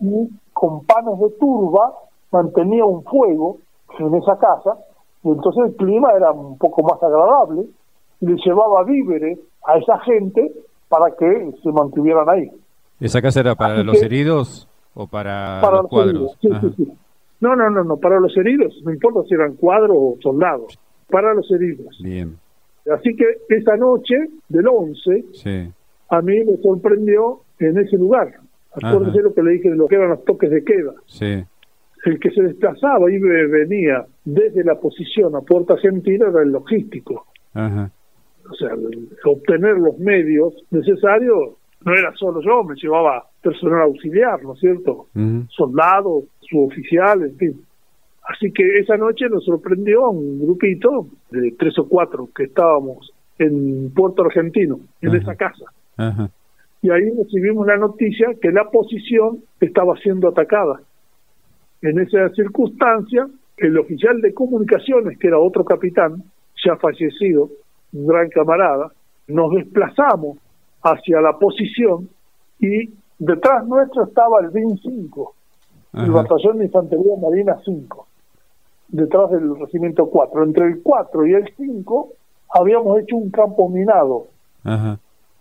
Y 0.00 0.28
con 0.52 0.84
panes 0.84 1.18
de 1.18 1.30
turba 1.40 1.94
mantenía 2.30 2.84
un 2.84 3.02
fuego 3.04 3.58
en 3.98 4.14
esa 4.14 4.38
casa, 4.38 4.78
y 5.24 5.28
entonces 5.30 5.64
el 5.66 5.76
clima 5.76 6.12
era 6.12 6.30
un 6.32 6.58
poco 6.58 6.82
más 6.82 7.02
agradable, 7.02 7.64
y 8.20 8.26
le 8.26 8.36
llevaba 8.44 8.84
víveres 8.84 9.38
a 9.66 9.78
esa 9.78 9.98
gente 10.00 10.52
para 10.88 11.10
que 11.16 11.52
se 11.62 11.72
mantuvieran 11.72 12.28
ahí. 12.28 12.50
¿Esa 13.00 13.22
casa 13.22 13.40
era 13.40 13.54
para 13.54 13.74
Así 13.74 13.84
los 13.84 13.98
que- 14.00 14.06
heridos 14.06 14.68
o 14.94 15.06
para, 15.06 15.60
para 15.62 15.76
los 15.76 15.82
los 15.84 15.90
cuadros? 15.90 16.14
heridos. 16.14 16.38
Sí, 16.40 16.48
Ajá. 16.52 16.60
sí, 16.76 16.84
sí. 16.84 16.92
No, 17.40 17.54
no, 17.56 17.70
no, 17.70 17.84
no, 17.84 17.96
para 17.96 18.18
los 18.20 18.36
heridos, 18.36 18.74
no 18.84 18.92
importa 18.92 19.22
si 19.28 19.34
eran 19.34 19.54
cuadros 19.54 19.96
o 19.96 20.16
soldados, 20.20 20.76
para 21.08 21.32
los 21.34 21.48
heridos. 21.52 21.96
Bien, 22.02 22.36
Así 22.94 23.14
que 23.16 23.24
esa 23.48 23.76
noche 23.76 24.14
del 24.48 24.66
11 24.66 25.24
sí. 25.32 25.68
a 26.10 26.22
mí 26.22 26.44
me 26.44 26.56
sorprendió 26.58 27.40
en 27.58 27.78
ese 27.78 27.96
lugar. 27.96 28.34
Acuérdese 28.72 29.18
Ajá. 29.18 29.22
lo 29.22 29.34
que 29.34 29.42
le 29.42 29.50
dije 29.52 29.70
de 29.70 29.76
lo 29.76 29.86
que 29.88 29.96
eran 29.96 30.10
los 30.10 30.24
toques 30.24 30.50
de 30.50 30.62
queda. 30.64 30.92
Sí, 31.06 31.42
El 32.04 32.20
que 32.20 32.30
se 32.30 32.42
desplazaba 32.42 33.10
y 33.10 33.18
ve- 33.18 33.46
venía 33.48 34.06
desde 34.24 34.62
la 34.64 34.78
posición 34.78 35.34
a 35.34 35.40
Puerta 35.40 35.74
Argentina 35.74 36.26
era 36.28 36.42
el 36.42 36.50
logístico. 36.52 37.26
ajá. 37.54 37.90
O 38.50 38.54
sea, 38.54 38.70
obtener 39.26 39.76
los 39.76 39.98
medios 39.98 40.54
necesarios 40.70 41.50
no 41.84 41.92
era 41.94 42.14
solo 42.14 42.40
yo, 42.40 42.64
me 42.64 42.76
llevaba 42.76 43.26
personal 43.42 43.82
auxiliar, 43.82 44.42
¿no 44.42 44.54
es 44.54 44.60
cierto? 44.60 45.08
Soldados, 45.50 46.24
suboficiales, 46.40 47.32
en 47.32 47.36
fin. 47.36 47.62
Así 48.28 48.52
que 48.52 48.78
esa 48.78 48.96
noche 48.98 49.28
nos 49.30 49.44
sorprendió 49.44 50.04
a 50.04 50.10
un 50.10 50.38
grupito 50.38 51.06
de 51.30 51.54
tres 51.58 51.78
o 51.78 51.88
cuatro 51.88 52.28
que 52.34 52.44
estábamos 52.44 53.10
en 53.38 53.90
Puerto 53.94 54.22
Argentino, 54.22 54.80
en 55.00 55.08
Ajá. 55.08 55.18
esa 55.18 55.34
casa. 55.34 55.64
Ajá. 55.96 56.30
Y 56.82 56.90
ahí 56.90 57.10
recibimos 57.16 57.66
la 57.66 57.78
noticia 57.78 58.28
que 58.40 58.52
la 58.52 58.70
posición 58.70 59.38
estaba 59.60 59.96
siendo 59.96 60.28
atacada. 60.28 60.80
En 61.80 61.98
esa 62.00 62.28
circunstancia, 62.30 63.28
el 63.56 63.78
oficial 63.78 64.20
de 64.20 64.34
comunicaciones, 64.34 65.18
que 65.18 65.28
era 65.28 65.38
otro 65.38 65.64
capitán, 65.64 66.22
ya 66.64 66.76
fallecido, 66.76 67.48
un 67.94 68.06
gran 68.06 68.28
camarada, 68.28 68.92
nos 69.26 69.54
desplazamos 69.54 70.38
hacia 70.82 71.20
la 71.20 71.38
posición 71.38 72.08
y 72.60 72.90
detrás 73.18 73.66
nuestro 73.66 74.04
estaba 74.04 74.40
el 74.40 74.50
BIN 74.50 74.76
5, 74.76 75.34
el. 75.94 76.10
Batallón 76.10 76.58
de 76.58 76.66
Infantería 76.66 77.14
Marina 77.20 77.56
5, 77.64 78.07
detrás 78.88 79.30
del 79.30 79.58
Regimiento 79.58 80.06
4. 80.08 80.42
Entre 80.44 80.66
el 80.66 80.82
4 80.82 81.26
y 81.26 81.34
el 81.34 81.54
5 81.56 82.08
habíamos 82.50 83.00
hecho 83.00 83.16
un 83.16 83.30
campo 83.30 83.68
minado 83.68 84.26
Ajá. 84.64 84.98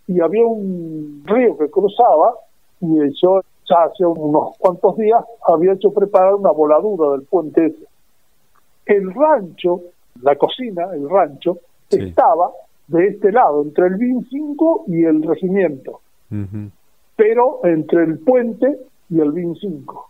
y 0.08 0.20
había 0.20 0.46
un 0.46 1.24
río 1.26 1.58
que 1.58 1.70
cruzaba 1.70 2.34
y 2.82 2.88
yo 3.22 3.42
ya 3.70 3.84
hace 3.84 4.06
unos 4.06 4.58
cuantos 4.60 4.96
días 4.98 5.24
había 5.48 5.74
hecho 5.74 5.92
preparar 5.94 6.36
una 6.36 6.52
voladura 6.52 7.12
del 7.12 7.24
puente 7.24 7.66
ese. 7.68 7.86
El 8.86 9.14
rancho, 9.14 9.82
la 10.22 10.36
cocina, 10.36 10.90
el 10.94 11.10
rancho, 11.10 11.58
Sí. 11.90 12.00
estaba 12.02 12.52
de 12.88 13.08
este 13.08 13.32
lado, 13.32 13.62
entre 13.64 13.88
el 13.88 13.96
BIN 13.96 14.26
5 14.30 14.86
y 14.88 15.04
el 15.06 15.24
regimiento 15.24 16.02
pero 17.16 17.62
entre 17.64 18.04
el 18.04 18.20
puente 18.20 18.78
y 19.10 19.20
el 19.22 19.32
BIN 19.32 19.56
5. 19.56 20.10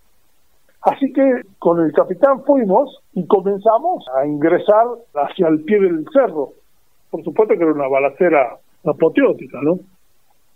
Así 0.87 1.11
que 1.11 1.41
con 1.59 1.83
el 1.83 1.91
capitán 1.91 2.45
fuimos 2.45 3.03
y 3.13 3.27
comenzamos 3.27 4.05
a 4.15 4.25
ingresar 4.25 4.85
hacia 5.15 5.49
el 5.49 5.61
pie 5.63 5.81
del 5.81 6.05
cerro. 6.13 6.53
Por 7.11 7.23
supuesto 7.25 7.55
que 7.55 7.63
era 7.63 7.73
una 7.73 7.89
balacera 7.89 8.57
apoteótica, 8.85 9.59
¿no? 9.61 9.79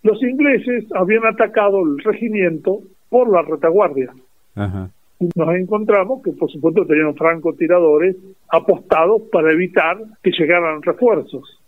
Los 0.04 0.24
ingleses 0.24 0.86
habían 0.96 1.26
atacado 1.26 1.82
el 1.84 2.00
regimiento 2.00 2.80
por 3.10 3.30
la 3.30 3.42
retaguardia. 3.42 4.14
Ajá. 4.56 4.90
Y 5.20 5.28
nos 5.36 5.54
encontramos 5.54 6.24
que, 6.24 6.32
por 6.32 6.50
supuesto, 6.50 6.86
tenían 6.86 7.14
francotiradores 7.16 8.16
apostados 8.50 9.24
para 9.34 9.52
evitar 9.52 9.98
que 10.24 10.32
llegaran 10.32 10.82
refuerzos. 10.82 11.60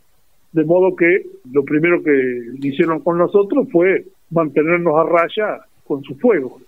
De 0.53 0.64
modo 0.64 0.95
que 0.95 1.26
lo 1.51 1.66
primero 1.66 2.01
que 2.01 2.68
hicieron 2.68 3.01
con 3.01 3.18
nosotros 3.18 3.68
fue 3.74 4.05
mantenernos 4.32 4.95
a 4.95 5.03
raya 5.03 5.66
con 5.86 6.01
su 6.03 6.16
fuego. 6.16 6.59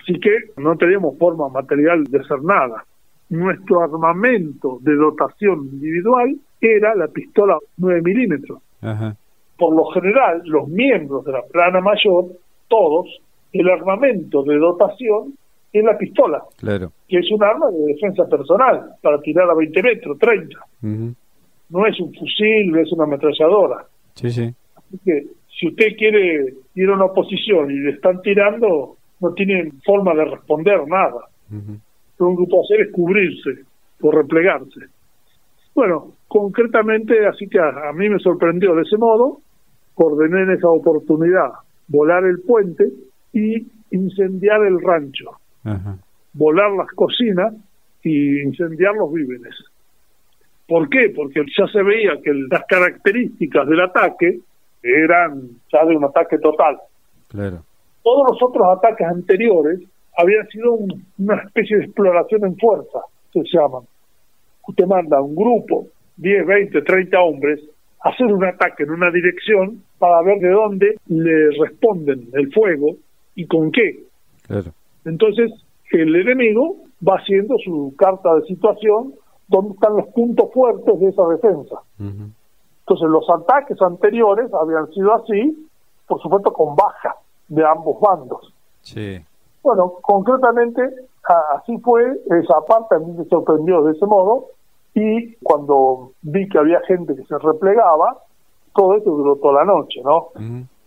Así 0.00 0.18
que 0.20 0.30
no 0.56 0.76
teníamos 0.76 1.16
forma 1.18 1.48
material 1.48 2.04
de 2.04 2.18
hacer 2.18 2.42
nada. 2.42 2.84
Nuestro 3.30 3.80
armamento 3.82 4.78
de 4.82 4.94
dotación 4.94 5.68
individual 5.72 6.36
era 6.60 6.94
la 6.94 7.08
pistola 7.08 7.58
9 7.78 8.02
milímetros. 8.02 8.60
Ajá. 8.82 9.16
Por 9.58 9.74
lo 9.74 9.84
general, 9.86 10.42
los 10.44 10.68
miembros 10.68 11.24
de 11.24 11.32
la 11.32 11.42
plana 11.42 11.80
mayor, 11.80 12.26
todos, 12.68 13.06
el 13.52 13.68
armamento 13.68 14.42
de 14.42 14.56
dotación 14.56 15.34
es 15.72 15.84
la 15.84 15.96
pistola 15.98 16.42
Claro. 16.58 16.92
que 17.08 17.18
es 17.18 17.30
un 17.32 17.42
arma 17.42 17.70
de 17.70 17.92
defensa 17.94 18.26
personal 18.28 18.90
para 19.02 19.20
tirar 19.20 19.48
a 19.50 19.54
20 19.54 19.82
metros, 19.82 20.18
30. 20.18 20.58
Ujú. 20.82 21.14
No 21.70 21.86
es 21.86 21.98
un 22.00 22.12
fusil, 22.14 22.70
no 22.70 22.80
es 22.80 22.92
una 22.92 23.04
ametralladora. 23.04 23.84
Sí, 24.14 24.30
sí. 24.30 24.54
Así 24.76 24.98
que 25.04 25.26
si 25.58 25.68
usted 25.68 25.96
quiere 25.96 26.54
ir 26.74 26.88
a 26.88 26.94
una 26.94 27.08
posición 27.08 27.70
y 27.70 27.74
le 27.74 27.90
están 27.92 28.20
tirando, 28.22 28.96
no 29.20 29.32
tiene 29.32 29.72
forma 29.84 30.14
de 30.14 30.24
responder 30.24 30.86
nada. 30.86 31.28
Lo 32.18 32.26
único 32.26 32.44
que 32.44 32.50
puede 32.50 32.64
hacer 32.64 32.80
es 32.86 32.92
cubrirse 32.92 33.64
o 34.00 34.10
replegarse. 34.10 34.80
Bueno, 35.74 36.12
concretamente, 36.28 37.26
así 37.26 37.48
que 37.48 37.58
a, 37.58 37.88
a 37.88 37.92
mí 37.92 38.08
me 38.08 38.18
sorprendió 38.18 38.74
de 38.74 38.82
ese 38.82 38.96
modo, 38.96 39.40
ordené 39.94 40.42
en 40.42 40.50
esa 40.52 40.68
oportunidad 40.68 41.50
volar 41.88 42.24
el 42.24 42.40
puente 42.40 42.88
y 43.32 43.66
incendiar 43.90 44.64
el 44.64 44.80
rancho. 44.80 45.38
Volar 46.32 46.72
las 46.72 46.88
cocinas 46.88 47.54
y 48.02 48.40
incendiar 48.40 48.94
los 48.94 49.12
víveres. 49.12 49.54
¿Por 50.66 50.88
qué? 50.88 51.12
Porque 51.14 51.42
ya 51.56 51.66
se 51.68 51.82
veía 51.82 52.20
que 52.22 52.32
las 52.50 52.64
características 52.66 53.68
del 53.68 53.80
ataque 53.80 54.40
eran 54.82 55.48
ya 55.72 55.84
de 55.84 55.96
un 55.96 56.04
ataque 56.04 56.38
total. 56.38 56.78
Claro. 57.28 57.62
Todos 58.04 58.28
los 58.30 58.42
otros 58.42 58.68
ataques 58.68 59.06
anteriores 59.06 59.80
habían 60.16 60.46
sido 60.48 60.74
un- 60.74 61.04
una 61.18 61.42
especie 61.42 61.78
de 61.78 61.84
exploración 61.86 62.44
en 62.44 62.56
fuerza, 62.56 63.00
se 63.32 63.42
llaman. 63.52 63.82
Usted 64.68 64.86
manda 64.86 65.18
a 65.18 65.22
un 65.22 65.34
grupo, 65.34 65.86
10, 66.16 66.46
20, 66.46 66.82
30 66.82 67.20
hombres, 67.20 67.60
a 68.04 68.10
hacer 68.10 68.26
un 68.26 68.44
ataque 68.44 68.84
en 68.84 68.90
una 68.90 69.10
dirección 69.10 69.82
para 69.98 70.22
ver 70.22 70.38
de 70.38 70.50
dónde 70.50 70.96
le 71.08 71.50
responden 71.58 72.28
el 72.34 72.52
fuego 72.52 72.94
y 73.34 73.46
con 73.46 73.72
qué. 73.72 74.04
Claro. 74.46 74.70
Entonces, 75.04 75.50
el 75.90 76.14
enemigo 76.14 76.76
va 77.06 77.16
haciendo 77.16 77.56
su 77.64 77.94
carta 77.98 78.34
de 78.36 78.42
situación 78.42 79.14
donde 79.48 79.72
están 79.74 79.96
los 79.96 80.06
puntos 80.08 80.52
fuertes 80.52 81.00
de 81.00 81.08
esa 81.08 81.26
defensa. 81.28 81.76
Entonces 81.98 83.08
los 83.08 83.28
ataques 83.30 83.80
anteriores 83.82 84.52
habían 84.52 84.86
sido 84.92 85.14
así, 85.14 85.66
por 86.06 86.20
supuesto 86.20 86.52
con 86.52 86.76
baja 86.76 87.16
de 87.48 87.66
ambos 87.66 88.00
bandos. 88.00 88.52
Sí. 88.82 89.24
Bueno, 89.62 89.94
concretamente 90.02 90.82
así 91.54 91.78
fue, 91.78 92.20
esa 92.42 92.60
parte 92.66 92.96
a 92.96 92.98
mí 92.98 93.12
me 93.12 93.24
sorprendió 93.24 93.82
de 93.82 93.92
ese 93.92 94.06
modo 94.06 94.46
y 94.94 95.34
cuando 95.36 96.12
vi 96.22 96.48
que 96.48 96.58
había 96.58 96.80
gente 96.82 97.16
que 97.16 97.24
se 97.24 97.38
replegaba, 97.38 98.18
todo 98.74 98.94
esto 98.94 99.10
duró 99.10 99.36
toda 99.36 99.64
la 99.64 99.64
noche, 99.64 100.00
¿no? 100.04 100.28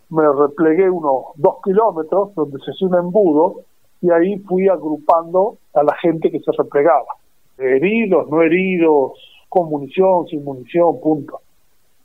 Me 0.10 0.24
replegué 0.32 0.90
unos 0.90 1.26
dos 1.36 1.58
kilómetros 1.64 2.34
donde 2.36 2.60
se 2.60 2.72
hace 2.72 2.86
un 2.86 2.96
embudo 2.96 3.62
y 4.02 4.12
ahí 4.12 4.38
fui 4.40 4.70
agrupando 4.70 5.58
a 5.74 5.84
la 5.84 5.96
gente 5.96 6.32
que 6.32 6.40
se 6.40 6.52
replegaba. 6.52 7.16
Heridos, 7.58 8.30
no 8.30 8.42
heridos, 8.42 9.14
con 9.50 9.70
munición, 9.70 10.28
sin 10.28 10.44
munición, 10.44 11.00
punto. 11.02 11.42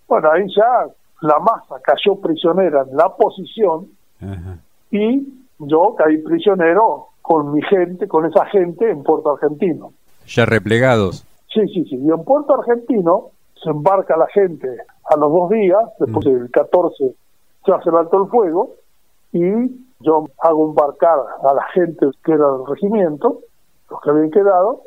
Bueno, 0.09 0.31
ahí 0.31 0.47
ya 0.55 0.87
la 1.21 1.39
masa 1.39 1.81
cayó 1.83 2.17
prisionera 2.17 2.83
en 2.83 2.97
la 2.97 3.15
posición 3.15 3.89
y 4.91 5.27
yo 5.59 5.95
caí 5.97 6.19
prisionero 6.19 7.09
con 7.23 7.53
mi 7.53 7.63
gente, 7.63 8.09
con 8.09 8.27
esa 8.27 8.47
gente 8.47 8.91
en 8.91 9.03
Puerto 9.03 9.33
Argentino. 9.33 9.93
Ya 10.27 10.45
replegados. 10.45 11.25
Sí, 11.53 11.61
sí, 11.69 11.85
sí. 11.85 11.97
Y 11.97 12.11
en 12.11 12.25
Puerto 12.25 12.55
Argentino 12.59 13.31
se 13.63 13.71
embarca 13.71 14.17
la 14.17 14.27
gente 14.29 14.69
a 15.05 15.17
los 15.17 15.33
dos 15.33 15.51
días, 15.51 15.83
después 15.99 16.25
del 16.25 16.51
14 16.51 17.15
ya 17.67 17.79
se 17.81 17.91
levantó 17.91 18.25
el 18.25 18.29
fuego, 18.29 18.75
y 19.33 19.43
yo 20.01 20.27
hago 20.39 20.67
embarcar 20.67 21.19
a 21.43 21.55
la 21.55 21.65
gente 21.73 22.07
que 22.25 22.33
era 22.33 22.51
del 22.51 22.67
regimiento, 22.67 23.41
los 23.89 24.01
que 24.01 24.11
habían 24.11 24.31
quedado, 24.31 24.83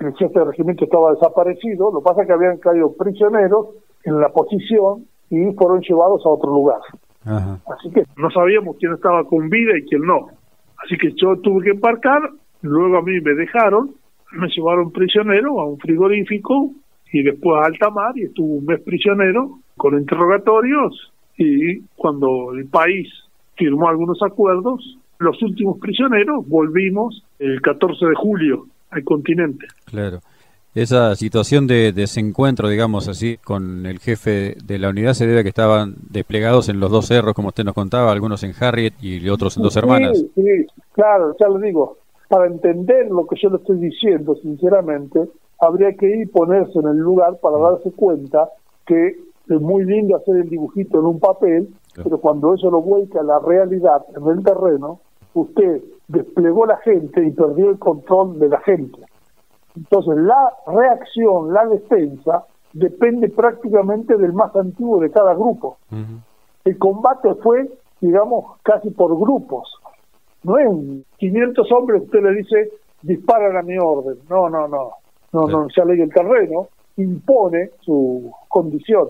el 0.00 0.14
jefe 0.14 0.38
del 0.38 0.48
regimiento 0.48 0.84
estaba 0.84 1.12
desaparecido, 1.12 1.90
lo 1.90 2.00
que 2.00 2.04
pasa 2.04 2.22
es 2.22 2.26
que 2.26 2.32
habían 2.32 2.58
caído 2.58 2.92
prisioneros 2.92 3.68
en 4.04 4.20
la 4.20 4.30
posición 4.30 5.06
y 5.30 5.52
fueron 5.52 5.80
llevados 5.80 6.24
a 6.24 6.28
otro 6.30 6.50
lugar. 6.50 6.80
Así 7.26 7.90
que 7.92 8.04
no 8.16 8.30
sabíamos 8.30 8.76
quién 8.78 8.92
estaba 8.92 9.24
con 9.24 9.48
vida 9.48 9.76
y 9.76 9.82
quién 9.82 10.02
no. 10.02 10.28
Así 10.84 10.96
que 10.96 11.12
yo 11.16 11.36
tuve 11.40 11.64
que 11.64 11.70
embarcar, 11.70 12.30
luego 12.62 12.98
a 12.98 13.02
mí 13.02 13.20
me 13.20 13.34
dejaron, 13.34 13.94
me 14.32 14.48
llevaron 14.48 14.92
prisionero 14.92 15.60
a 15.60 15.66
un 15.66 15.78
frigorífico 15.78 16.72
y 17.12 17.22
después 17.22 17.60
a 17.60 17.66
alta 17.66 17.90
mar 17.90 18.12
y 18.16 18.24
estuve 18.24 18.58
un 18.58 18.66
mes 18.66 18.80
prisionero 18.82 19.58
con 19.76 19.98
interrogatorios 19.98 21.12
y 21.36 21.80
cuando 21.96 22.52
el 22.54 22.66
país 22.66 23.08
firmó 23.56 23.88
algunos 23.88 24.22
acuerdos, 24.22 24.98
los 25.18 25.40
últimos 25.42 25.78
prisioneros 25.78 26.46
volvimos 26.46 27.24
el 27.38 27.60
14 27.60 28.06
de 28.06 28.14
julio 28.14 28.66
al 28.90 29.02
continente. 29.04 29.66
Claro. 29.86 30.20
Esa 30.76 31.14
situación 31.14 31.66
de 31.66 31.90
desencuentro, 31.92 32.68
digamos 32.68 33.08
así, 33.08 33.38
con 33.38 33.86
el 33.86 33.98
jefe 33.98 34.56
de 34.62 34.78
la 34.78 34.90
unidad 34.90 35.14
se 35.14 35.26
debe 35.26 35.40
a 35.40 35.42
que 35.42 35.48
estaban 35.48 35.94
desplegados 36.10 36.68
en 36.68 36.80
los 36.80 36.90
dos 36.90 37.06
cerros, 37.06 37.32
como 37.32 37.48
usted 37.48 37.64
nos 37.64 37.72
contaba, 37.72 38.12
algunos 38.12 38.42
en 38.42 38.52
Harriet 38.60 38.92
y 39.00 39.26
otros 39.30 39.56
en 39.56 39.62
Dos 39.62 39.74
Hermanas. 39.74 40.22
Sí, 40.34 40.66
claro, 40.92 41.34
ya 41.40 41.48
lo 41.48 41.58
digo. 41.60 41.96
Para 42.28 42.46
entender 42.46 43.10
lo 43.10 43.26
que 43.26 43.36
yo 43.40 43.48
le 43.48 43.56
estoy 43.56 43.78
diciendo, 43.78 44.36
sinceramente, 44.42 45.30
habría 45.58 45.94
que 45.94 46.14
ir 46.14 46.30
ponerse 46.30 46.78
en 46.78 46.88
el 46.88 46.98
lugar 46.98 47.38
para 47.40 47.56
darse 47.56 47.90
cuenta 47.92 48.50
que 48.84 49.16
es 49.48 49.60
muy 49.62 49.82
lindo 49.82 50.14
hacer 50.16 50.36
el 50.36 50.50
dibujito 50.50 51.00
en 51.00 51.06
un 51.06 51.18
papel, 51.18 51.70
pero 51.94 52.18
cuando 52.18 52.52
eso 52.52 52.70
lo 52.70 52.82
vuelca 52.82 53.20
a 53.20 53.24
la 53.24 53.38
realidad 53.38 54.04
en 54.14 54.26
el 54.26 54.44
terreno, 54.44 55.00
usted 55.32 55.80
desplegó 56.06 56.66
la 56.66 56.76
gente 56.76 57.26
y 57.26 57.30
perdió 57.30 57.70
el 57.70 57.78
control 57.78 58.38
de 58.38 58.50
la 58.50 58.60
gente. 58.60 59.05
Entonces 59.76 60.16
la 60.16 60.52
reacción, 60.66 61.52
la 61.52 61.66
defensa, 61.66 62.44
depende 62.72 63.28
prácticamente 63.28 64.16
del 64.16 64.32
más 64.32 64.54
antiguo 64.56 65.00
de 65.00 65.10
cada 65.10 65.34
grupo. 65.34 65.78
El 66.64 66.78
combate 66.78 67.34
fue, 67.36 67.70
digamos, 68.00 68.56
casi 68.62 68.90
por 68.90 69.16
grupos. 69.18 69.72
No 70.42 70.58
es 70.58 70.68
500 71.18 71.72
hombres, 71.72 72.02
usted 72.02 72.22
le 72.22 72.34
dice, 72.34 72.70
disparan 73.02 73.56
a 73.56 73.62
mi 73.62 73.78
orden. 73.78 74.18
No, 74.28 74.48
no, 74.48 74.68
no. 74.68 74.90
No, 75.32 75.46
no, 75.48 75.66
ya 75.76 75.84
leí 75.84 76.00
el 76.00 76.12
terreno, 76.12 76.68
impone 76.96 77.70
su 77.80 78.32
condición. 78.48 79.08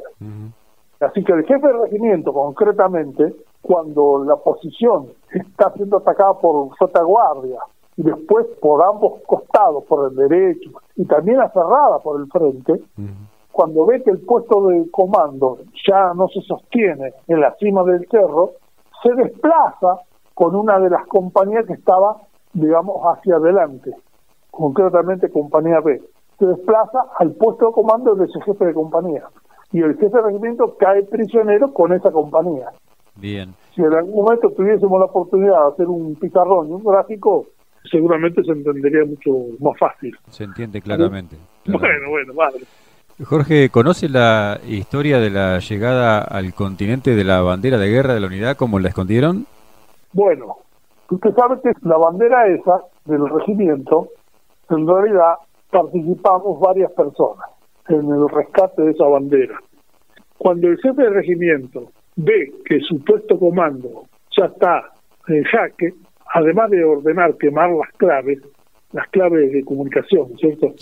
Así 1.00 1.22
que 1.22 1.32
el 1.32 1.44
jefe 1.44 1.66
de 1.66 1.72
regimiento, 1.72 2.32
concretamente, 2.32 3.34
cuando 3.60 4.24
la 4.24 4.36
posición 4.36 5.08
está 5.30 5.72
siendo 5.74 5.98
atacada 5.98 6.34
por 6.34 6.70
retaguardia 6.80 7.58
y 7.96 8.02
después 8.02 8.46
por 8.60 8.82
ambos 8.84 9.22
costados, 9.26 9.84
por 9.84 10.10
el 10.10 10.16
derecho 10.16 10.70
y 10.96 11.04
también 11.06 11.40
aferrada 11.40 11.98
por 12.00 12.20
el 12.20 12.26
frente, 12.28 12.82
cuando 13.52 13.86
ve 13.86 14.02
que 14.02 14.10
el 14.10 14.20
puesto 14.20 14.66
de 14.68 14.90
comando 14.90 15.58
ya 15.86 16.12
no 16.14 16.28
se 16.28 16.42
sostiene 16.42 17.14
en 17.26 17.40
la 17.40 17.54
cima 17.56 17.82
del 17.84 18.06
cerro, 18.10 18.52
se 19.02 19.14
desplaza 19.14 20.00
con 20.34 20.54
una 20.54 20.78
de 20.78 20.90
las 20.90 21.06
compañías 21.06 21.64
que 21.66 21.72
estaba, 21.72 22.18
digamos, 22.52 23.00
hacia 23.04 23.36
adelante, 23.36 23.92
concretamente 24.50 25.30
compañía 25.30 25.80
B. 25.80 26.02
Se 26.38 26.44
desplaza 26.44 27.06
al 27.18 27.32
puesto 27.32 27.68
de 27.68 27.72
comando 27.72 28.14
de 28.14 28.26
ese 28.26 28.40
jefe 28.42 28.66
de 28.66 28.74
compañía 28.74 29.24
y 29.72 29.80
el 29.80 29.96
jefe 29.96 30.16
de 30.16 30.22
regimiento 30.22 30.76
cae 30.78 31.02
prisionero 31.04 31.72
con 31.72 31.92
esa 31.92 32.10
compañía. 32.10 32.70
Bien. 33.16 33.54
Si 33.74 33.82
en 33.82 33.94
algún 33.94 34.24
momento 34.24 34.50
tuviésemos 34.50 34.98
la 34.98 35.06
oportunidad 35.06 35.62
de 35.62 35.68
hacer 35.72 35.88
un 35.88 36.14
pizarrón 36.16 36.68
y 36.68 36.72
un 36.72 36.84
gráfico, 36.84 37.46
seguramente 37.90 38.42
se 38.42 38.52
entendería 38.52 39.04
mucho 39.04 39.30
más 39.60 39.78
fácil. 39.78 40.16
Se 40.28 40.44
entiende 40.44 40.80
claramente. 40.80 41.36
Bueno, 41.66 42.10
bueno, 42.10 42.32
vale. 42.32 42.58
Jorge, 43.24 43.70
¿conoce 43.70 44.08
la 44.08 44.60
historia 44.68 45.18
de 45.18 45.30
la 45.30 45.58
llegada 45.58 46.20
al 46.20 46.54
continente 46.54 47.16
de 47.16 47.24
la 47.24 47.40
bandera 47.40 47.76
de 47.76 47.88
guerra 47.88 48.14
de 48.14 48.20
la 48.20 48.28
unidad, 48.28 48.56
cómo 48.56 48.78
la 48.78 48.90
escondieron? 48.90 49.46
Bueno, 50.12 50.58
usted 51.10 51.34
sabe 51.34 51.56
que 51.60 51.72
la 51.82 51.96
bandera 51.96 52.46
esa 52.46 52.82
del 53.06 53.28
regimiento, 53.28 54.10
en 54.70 54.86
realidad 54.86 55.34
participamos 55.70 56.60
varias 56.60 56.92
personas 56.92 57.46
en 57.88 58.08
el 58.08 58.28
rescate 58.28 58.82
de 58.82 58.90
esa 58.92 59.06
bandera. 59.06 59.58
Cuando 60.38 60.68
el 60.68 60.78
jefe 60.78 61.02
de 61.02 61.10
regimiento 61.10 61.90
ve 62.16 62.52
que 62.64 62.80
su 62.80 63.02
puesto 63.02 63.38
comando 63.38 64.04
ya 64.36 64.44
está 64.44 64.92
en 65.28 65.42
jaque, 65.44 65.94
además 66.32 66.70
de 66.70 66.84
ordenar 66.84 67.36
quemar 67.36 67.70
las 67.70 67.90
claves, 67.96 68.38
las 68.92 69.08
claves 69.08 69.52
de 69.52 69.64
comunicación, 69.64 70.36
¿cierto? 70.38 70.74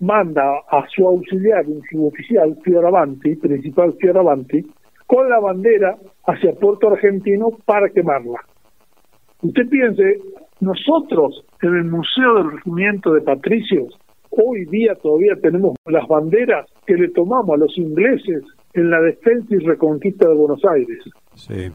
Manda 0.00 0.58
a 0.68 0.84
su 0.88 1.06
auxiliar, 1.06 1.66
un 1.66 1.82
suboficial, 1.90 2.56
Fioravanti, 2.62 3.36
principal 3.36 3.94
Fioravanti, 4.00 4.64
con 5.06 5.28
la 5.28 5.38
bandera 5.38 5.96
hacia 6.26 6.52
Puerto 6.52 6.88
Argentino 6.88 7.50
para 7.64 7.88
quemarla. 7.90 8.40
Usted 9.42 9.68
piense, 9.68 10.18
nosotros 10.60 11.44
en 11.62 11.74
el 11.74 11.84
Museo 11.84 12.34
del 12.34 12.52
Regimiento 12.52 13.12
de 13.12 13.20
Patricios 13.20 13.98
Hoy 14.36 14.64
día 14.64 14.94
todavía 14.96 15.36
tenemos 15.40 15.76
las 15.86 16.08
banderas 16.08 16.66
que 16.86 16.94
le 16.94 17.08
tomamos 17.10 17.54
a 17.54 17.58
los 17.58 17.78
ingleses 17.78 18.42
en 18.72 18.90
la 18.90 19.00
defensa 19.00 19.46
y 19.54 19.58
reconquista 19.58 20.28
de 20.28 20.34
Buenos 20.34 20.64
Aires. 20.64 21.04
Sí. 21.34 21.70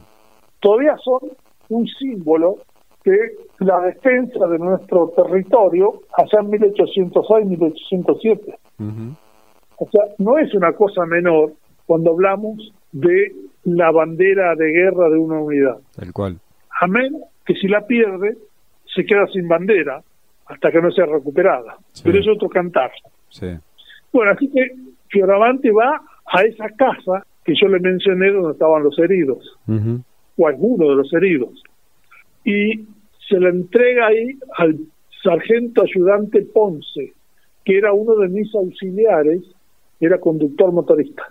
Todavía 0.59 0.97
son 0.97 1.31
un 1.69 1.87
símbolo 1.87 2.57
de 3.05 3.35
la 3.59 3.79
defensa 3.81 4.47
de 4.47 4.57
nuestro 4.59 5.13
territorio 5.15 6.01
allá 6.17 6.39
en 6.41 6.51
1806-1807. 6.51 8.57
O 9.77 9.89
sea, 9.89 10.03
no 10.17 10.37
es 10.37 10.53
una 10.53 10.73
cosa 10.73 11.05
menor 11.05 11.53
cuando 11.85 12.11
hablamos 12.11 12.73
de 12.91 13.33
la 13.63 13.91
bandera 13.91 14.55
de 14.55 14.71
guerra 14.71 15.09
de 15.09 15.17
una 15.17 15.39
unidad. 15.39 15.77
Tal 15.95 16.13
cual. 16.13 16.39
Amén, 16.81 17.21
que 17.45 17.55
si 17.55 17.67
la 17.67 17.85
pierde, 17.85 18.37
se 18.93 19.05
queda 19.05 19.27
sin 19.27 19.47
bandera 19.47 20.01
hasta 20.47 20.71
que 20.71 20.81
no 20.81 20.91
sea 20.91 21.05
recuperada. 21.05 21.77
Pero 22.03 22.19
es 22.19 22.27
otro 22.27 22.49
cantar. 22.49 22.91
Bueno, 24.11 24.31
así 24.31 24.49
que 24.49 24.71
Fioravante 25.07 25.71
va 25.71 26.01
a 26.25 26.41
esa 26.43 26.67
casa 26.69 27.25
que 27.43 27.53
yo 27.59 27.67
le 27.67 27.79
mencioné 27.79 28.31
donde 28.31 28.53
estaban 28.53 28.83
los 28.83 28.97
heridos, 28.99 29.57
o 30.37 30.47
algunos 30.47 30.89
de 30.89 30.95
los 30.95 31.13
heridos, 31.13 31.63
y 32.49 32.87
se 33.27 33.39
le 33.39 33.49
entrega 33.49 34.07
ahí 34.07 34.39
al 34.57 34.79
sargento 35.23 35.83
ayudante 35.83 36.41
Ponce, 36.41 37.13
que 37.63 37.77
era 37.77 37.93
uno 37.93 38.15
de 38.15 38.29
mis 38.29 38.53
auxiliares, 38.55 39.43
era 39.99 40.19
conductor 40.19 40.71
motorista, 40.71 41.23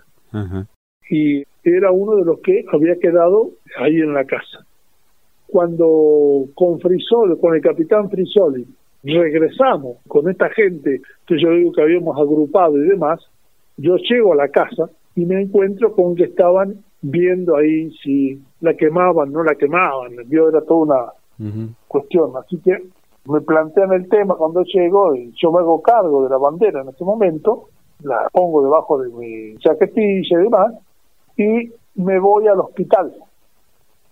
y 1.09 1.43
era 1.63 1.91
uno 1.91 2.15
de 2.15 2.25
los 2.25 2.39
que 2.39 2.63
había 2.71 2.95
quedado 2.99 3.51
ahí 3.77 3.97
en 3.97 4.13
la 4.13 4.23
casa. 4.23 4.65
Cuando 5.47 6.45
con 6.53 6.79
Frisoli, 6.79 7.37
con 7.37 7.55
el 7.55 7.61
capitán 7.61 8.09
Frisoli, 8.09 8.65
regresamos 9.03 9.97
con 10.07 10.29
esta 10.29 10.49
gente 10.49 11.01
que 11.27 11.41
yo 11.41 11.51
digo 11.51 11.73
que 11.73 11.81
habíamos 11.81 12.17
agrupado 12.17 12.77
y 12.77 12.87
demás, 12.87 13.19
yo 13.75 13.97
llego 13.97 14.33
a 14.33 14.37
la 14.37 14.47
casa 14.49 14.89
y 15.15 15.25
me 15.25 15.41
encuentro 15.41 15.93
con 15.93 16.15
que 16.15 16.25
estaban 16.25 16.75
viendo 17.01 17.57
ahí 17.57 17.91
si 18.03 18.39
la 18.61 18.73
quemaban, 18.73 19.31
no 19.31 19.43
la 19.43 19.55
quemaban, 19.55 20.11
yo 20.27 20.49
era 20.49 20.61
toda 20.61 21.13
una 21.37 21.73
cuestión, 21.87 22.33
así 22.37 22.59
que 22.59 22.89
me 23.25 23.41
plantean 23.41 23.93
el 23.93 24.09
tema 24.09 24.35
cuando 24.35 24.63
llego 24.63 25.15
y 25.15 25.31
yo 25.35 25.51
me 25.51 25.59
hago 25.59 25.81
cargo 25.81 26.23
de 26.23 26.29
la 26.29 26.37
bandera 26.37 26.81
en 26.81 26.89
ese 26.89 27.03
momento, 27.03 27.69
la 28.03 28.27
pongo 28.31 28.63
debajo 28.63 28.97
de 28.97 29.09
mi 29.09 29.57
chaquetilla 29.57 30.39
y 30.39 30.43
demás, 30.43 30.73
y 31.37 31.71
me 31.95 32.19
voy 32.19 32.47
al 32.47 32.59
hospital. 32.59 33.13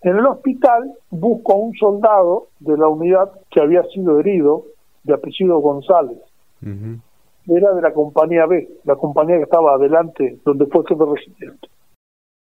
En 0.01 0.17
el 0.17 0.25
hospital 0.25 0.93
busco 1.09 1.53
a 1.53 1.57
un 1.57 1.73
soldado 1.73 2.47
de 2.59 2.77
la 2.77 2.87
unidad 2.87 3.31
que 3.49 3.61
había 3.61 3.83
sido 3.83 4.19
herido, 4.19 4.65
de 5.03 5.13
apellido 5.13 5.59
González. 5.59 6.19
Era 6.61 7.73
de 7.73 7.81
la 7.81 7.93
compañía 7.93 8.45
B, 8.45 8.67
la 8.83 8.95
compañía 8.95 9.37
que 9.37 9.43
estaba 9.43 9.75
adelante, 9.75 10.37
donde 10.45 10.65
fue 10.67 10.83
jefe 10.85 11.03
de 11.03 11.11
regimiento. 11.11 11.67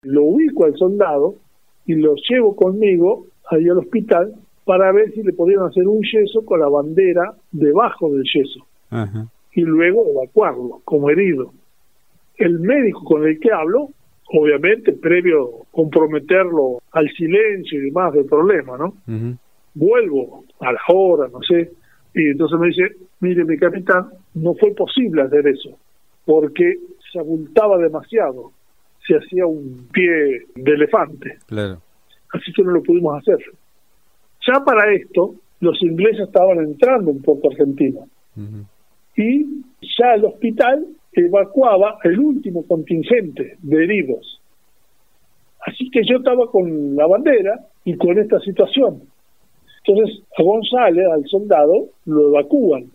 Lo 0.03 0.25
ubico 0.25 0.65
al 0.65 0.77
soldado 0.77 1.35
y 1.87 1.95
lo 1.95 2.15
llevo 2.29 2.57
conmigo 2.57 3.27
ahí 3.51 3.69
al 3.69 3.79
hospital 3.79 4.35
para 4.65 4.93
ver 4.93 5.13
si 5.13 5.23
le 5.23 5.33
podían 5.33 5.63
hacer 5.63 5.87
un 5.87 6.03
yeso 6.03 6.45
con 6.45 6.61
la 6.61 6.69
bandera 6.69 7.35
debajo 7.53 8.11
del 8.13 8.25
yeso. 8.25 8.67
Y 9.53 9.63
luego 9.63 10.07
evacuarlo 10.11 10.81
como 10.85 11.09
herido. 11.11 11.53
El 12.37 12.61
médico 12.61 13.05
con 13.05 13.27
el 13.27 13.39
que 13.39 13.53
hablo 13.53 13.91
obviamente 14.29 14.93
previo 14.93 15.67
comprometerlo 15.71 16.81
al 16.93 17.09
silencio 17.11 17.79
y 17.79 17.87
demás 17.87 18.13
del 18.13 18.27
problema, 18.27 18.77
¿no? 18.77 18.95
Vuelvo 19.75 20.45
a 20.61 20.73
la 20.73 20.81
hora, 20.89 21.29
no 21.29 21.41
sé, 21.43 21.71
y 22.15 22.29
entonces 22.29 22.59
me 22.59 22.69
dice, 22.69 22.97
mire 23.21 23.45
mi 23.45 23.57
capitán, 23.59 24.09
no 24.35 24.55
fue 24.55 24.75
posible 24.75 25.23
hacer 25.23 25.47
eso, 25.47 25.79
porque 26.25 26.79
se 27.13 27.19
abultaba 27.19 27.79
demasiado, 27.79 28.53
se 29.07 29.15
hacía 29.15 29.47
un 29.47 29.89
pie 29.93 30.47
de 30.55 30.73
elefante. 30.73 31.39
Claro. 31.47 31.81
Así 32.33 32.53
que 32.53 32.63
no 32.63 32.73
lo 32.73 32.83
pudimos 32.83 33.19
hacer. 33.19 33.39
Ya 34.47 34.65
para 34.65 34.93
esto, 34.93 35.35
los 35.61 35.81
ingleses 35.83 36.27
estaban 36.27 36.59
entrando 36.59 37.11
en 37.11 37.23
Puerto 37.23 37.51
Argentino. 37.51 38.07
Y 39.17 39.47
ya 39.99 40.15
el 40.15 40.27
hospital 40.27 40.87
evacuaba 41.13 41.99
el 42.05 42.19
último 42.19 42.67
contingente 42.67 43.57
de 43.63 43.85
heridos. 43.85 44.41
Así 45.61 45.91
que 45.91 46.03
yo 46.05 46.19
estaba 46.19 46.51
con 46.51 46.95
la 46.95 47.07
bandera 47.07 47.67
y 47.85 47.97
con 47.97 48.19
esta 48.19 48.39
situación. 48.41 49.03
Entonces 49.85 50.23
a 50.37 50.43
González, 50.43 51.07
al 51.07 51.27
soldado, 51.27 51.89
lo 52.05 52.29
evacúan 52.29 52.91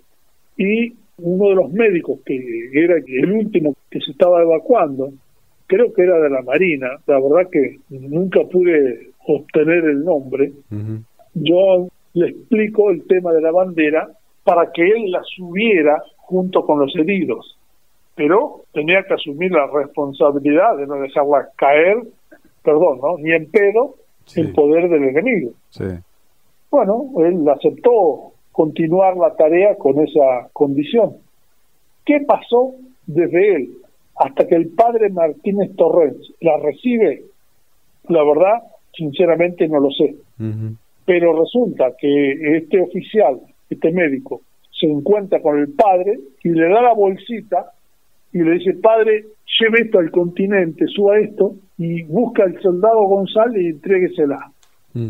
y 0.58 0.94
uno 1.18 1.50
de 1.50 1.56
los 1.56 1.72
médicos 1.72 2.20
que 2.26 2.70
era 2.74 2.96
el 2.98 3.32
último 3.32 3.76
que 3.90 4.00
se 4.00 4.12
estaba 4.12 4.42
evacuando, 4.42 5.12
creo 5.72 5.94
que 5.94 6.04
era 6.04 6.20
de 6.20 6.30
la 6.30 6.42
Marina, 6.42 6.90
la 7.08 7.20
verdad 7.22 7.50
que 7.50 7.80
nunca 7.90 8.42
pude 8.44 9.12
obtener 9.26 9.86
el 9.86 10.04
nombre, 10.04 10.52
yo 11.34 11.88
le 12.14 12.28
explico 12.28 12.90
el 12.90 13.08
tema 13.08 13.32
de 13.32 13.40
la 13.40 13.52
bandera 13.52 14.10
para 14.44 14.70
que 14.74 14.86
él 14.86 15.10
la 15.12 15.22
subiera 15.24 16.04
junto 16.18 16.66
con 16.66 16.80
los 16.80 16.94
heridos. 16.98 17.58
Pero 18.16 18.66
tenía 18.74 19.02
que 19.04 19.14
asumir 19.14 19.54
la 19.54 19.66
responsabilidad 19.68 20.76
de 20.76 20.88
no 20.88 20.96
dejarla 20.96 21.48
caer, 21.56 22.00
perdón, 22.64 23.00
¿no? 23.02 23.18
ni 23.18 23.32
en 23.32 23.50
pedo, 23.50 23.96
en 24.36 24.52
poder 24.52 24.90
del 24.90 25.06
enemigo. 25.06 25.52
Bueno, 26.70 27.12
él 27.20 27.48
aceptó 27.48 28.34
continuar 28.52 29.16
la 29.16 29.34
tarea 29.38 29.78
con 29.78 29.98
esa 30.02 30.50
condición. 30.52 31.16
¿Qué 32.06 32.20
pasó 32.28 32.74
desde 33.08 33.56
él 33.56 33.70
hasta 34.16 34.48
que 34.48 34.56
el 34.56 34.70
padre 34.70 35.10
Martínez 35.10 35.76
Torrens 35.76 36.34
la 36.42 36.58
recibe? 36.58 37.24
La 38.10 38.24
verdad, 38.24 38.62
sinceramente 38.94 39.68
no 39.68 39.80
lo 39.80 39.90
sé. 39.92 40.16
Pero 41.06 41.40
resulta 41.40 41.94
que 42.00 42.58
este 42.58 42.80
oficial, 42.80 43.40
este 43.70 43.92
médico, 43.92 44.42
se 44.80 44.88
encuentra 44.88 45.42
con 45.42 45.60
el 45.60 45.74
padre 45.74 46.20
y 46.44 46.50
le 46.50 46.70
da 46.70 46.82
la 46.82 46.94
bolsita 46.94 47.72
y 48.34 48.40
le 48.40 48.54
dice, 48.54 48.74
padre, 48.76 49.26
lleve 49.60 49.82
esto 49.82 50.00
al 50.00 50.10
continente, 50.12 50.88
suba 50.88 51.20
esto 51.20 51.56
y 51.78 52.04
busca 52.04 52.44
al 52.44 52.60
soldado 52.62 53.04
González 53.04 53.62
y 53.62 53.68
entréguesela. 53.68 54.52
Mm. 54.94 55.10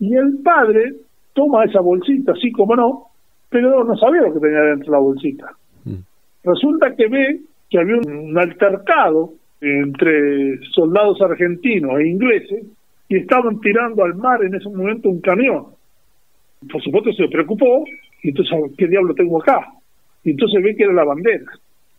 Y 0.00 0.14
el 0.14 0.38
padre 0.44 0.94
toma 1.32 1.64
esa 1.64 1.80
bolsita, 1.80 2.32
así 2.32 2.52
como 2.52 2.76
no, 2.76 3.06
pero 3.48 3.84
no 3.84 3.96
sabía 3.96 4.22
lo 4.22 4.34
que 4.34 4.40
tenía 4.40 4.60
dentro 4.60 4.92
la 4.92 4.98
bolsita. 4.98 5.52
Mm. 5.84 5.96
Resulta 6.44 6.94
que 6.94 7.08
ve 7.08 7.40
que 7.70 7.78
había 7.78 7.96
un 7.96 8.36
altercado 8.38 9.34
entre 9.60 10.58
soldados 10.72 11.20
argentinos 11.20 11.98
e 11.98 12.08
ingleses 12.08 12.64
y 13.08 13.16
estaban 13.16 13.60
tirando 13.60 14.04
al 14.04 14.14
mar 14.14 14.42
en 14.44 14.54
ese 14.54 14.68
momento 14.68 15.08
un 15.08 15.20
camión. 15.20 15.66
Por 16.70 16.82
supuesto 16.82 17.12
se 17.12 17.28
preocupó 17.28 17.84
y 18.22 18.30
entonces, 18.30 18.58
¿qué 18.76 18.86
diablo 18.86 19.14
tengo 19.14 19.40
acá? 19.40 19.66
Y 20.24 20.30
entonces 20.30 20.62
ve 20.62 20.76
que 20.76 20.84
era 20.84 20.92
la 20.92 21.04
bandera 21.04 21.44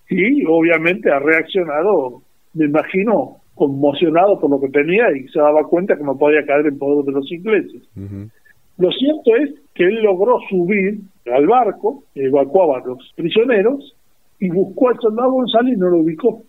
y 0.10 0.44
obviamente 0.46 1.12
ha 1.12 1.20
reaccionado, 1.20 2.22
me 2.54 2.66
imagino, 2.66 3.38
conmocionado 3.56 4.40
por 4.40 4.50
lo 4.50 4.60
que 4.60 4.70
tenía 4.70 5.12
y 5.16 5.28
se 5.28 5.40
daba 5.40 5.68
cuenta 5.68 5.96
que 5.96 6.04
no 6.04 6.18
podía 6.18 6.46
caer 6.46 6.68
en 6.68 6.80
poder 6.80 7.06
de 7.06 7.12
los 7.12 7.32
ingleses. 7.32 7.84
Lo 8.78 8.92
cierto 8.92 9.36
es 9.36 9.52
que 9.76 9.84
él 9.84 10.02
logró 10.02 10.40
subir 10.50 11.00
al 11.32 11.46
barco, 11.46 12.04
evacuaba 12.16 12.80
a 12.80 12.88
los 12.88 13.14
prisioneros 13.16 13.96
y 14.40 14.50
buscó 14.50 14.90
al 14.90 15.00
soldado 15.00 15.32
González 15.32 15.76
y 15.76 15.80
no 15.80 15.90
lo 15.90 15.98
ubicó. 16.00 16.44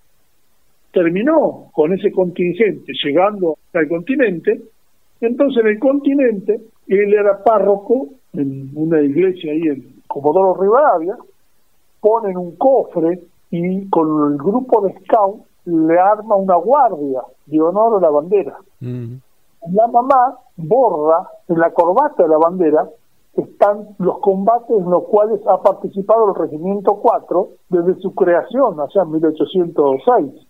Terminó 0.92 1.70
con 1.72 1.92
ese 1.92 2.10
contingente 2.10 2.92
llegando 3.04 3.58
al 3.74 3.88
continente. 3.88 4.60
Entonces 5.20 5.62
en 5.62 5.70
el 5.70 5.78
continente 5.78 6.60
él 6.88 7.14
era 7.14 7.42
párroco 7.42 8.08
en 8.32 8.70
una 8.74 9.00
iglesia 9.00 9.52
ahí 9.52 9.62
en 9.62 10.00
Comodoro 10.06 10.60
Rivadavia, 10.60 11.16
ponen 12.00 12.36
un 12.36 12.56
cofre 12.56 13.20
y 13.50 13.88
con 13.88 14.32
el 14.32 14.38
grupo 14.38 14.80
de 14.82 14.94
scout 15.00 15.42
le 15.66 15.98
arma 15.98 16.36
una 16.36 16.56
guardia 16.56 17.22
de 17.46 17.60
honor 17.60 17.98
a 17.98 18.00
la 18.00 18.10
bandera. 18.10 18.56
La 18.80 19.86
mamá 19.88 20.38
borra 20.56 21.28
en 21.48 21.58
la 21.58 21.70
corbata 21.70 22.22
de 22.22 22.28
la 22.28 22.38
bandera 22.38 22.88
están 23.34 23.88
los 23.98 24.18
combates 24.20 24.76
en 24.76 24.90
los 24.90 25.04
cuales 25.04 25.40
ha 25.46 25.62
participado 25.62 26.30
el 26.30 26.34
Regimiento 26.34 26.96
4 26.96 27.48
desde 27.68 27.94
su 28.00 28.14
creación, 28.14 28.80
allá 28.80 29.02
en 29.02 29.10
1806. 29.12 30.46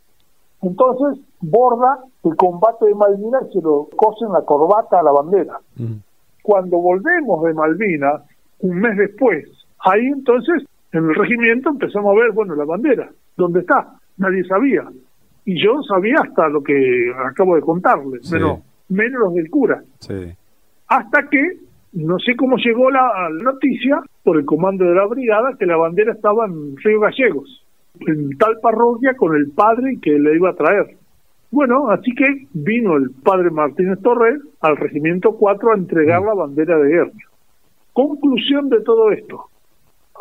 Entonces 0.63 1.25
borra 1.41 1.99
el 2.25 2.37
combate 2.37 2.87
de 2.87 2.95
Malvinas 2.95 3.45
y 3.51 3.53
se 3.55 3.63
lo 3.63 3.89
cose 3.97 4.25
en 4.25 4.33
la 4.33 4.43
corbata 4.43 5.01
a 5.01 5.03
la 5.03 5.13
bandera. 5.13 5.61
Cuando 6.43 6.79
volvemos 6.79 7.43
de 7.45 7.55
Malvinas, 7.55 8.23
un 8.61 8.81
mes 8.81 8.97
después, 8.97 9.47
ahí 9.81 10.07
entonces 10.07 10.65
en 10.93 11.05
el 11.05 11.15
regimiento 11.15 11.71
empezamos 11.71 12.13
a 12.13 12.21
ver, 12.21 12.33
bueno, 12.33 12.55
la 12.55 12.65
bandera, 12.65 13.11
¿dónde 13.37 13.61
está? 13.61 13.95
Nadie 14.17 14.45
sabía. 14.45 14.85
Y 15.45 15.63
yo 15.63 15.83
sabía 15.83 16.17
hasta 16.21 16.49
lo 16.49 16.63
que 16.63 17.13
acabo 17.25 17.55
de 17.55 17.63
contarles, 17.63 18.31
menos, 18.31 18.61
menos 18.89 19.21
los 19.21 19.35
del 19.35 19.51
cura. 19.51 19.83
Hasta 20.89 21.29
que, 21.29 21.59
no 21.93 22.19
sé 22.19 22.37
cómo 22.37 22.57
llegó 22.57 22.91
la, 22.91 23.29
noticia, 23.43 24.01
por 24.23 24.37
el 24.37 24.45
comando 24.45 24.85
de 24.85 24.95
la 24.95 25.07
brigada, 25.07 25.57
que 25.59 25.67
la 25.67 25.77
bandera 25.77 26.13
estaba 26.13 26.47
en 26.47 26.77
Río 26.77 27.01
Gallegos, 27.01 27.67
en 28.07 28.37
tal 28.39 28.59
parroquia 28.61 29.15
con 29.17 29.35
el 29.35 29.51
padre 29.51 29.99
que 30.01 30.13
le 30.13 30.37
iba 30.37 30.51
a 30.51 30.55
traer. 30.55 30.97
Bueno, 31.51 31.91
así 31.91 32.15
que 32.15 32.47
vino 32.53 32.97
el 32.97 33.11
padre 33.25 33.51
Martínez 33.51 33.99
Torres 34.03 34.41
al 34.61 34.77
Regimiento 34.77 35.33
4 35.37 35.73
a 35.73 35.77
entregar 35.77 36.23
mm. 36.23 36.27
la 36.27 36.35
bandera 36.35 36.79
de 36.79 36.89
guerra. 36.89 37.13
Conclusión 37.93 38.69
de 38.69 38.81
todo 38.83 39.11
esto 39.11 39.51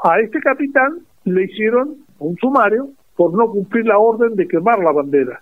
a 0.03 0.19
este 0.19 0.39
capitán 0.39 0.99
le 1.25 1.43
hicieron 1.43 1.97
un 2.19 2.35
sumario 2.37 2.89
por 3.15 3.33
no 3.33 3.51
cumplir 3.51 3.85
la 3.85 3.97
orden 3.97 4.35
de 4.35 4.47
quemar 4.47 4.79
la 4.79 4.91
bandera. 4.91 5.41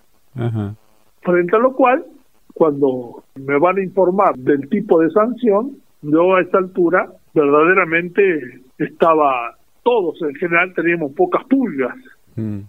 Frente 1.21 1.55
a 1.55 1.59
lo 1.59 1.73
cual, 1.73 2.05
cuando 2.53 3.23
me 3.35 3.57
van 3.59 3.77
a 3.77 3.83
informar 3.83 4.35
del 4.35 4.67
tipo 4.69 4.99
de 4.99 5.09
sanción, 5.11 5.77
yo 6.01 6.35
a 6.35 6.41
esta 6.41 6.57
altura 6.57 7.07
verdaderamente 7.33 8.61
estaba, 8.77 9.55
todos 9.83 10.21
en 10.21 10.35
general 10.35 10.73
teníamos 10.73 11.13
pocas 11.13 11.43
pulgas. 11.45 11.95
Mm. 12.35 12.61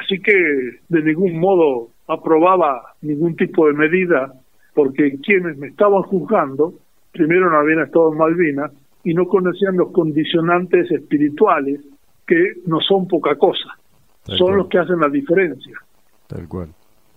Así 0.00 0.20
que 0.20 0.32
de 0.88 1.02
ningún 1.02 1.38
modo 1.38 1.88
aprobaba 2.08 2.94
ningún 3.02 3.36
tipo 3.36 3.66
de 3.66 3.72
medida 3.74 4.32
porque 4.74 5.18
quienes 5.22 5.56
me 5.58 5.68
estaban 5.68 6.02
juzgando, 6.02 6.74
primero 7.12 7.50
no 7.50 7.58
habían 7.58 7.80
estado 7.80 8.12
en 8.12 8.18
Malvinas 8.18 8.72
y 9.04 9.14
no 9.14 9.26
conocían 9.26 9.76
los 9.76 9.92
condicionantes 9.92 10.90
espirituales 10.90 11.80
que 12.26 12.54
no 12.66 12.80
son 12.80 13.08
poca 13.08 13.34
cosa, 13.36 13.76
son 14.24 14.56
los 14.56 14.68
que 14.68 14.78
hacen 14.78 15.00
la 15.00 15.08
diferencia. 15.08 15.76
Tal 16.28 16.48
cual. 16.48 16.68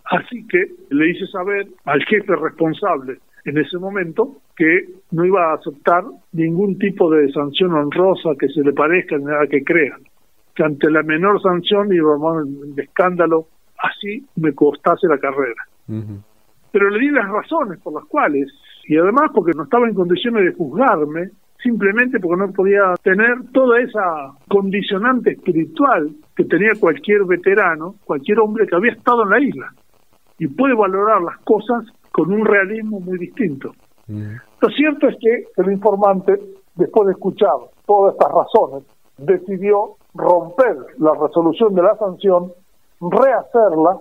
Así 0.05 0.45
que 0.47 0.71
le 0.89 1.11
hice 1.11 1.27
saber 1.27 1.67
al 1.85 2.03
jefe 2.05 2.35
responsable 2.35 3.19
en 3.45 3.57
ese 3.57 3.77
momento 3.77 4.35
que 4.55 4.85
no 5.11 5.25
iba 5.25 5.51
a 5.51 5.55
aceptar 5.55 6.03
ningún 6.31 6.77
tipo 6.77 7.09
de 7.11 7.31
sanción 7.31 7.73
honrosa 7.73 8.31
que 8.39 8.47
se 8.47 8.61
le 8.61 8.73
parezca 8.73 9.17
ni 9.17 9.25
nada 9.25 9.47
que 9.47 9.63
crea, 9.63 9.97
que 10.53 10.63
ante 10.63 10.89
la 10.89 11.03
menor 11.03 11.41
sanción 11.41 11.91
iba 11.93 12.13
a 12.13 12.17
un 12.17 12.73
escándalo, 12.77 13.47
así 13.77 14.25
me 14.37 14.53
costase 14.53 15.07
la 15.07 15.17
carrera. 15.17 15.63
Pero 16.71 16.89
le 16.89 16.99
di 16.99 17.09
las 17.09 17.29
razones 17.29 17.79
por 17.79 17.93
las 17.93 18.05
cuales, 18.05 18.51
y 18.87 18.97
además 18.97 19.31
porque 19.33 19.51
no 19.55 19.63
estaba 19.63 19.87
en 19.87 19.93
condiciones 19.93 20.45
de 20.45 20.53
juzgarme, 20.53 21.29
simplemente 21.61 22.19
porque 22.19 22.45
no 22.45 22.53
podía 22.53 22.93
tener 23.01 23.35
toda 23.51 23.79
esa 23.81 24.31
condicionante 24.47 25.31
espiritual 25.31 26.11
que 26.35 26.45
tenía 26.45 26.71
cualquier 26.79 27.25
veterano, 27.25 27.95
cualquier 28.05 28.39
hombre 28.39 28.67
que 28.67 28.75
había 28.75 28.91
estado 28.93 29.23
en 29.23 29.29
la 29.29 29.39
isla 29.39 29.73
y 30.37 30.47
puede 30.47 30.75
valorar 30.75 31.21
las 31.21 31.37
cosas 31.39 31.85
con 32.11 32.31
un 32.31 32.45
realismo 32.45 32.99
muy 32.99 33.17
distinto. 33.17 33.73
Mm. 34.07 34.35
Lo 34.61 34.69
cierto 34.69 35.07
es 35.07 35.15
que 35.19 35.45
el 35.57 35.71
informante, 35.71 36.39
después 36.75 37.07
de 37.07 37.13
escuchar 37.13 37.55
todas 37.85 38.13
estas 38.13 38.31
razones, 38.31 38.83
decidió 39.17 39.95
romper 40.13 40.77
la 40.97 41.13
resolución 41.13 41.73
de 41.75 41.81
la 41.81 41.97
sanción, 41.97 42.51
rehacerla 42.99 43.97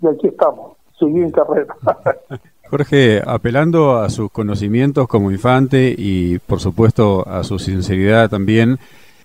y 0.00 0.06
aquí 0.06 0.28
estamos, 0.28 0.76
seguí 0.98 1.20
en 1.20 1.30
carrera. 1.30 1.74
Jorge, 2.68 3.20
apelando 3.26 3.98
a 3.98 4.08
sus 4.08 4.30
conocimientos 4.30 5.06
como 5.06 5.30
infante 5.30 5.94
y 5.96 6.38
por 6.38 6.58
supuesto 6.58 7.26
a 7.28 7.44
su 7.44 7.58
sinceridad 7.58 8.30
también, 8.30 8.78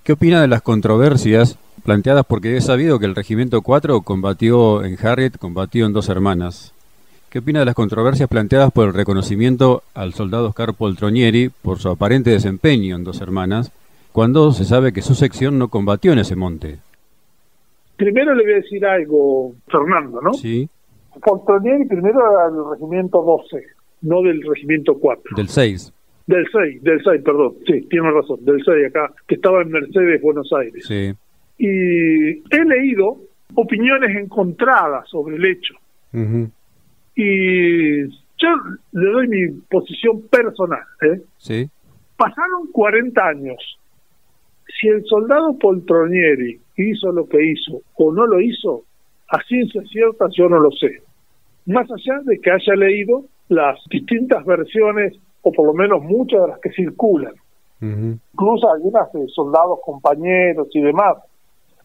¿qué 0.03 0.13
opina 0.13 0.41
de 0.41 0.47
las 0.47 0.61
controversias 0.61 1.57
planteadas? 1.83 2.25
Porque 2.27 2.57
he 2.57 2.61
sabido 2.61 2.99
que 2.99 3.05
el 3.05 3.15
Regimiento 3.15 3.61
4 3.61 4.01
combatió 4.01 4.83
en 4.83 4.97
Harriet, 5.01 5.37
combatió 5.37 5.85
en 5.85 5.93
Dos 5.93 6.09
Hermanas. 6.09 6.73
¿Qué 7.37 7.41
opina 7.41 7.59
de 7.59 7.67
las 7.67 7.75
controversias 7.75 8.27
planteadas 8.27 8.71
por 8.71 8.87
el 8.87 8.95
reconocimiento 8.95 9.83
al 9.93 10.15
soldado 10.15 10.47
Oscar 10.47 10.73
Poltronieri 10.73 11.49
por 11.49 11.77
su 11.77 11.87
aparente 11.89 12.31
desempeño 12.31 12.95
en 12.95 13.03
Dos 13.03 13.21
Hermanas, 13.21 13.71
cuando 14.11 14.51
se 14.53 14.65
sabe 14.65 14.91
que 14.91 15.03
su 15.03 15.13
sección 15.13 15.59
no 15.59 15.67
combatió 15.67 16.13
en 16.13 16.17
ese 16.17 16.35
monte? 16.35 16.79
Primero 17.95 18.33
le 18.33 18.41
voy 18.41 18.53
a 18.53 18.55
decir 18.55 18.83
algo, 18.83 19.53
Fernando, 19.67 20.19
¿no? 20.19 20.33
Sí. 20.33 20.67
Poltronieri 21.23 21.85
primero 21.85 22.17
era 22.17 22.49
del 22.49 22.71
regimiento 22.71 23.21
12, 23.21 23.63
no 24.01 24.23
del 24.23 24.41
regimiento 24.41 24.97
4. 24.97 25.35
Del 25.35 25.47
6. 25.47 25.93
Del 26.25 26.47
6, 26.51 26.81
del 26.81 27.03
6, 27.03 27.21
perdón. 27.23 27.53
Sí, 27.67 27.81
tiene 27.87 28.09
razón, 28.09 28.43
del 28.45 28.63
6 28.65 28.87
acá, 28.87 29.13
que 29.27 29.35
estaba 29.35 29.61
en 29.61 29.69
Mercedes, 29.69 30.19
Buenos 30.23 30.51
Aires. 30.53 30.83
Sí. 30.87 31.13
Y 31.59 32.29
he 32.49 32.65
leído 32.65 33.19
opiniones 33.53 34.17
encontradas 34.17 35.07
sobre 35.07 35.35
el 35.35 35.45
hecho. 35.45 35.75
Y 37.17 38.07
yo 38.07 38.49
le 38.91 39.11
doy 39.11 39.27
mi 39.27 39.47
posición 39.69 40.21
personal. 40.29 40.83
¿eh? 41.01 41.21
Sí. 41.37 41.69
Pasaron 42.15 42.71
40 42.71 43.27
años. 43.27 43.79
Si 44.79 44.87
el 44.87 45.03
soldado 45.05 45.57
Poltronieri 45.57 46.59
hizo 46.75 47.11
lo 47.11 47.27
que 47.27 47.43
hizo 47.43 47.81
o 47.95 48.13
no 48.13 48.27
lo 48.27 48.39
hizo, 48.39 48.83
a 49.29 49.41
ciencia 49.43 49.81
cierta 49.91 50.27
yo 50.29 50.47
no 50.47 50.59
lo 50.59 50.71
sé 50.71 51.01
más 51.67 51.85
allá 51.91 52.21
de 52.23 52.39
que 52.39 52.49
haya 52.49 52.75
leído 52.75 53.25
las 53.49 53.77
distintas 53.89 54.43
versiones, 54.45 55.13
o 55.41 55.51
por 55.51 55.67
lo 55.67 55.73
menos 55.73 56.01
muchas 56.01 56.41
de 56.41 56.47
las 56.47 56.59
que 56.59 56.71
circulan, 56.71 57.33
incluso 57.81 58.71
algunas 58.71 59.11
de 59.11 59.27
soldados, 59.27 59.79
compañeros 59.85 60.67
y 60.73 60.81
demás, 60.81 61.17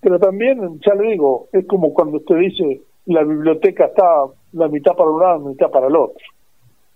pero 0.00 0.18
también, 0.18 0.80
ya 0.86 0.94
le 0.94 1.10
digo, 1.10 1.48
es 1.52 1.66
como 1.66 1.92
cuando 1.92 2.18
usted 2.18 2.36
dice, 2.36 2.80
la 3.06 3.24
biblioteca 3.24 3.86
está 3.86 4.04
la 4.52 4.68
mitad 4.68 4.94
para 4.94 5.10
un 5.10 5.20
lado, 5.20 5.38
la 5.38 5.48
mitad 5.50 5.70
para 5.70 5.86
el 5.86 5.96
otro. 5.96 6.24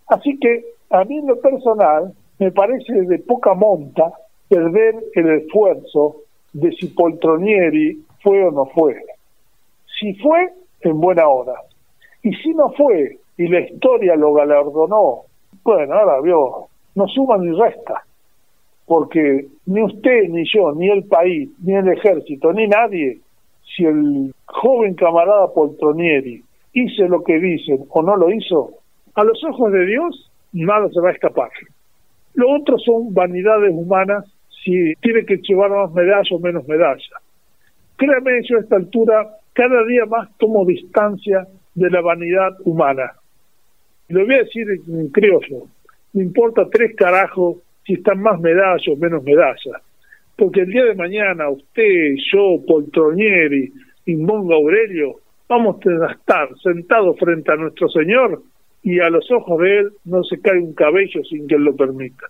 Así 0.08 0.38
que 0.38 0.64
a 0.90 1.04
mí 1.04 1.18
en 1.18 1.26
lo 1.26 1.40
personal 1.40 2.12
me 2.38 2.50
parece 2.52 2.92
de 2.92 3.18
poca 3.18 3.54
monta 3.54 4.12
perder 4.48 4.94
el 5.14 5.30
esfuerzo 5.40 6.16
de 6.52 6.72
si 6.72 6.88
Poltronieri 6.88 8.04
fue 8.22 8.44
o 8.44 8.50
no 8.50 8.66
fue. 8.66 8.96
Si 9.98 10.14
fue, 10.14 10.52
en 10.82 11.00
buena 11.00 11.26
hora. 11.28 11.54
Y 12.22 12.34
si 12.36 12.50
no 12.54 12.70
fue 12.72 13.18
y 13.36 13.48
la 13.48 13.60
historia 13.60 14.14
lo 14.16 14.32
galardonó, 14.32 15.22
bueno, 15.62 15.94
ahora 15.94 16.20
vio, 16.20 16.68
no 16.94 17.08
suma 17.08 17.38
ni 17.38 17.52
resta, 17.52 18.04
porque 18.86 19.46
ni 19.66 19.82
usted, 19.82 20.28
ni 20.28 20.44
yo, 20.44 20.72
ni 20.72 20.88
el 20.88 21.04
país, 21.04 21.50
ni 21.62 21.74
el 21.74 21.88
ejército, 21.88 22.52
ni 22.52 22.66
nadie, 22.66 23.18
si 23.74 23.84
el 23.84 24.32
joven 24.46 24.94
camarada 24.94 25.52
Poltronieri 25.52 26.42
hizo 26.76 27.08
lo 27.08 27.24
que 27.24 27.40
dicen 27.40 27.86
o 27.88 28.02
no 28.02 28.16
lo 28.16 28.30
hizo, 28.30 28.74
a 29.14 29.24
los 29.24 29.42
ojos 29.44 29.72
de 29.72 29.86
Dios 29.86 30.30
nada 30.52 30.88
se 30.90 31.00
va 31.00 31.08
a 31.08 31.12
escapar. 31.12 31.48
Lo 32.34 32.50
otro 32.50 32.78
son 32.78 33.14
vanidades 33.14 33.72
humanas, 33.72 34.26
si 34.62 34.94
tiene 35.00 35.24
que 35.24 35.38
llevar 35.38 35.70
más 35.70 35.90
medallas 35.92 36.30
o 36.32 36.38
menos 36.38 36.68
medallas. 36.68 37.08
Créame, 37.96 38.42
yo 38.46 38.58
a 38.58 38.60
esta 38.60 38.76
altura 38.76 39.26
cada 39.54 39.86
día 39.86 40.04
más 40.04 40.28
tomo 40.36 40.66
distancia 40.66 41.46
de 41.74 41.90
la 41.90 42.02
vanidad 42.02 42.52
humana. 42.64 43.12
Lo 44.08 44.26
voy 44.26 44.34
a 44.34 44.44
decir 44.44 44.66
en 44.70 45.08
criollo, 45.08 45.68
no 46.12 46.22
importa 46.22 46.68
tres 46.70 46.94
carajos 46.94 47.56
si 47.86 47.94
están 47.94 48.20
más 48.20 48.38
medallas 48.40 48.86
o 48.88 48.96
menos 48.96 49.24
medallas, 49.24 49.80
porque 50.36 50.60
el 50.60 50.70
día 50.70 50.84
de 50.84 50.94
mañana 50.94 51.48
usted, 51.48 52.16
yo, 52.30 52.60
Poltronieri 52.66 53.72
y 54.04 54.16
Mongo 54.16 54.54
Aurelio 54.54 55.20
vamos 55.48 55.76
a 55.86 56.12
estar 56.12 56.48
sentados 56.62 57.18
frente 57.18 57.52
a 57.52 57.56
nuestro 57.56 57.88
Señor 57.88 58.42
y 58.82 59.00
a 59.00 59.10
los 59.10 59.30
ojos 59.30 59.60
de 59.60 59.78
Él 59.78 59.92
no 60.04 60.22
se 60.24 60.40
cae 60.40 60.58
un 60.58 60.74
cabello 60.74 61.22
sin 61.24 61.46
que 61.46 61.56
Él 61.56 61.64
lo 61.64 61.74
permita. 61.74 62.26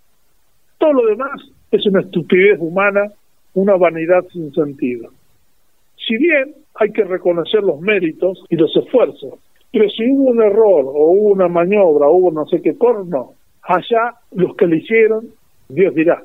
Todo 0.78 0.92
lo 0.92 1.06
demás 1.06 1.40
es 1.70 1.86
una 1.86 2.00
estupidez 2.00 2.58
humana, 2.60 3.12
una 3.54 3.76
vanidad 3.76 4.24
sin 4.32 4.52
sentido. 4.52 5.10
Si 5.96 6.16
bien 6.16 6.54
hay 6.74 6.92
que 6.92 7.04
reconocer 7.04 7.62
los 7.62 7.80
méritos 7.80 8.44
y 8.48 8.56
los 8.56 8.74
esfuerzos, 8.76 9.38
pero 9.72 9.88
si 9.90 10.10
hubo 10.10 10.30
un 10.30 10.42
error 10.42 10.84
o 10.86 11.10
hubo 11.10 11.32
una 11.32 11.48
maniobra 11.48 12.06
o 12.06 12.16
hubo 12.16 12.30
no 12.30 12.46
sé 12.46 12.62
qué 12.62 12.76
corno, 12.76 13.34
allá 13.62 14.14
los 14.32 14.54
que 14.56 14.66
le 14.66 14.78
hicieron, 14.78 15.28
Dios 15.68 15.94
dirá. 15.94 16.22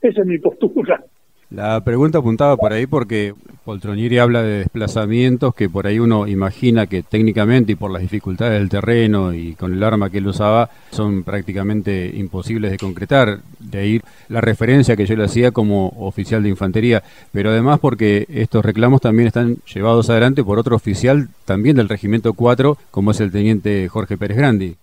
Esa 0.00 0.20
es 0.20 0.26
mi 0.26 0.38
postura. 0.38 1.04
La 1.50 1.82
pregunta 1.82 2.18
apuntaba 2.18 2.58
por 2.58 2.74
ahí 2.74 2.86
porque 2.86 3.32
Poltronieri 3.64 4.18
habla 4.18 4.42
de 4.42 4.58
desplazamientos 4.58 5.54
que 5.54 5.70
por 5.70 5.86
ahí 5.86 5.98
uno 5.98 6.26
imagina 6.26 6.86
que 6.86 7.02
técnicamente 7.02 7.72
y 7.72 7.74
por 7.74 7.90
las 7.90 8.02
dificultades 8.02 8.58
del 8.58 8.68
terreno 8.68 9.32
y 9.32 9.54
con 9.54 9.72
el 9.72 9.82
arma 9.82 10.10
que 10.10 10.18
él 10.18 10.26
usaba 10.26 10.68
son 10.90 11.22
prácticamente 11.22 12.10
imposibles 12.14 12.70
de 12.70 12.76
concretar. 12.76 13.38
De 13.60 13.78
ahí 13.78 14.00
la 14.28 14.42
referencia 14.42 14.94
que 14.94 15.06
yo 15.06 15.16
le 15.16 15.24
hacía 15.24 15.50
como 15.50 15.88
oficial 15.96 16.42
de 16.42 16.50
infantería, 16.50 17.02
pero 17.32 17.48
además 17.48 17.78
porque 17.80 18.26
estos 18.28 18.62
reclamos 18.62 19.00
también 19.00 19.28
están 19.28 19.56
llevados 19.72 20.10
adelante 20.10 20.44
por 20.44 20.58
otro 20.58 20.76
oficial 20.76 21.28
también 21.46 21.76
del 21.76 21.88
Regimiento 21.88 22.34
4, 22.34 22.76
como 22.90 23.12
es 23.12 23.20
el 23.20 23.32
teniente 23.32 23.88
Jorge 23.88 24.18
Pérez 24.18 24.36
Grandi. 24.36 24.76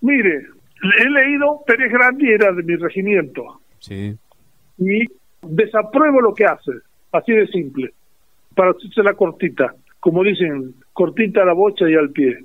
Mire, 0.00 0.46
he 1.00 1.10
leído 1.10 1.60
Pérez 1.66 1.92
Grandi 1.92 2.30
era 2.30 2.52
de 2.52 2.62
mi 2.62 2.76
regimiento. 2.76 3.60
Sí. 3.80 4.16
Y 4.78 5.06
desapruebo 5.48 6.20
lo 6.20 6.34
que 6.34 6.44
hace, 6.44 6.72
así 7.12 7.32
de 7.32 7.46
simple, 7.48 7.90
para 8.54 8.70
hacerse 8.70 9.02
la 9.02 9.14
cortita, 9.14 9.74
como 10.00 10.22
dicen, 10.22 10.74
cortita 10.92 11.42
a 11.42 11.46
la 11.46 11.52
bocha 11.52 11.88
y 11.88 11.94
al 11.94 12.10
pie. 12.10 12.38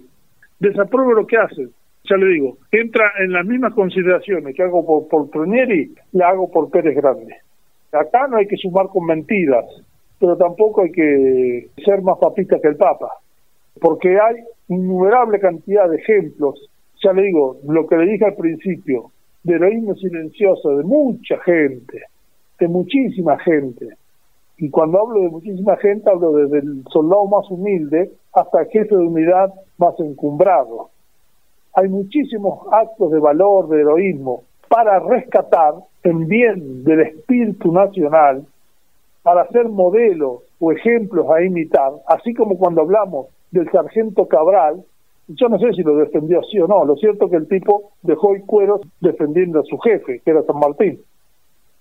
Desapruebo 0.59 1.13
lo 1.13 1.27
que 1.27 1.37
hace, 1.37 1.67
ya 2.09 2.17
le 2.17 2.27
digo, 2.27 2.57
entra 2.71 3.11
en 3.19 3.33
las 3.33 3.45
mismas 3.45 3.73
consideraciones 3.73 4.55
que 4.55 4.63
hago 4.63 5.07
por, 5.07 5.29
por 5.29 5.47
la 5.47 6.29
hago 6.29 6.51
por 6.51 6.69
Pérez 6.69 6.95
Grande. 6.95 7.35
Acá 7.91 8.27
no 8.27 8.37
hay 8.37 8.47
que 8.47 8.57
sumar 8.57 8.87
con 8.87 9.05
mentiras, 9.05 9.65
pero 10.19 10.37
tampoco 10.37 10.83
hay 10.83 10.91
que 10.91 11.69
ser 11.83 12.01
más 12.01 12.17
papista 12.19 12.59
que 12.61 12.69
el 12.69 12.77
Papa, 12.77 13.09
porque 13.79 14.19
hay 14.19 14.35
innumerable 14.67 15.39
cantidad 15.39 15.89
de 15.89 15.97
ejemplos, 15.97 16.69
ya 17.03 17.13
le 17.13 17.23
digo, 17.23 17.57
lo 17.67 17.87
que 17.87 17.97
le 17.97 18.11
dije 18.11 18.25
al 18.25 18.35
principio, 18.35 19.11
de 19.43 19.55
heroísmo 19.55 19.95
silencioso 19.95 20.77
de 20.77 20.83
mucha 20.83 21.37
gente, 21.39 22.03
de 22.61 22.67
muchísima 22.67 23.39
gente. 23.39 23.87
Y 24.57 24.69
cuando 24.69 24.99
hablo 24.99 25.21
de 25.21 25.29
muchísima 25.29 25.75
gente, 25.77 26.07
hablo 26.07 26.33
desde 26.33 26.59
el 26.59 26.83
soldado 26.91 27.25
más 27.25 27.49
humilde 27.49 28.11
hasta 28.33 28.61
el 28.61 28.67
jefe 28.67 28.95
de 28.95 29.07
unidad 29.07 29.51
más 29.79 29.99
encumbrado. 29.99 30.91
Hay 31.73 31.89
muchísimos 31.89 32.67
actos 32.71 33.11
de 33.11 33.19
valor, 33.19 33.67
de 33.67 33.81
heroísmo, 33.81 34.43
para 34.69 34.99
rescatar 34.99 35.73
en 36.03 36.27
bien 36.27 36.83
del 36.83 37.01
espíritu 37.01 37.71
nacional, 37.71 38.45
para 39.23 39.47
ser 39.47 39.67
modelos 39.67 40.43
o 40.59 40.71
ejemplos 40.71 41.25
a 41.31 41.43
imitar, 41.43 41.93
así 42.05 42.35
como 42.35 42.59
cuando 42.59 42.81
hablamos 42.81 43.27
del 43.49 43.69
sargento 43.71 44.27
Cabral, 44.27 44.83
yo 45.29 45.49
no 45.49 45.57
sé 45.57 45.73
si 45.73 45.81
lo 45.81 45.95
defendió 45.95 46.41
así 46.41 46.59
o 46.59 46.67
no, 46.67 46.85
lo 46.85 46.95
cierto 46.97 47.25
es 47.25 47.31
que 47.31 47.37
el 47.37 47.47
tipo 47.47 47.91
dejó 48.03 48.35
el 48.35 48.43
cuero 48.43 48.81
defendiendo 48.99 49.61
a 49.61 49.63
su 49.63 49.79
jefe, 49.79 50.21
que 50.23 50.29
era 50.29 50.43
San 50.43 50.59
Martín 50.59 50.99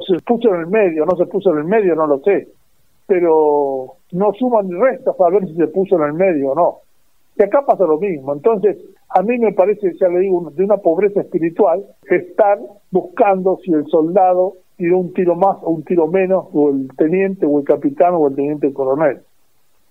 se 0.06 0.18
puso 0.24 0.54
en 0.54 0.62
el 0.62 0.66
medio, 0.66 1.04
no 1.04 1.16
se 1.16 1.26
puso 1.26 1.50
en 1.52 1.58
el 1.58 1.64
medio, 1.64 1.94
no 1.94 2.06
lo 2.06 2.18
sé, 2.20 2.48
pero 3.06 3.94
no 4.12 4.32
suman 4.34 4.68
ni 4.68 4.74
restas 4.80 5.14
para 5.16 5.38
ver 5.38 5.48
si 5.48 5.54
se 5.54 5.66
puso 5.68 5.96
en 5.96 6.02
el 6.02 6.12
medio 6.14 6.52
o 6.52 6.54
no. 6.54 6.78
Y 7.36 7.42
acá 7.42 7.64
pasa 7.64 7.84
lo 7.84 7.98
mismo. 7.98 8.32
Entonces, 8.32 8.76
a 9.08 9.22
mí 9.22 9.38
me 9.38 9.52
parece, 9.52 9.92
ya 9.98 10.08
le 10.08 10.20
digo, 10.20 10.50
de 10.50 10.64
una 10.64 10.76
pobreza 10.76 11.20
espiritual, 11.20 11.84
estar 12.08 12.58
buscando 12.90 13.58
si 13.64 13.72
el 13.72 13.86
soldado 13.86 14.54
tiró 14.76 14.98
un 14.98 15.12
tiro 15.12 15.34
más 15.36 15.56
o 15.62 15.70
un 15.70 15.84
tiro 15.84 16.06
menos, 16.06 16.46
o 16.52 16.70
el 16.70 16.88
teniente, 16.96 17.46
o 17.46 17.58
el 17.58 17.64
capitán, 17.64 18.14
o 18.14 18.28
el 18.28 18.34
teniente 18.34 18.72
coronel. 18.72 19.20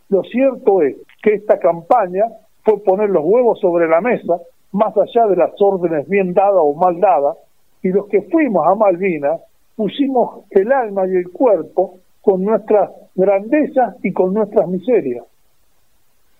Lo 0.09 0.23
cierto 0.23 0.81
es 0.81 0.95
que 1.21 1.35
esta 1.35 1.59
campaña 1.59 2.25
fue 2.63 2.83
poner 2.83 3.09
los 3.09 3.23
huevos 3.23 3.59
sobre 3.59 3.87
la 3.87 4.01
mesa, 4.01 4.39
más 4.71 4.95
allá 4.97 5.27
de 5.27 5.35
las 5.35 5.51
órdenes 5.59 6.07
bien 6.07 6.33
dadas 6.33 6.61
o 6.61 6.73
mal 6.73 6.99
dadas, 6.99 7.37
y 7.81 7.89
los 7.89 8.07
que 8.07 8.23
fuimos 8.23 8.67
a 8.67 8.75
Malvinas 8.75 9.41
pusimos 9.79 10.43
el 10.49 10.73
alma 10.73 11.07
y 11.07 11.15
el 11.15 11.29
cuerpo 11.29 11.99
con 12.19 12.43
nuestras 12.43 12.89
grandezas 13.15 13.95
y 14.03 14.11
con 14.11 14.33
nuestras 14.33 14.67
miserias. 14.67 15.23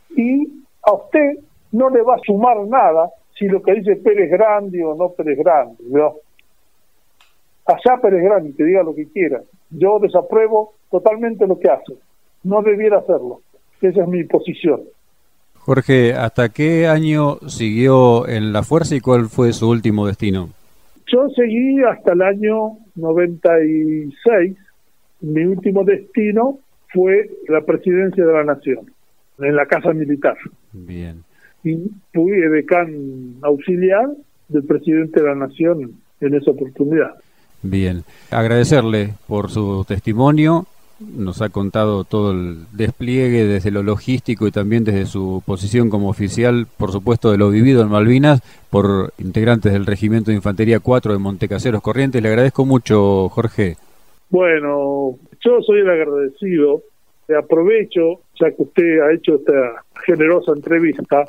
Y 0.09 0.45
a 0.81 0.91
usted 0.91 1.39
no 1.71 1.89
le 1.89 2.01
va 2.01 2.15
a 2.15 2.25
sumar 2.25 2.57
nada 2.67 3.09
si 3.37 3.47
lo 3.47 3.63
que 3.63 3.75
dice 3.75 3.95
Pérez 3.95 4.29
Grande 4.29 4.83
o 4.83 4.93
no 4.93 5.11
Pérez 5.11 5.37
Grande. 5.39 5.77
¿no? 5.87 6.15
Allá 7.65 8.01
Pérez 8.01 8.23
Grande, 8.25 8.53
que 8.57 8.65
diga 8.65 8.83
lo 8.83 8.93
que 8.93 9.07
quiera. 9.07 9.41
Yo 9.69 9.99
desapruebo 9.99 10.73
totalmente 10.91 11.47
lo 11.47 11.57
que 11.57 11.69
hace. 11.69 11.93
No 12.43 12.61
debiera 12.61 12.97
hacerlo. 12.97 13.39
Esa 13.81 14.01
es 14.01 14.07
mi 14.09 14.25
posición. 14.25 14.81
Jorge, 15.59 16.13
¿hasta 16.13 16.49
qué 16.49 16.87
año 16.87 17.37
siguió 17.47 18.27
en 18.27 18.51
la 18.51 18.63
fuerza 18.63 18.95
y 18.95 18.99
cuál 18.99 19.29
fue 19.29 19.53
su 19.53 19.69
último 19.69 20.07
destino? 20.07 20.49
Yo 21.11 21.29
seguí 21.35 21.81
hasta 21.83 22.13
el 22.13 22.21
año 22.21 22.77
96. 22.95 24.57
Mi 25.21 25.43
último 25.43 25.83
destino 25.83 26.59
fue 26.93 27.29
la 27.47 27.61
presidencia 27.61 28.25
de 28.25 28.33
la 28.33 28.43
Nación, 28.43 28.91
en 29.39 29.55
la 29.55 29.65
Casa 29.65 29.93
Militar. 29.93 30.37
Bien. 30.71 31.23
Y 31.63 31.77
fui 32.13 32.31
decán 32.31 33.35
auxiliar 33.41 34.09
del 34.47 34.63
presidente 34.63 35.21
de 35.21 35.27
la 35.27 35.35
Nación 35.35 35.93
en 36.21 36.33
esa 36.33 36.51
oportunidad. 36.51 37.15
Bien, 37.61 38.03
agradecerle 38.31 39.15
por 39.27 39.49
su 39.49 39.83
testimonio 39.85 40.65
nos 40.99 41.41
ha 41.41 41.49
contado 41.49 42.03
todo 42.03 42.31
el 42.31 42.65
despliegue 42.73 43.45
desde 43.45 43.71
lo 43.71 43.83
logístico 43.83 44.47
y 44.47 44.51
también 44.51 44.83
desde 44.83 45.05
su 45.05 45.41
posición 45.45 45.89
como 45.89 46.09
oficial, 46.09 46.67
por 46.77 46.91
supuesto, 46.91 47.31
de 47.31 47.37
lo 47.37 47.49
vivido 47.49 47.81
en 47.81 47.89
Malvinas 47.89 48.41
por 48.69 49.13
integrantes 49.17 49.73
del 49.73 49.85
Regimiento 49.85 50.31
de 50.31 50.37
Infantería 50.37 50.79
4 50.79 51.13
de 51.13 51.19
Montecaseros 51.19 51.81
Corrientes. 51.81 52.21
Le 52.21 52.29
agradezco 52.29 52.65
mucho, 52.65 53.29
Jorge. 53.29 53.75
Bueno, 54.29 55.15
yo 55.43 55.61
soy 55.61 55.79
el 55.79 55.89
agradecido. 55.89 56.81
Aprovecho, 57.37 58.21
ya 58.39 58.49
que 58.51 58.63
usted 58.63 59.01
ha 59.01 59.13
hecho 59.13 59.35
esta 59.35 59.83
generosa 60.05 60.51
entrevista, 60.51 61.25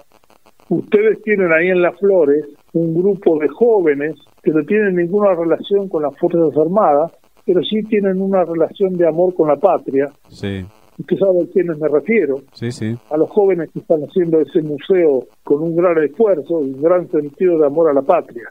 ustedes 0.69 1.21
tienen 1.23 1.53
ahí 1.53 1.69
en 1.69 1.83
Las 1.83 1.99
Flores 1.99 2.45
un 2.73 2.95
grupo 2.95 3.39
de 3.39 3.49
jóvenes 3.49 4.17
que 4.43 4.51
no 4.51 4.65
tienen 4.65 4.97
ninguna 4.97 5.35
relación 5.35 5.89
con 5.89 6.03
las 6.03 6.17
Fuerzas 6.19 6.57
Armadas, 6.57 7.13
pero 7.51 7.65
sí 7.65 7.83
tienen 7.83 8.23
una 8.23 8.45
relación 8.45 8.97
de 8.97 9.09
amor 9.09 9.35
con 9.35 9.49
la 9.49 9.57
patria. 9.57 10.09
Sí. 10.29 10.65
Usted 11.01 11.17
sabe 11.19 11.43
a 11.43 11.53
quiénes 11.53 11.81
me 11.81 11.89
refiero. 11.89 12.37
Sí, 12.53 12.71
sí. 12.71 12.97
A 13.11 13.17
los 13.17 13.29
jóvenes 13.31 13.71
que 13.73 13.81
están 13.81 14.03
haciendo 14.03 14.41
ese 14.41 14.63
museo 14.63 15.25
con 15.43 15.61
un 15.61 15.75
gran 15.75 15.99
esfuerzo 16.01 16.61
y 16.63 16.75
un 16.75 16.81
gran 16.81 17.11
sentido 17.11 17.59
de 17.59 17.67
amor 17.67 17.91
a 17.91 17.93
la 17.93 18.03
patria. 18.03 18.45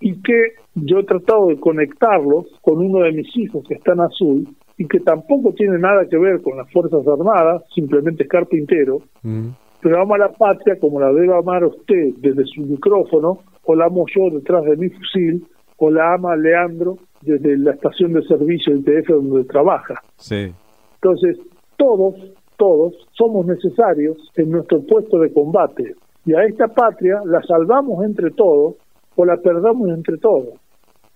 Y 0.00 0.20
que 0.22 0.54
yo 0.74 0.98
he 0.98 1.04
tratado 1.04 1.46
de 1.46 1.60
conectarlos 1.60 2.46
con 2.62 2.78
uno 2.84 3.04
de 3.04 3.12
mis 3.12 3.28
hijos 3.36 3.62
que 3.68 3.74
está 3.74 3.92
en 3.92 4.00
azul 4.00 4.48
y 4.76 4.88
que 4.88 4.98
tampoco 4.98 5.52
tiene 5.52 5.78
nada 5.78 6.04
que 6.08 6.18
ver 6.18 6.42
con 6.42 6.56
las 6.56 6.68
Fuerzas 6.72 7.06
Armadas, 7.06 7.62
simplemente 7.72 8.24
es 8.24 8.28
carpintero, 8.28 9.02
Mm. 9.22 9.50
pero 9.80 10.02
ama 10.02 10.18
la 10.18 10.32
patria 10.32 10.80
como 10.80 10.98
la 10.98 11.12
debe 11.12 11.32
amar 11.32 11.64
usted 11.64 12.14
desde 12.18 12.44
su 12.46 12.62
micrófono, 12.62 13.38
o 13.64 13.74
la 13.76 13.84
amo 13.84 14.04
yo 14.12 14.30
detrás 14.30 14.64
de 14.64 14.76
mi 14.76 14.88
fusil, 14.88 15.46
o 15.76 15.90
la 15.92 16.14
ama 16.14 16.34
Leandro 16.34 16.96
desde 17.22 17.56
la 17.58 17.72
estación 17.72 18.12
de 18.12 18.22
servicio 18.22 18.74
del 18.74 18.84
TF 18.84 19.08
donde 19.08 19.44
trabaja. 19.44 19.94
Sí. 20.16 20.52
Entonces, 20.94 21.38
todos, 21.76 22.14
todos 22.56 22.94
somos 23.12 23.46
necesarios 23.46 24.16
en 24.36 24.50
nuestro 24.50 24.82
puesto 24.82 25.18
de 25.18 25.32
combate. 25.32 25.94
Y 26.24 26.34
a 26.34 26.44
esta 26.44 26.68
patria 26.68 27.20
la 27.24 27.42
salvamos 27.42 28.04
entre 28.04 28.30
todos 28.30 28.76
o 29.16 29.24
la 29.24 29.36
perdamos 29.38 29.88
entre 29.90 30.18
todos. 30.18 30.54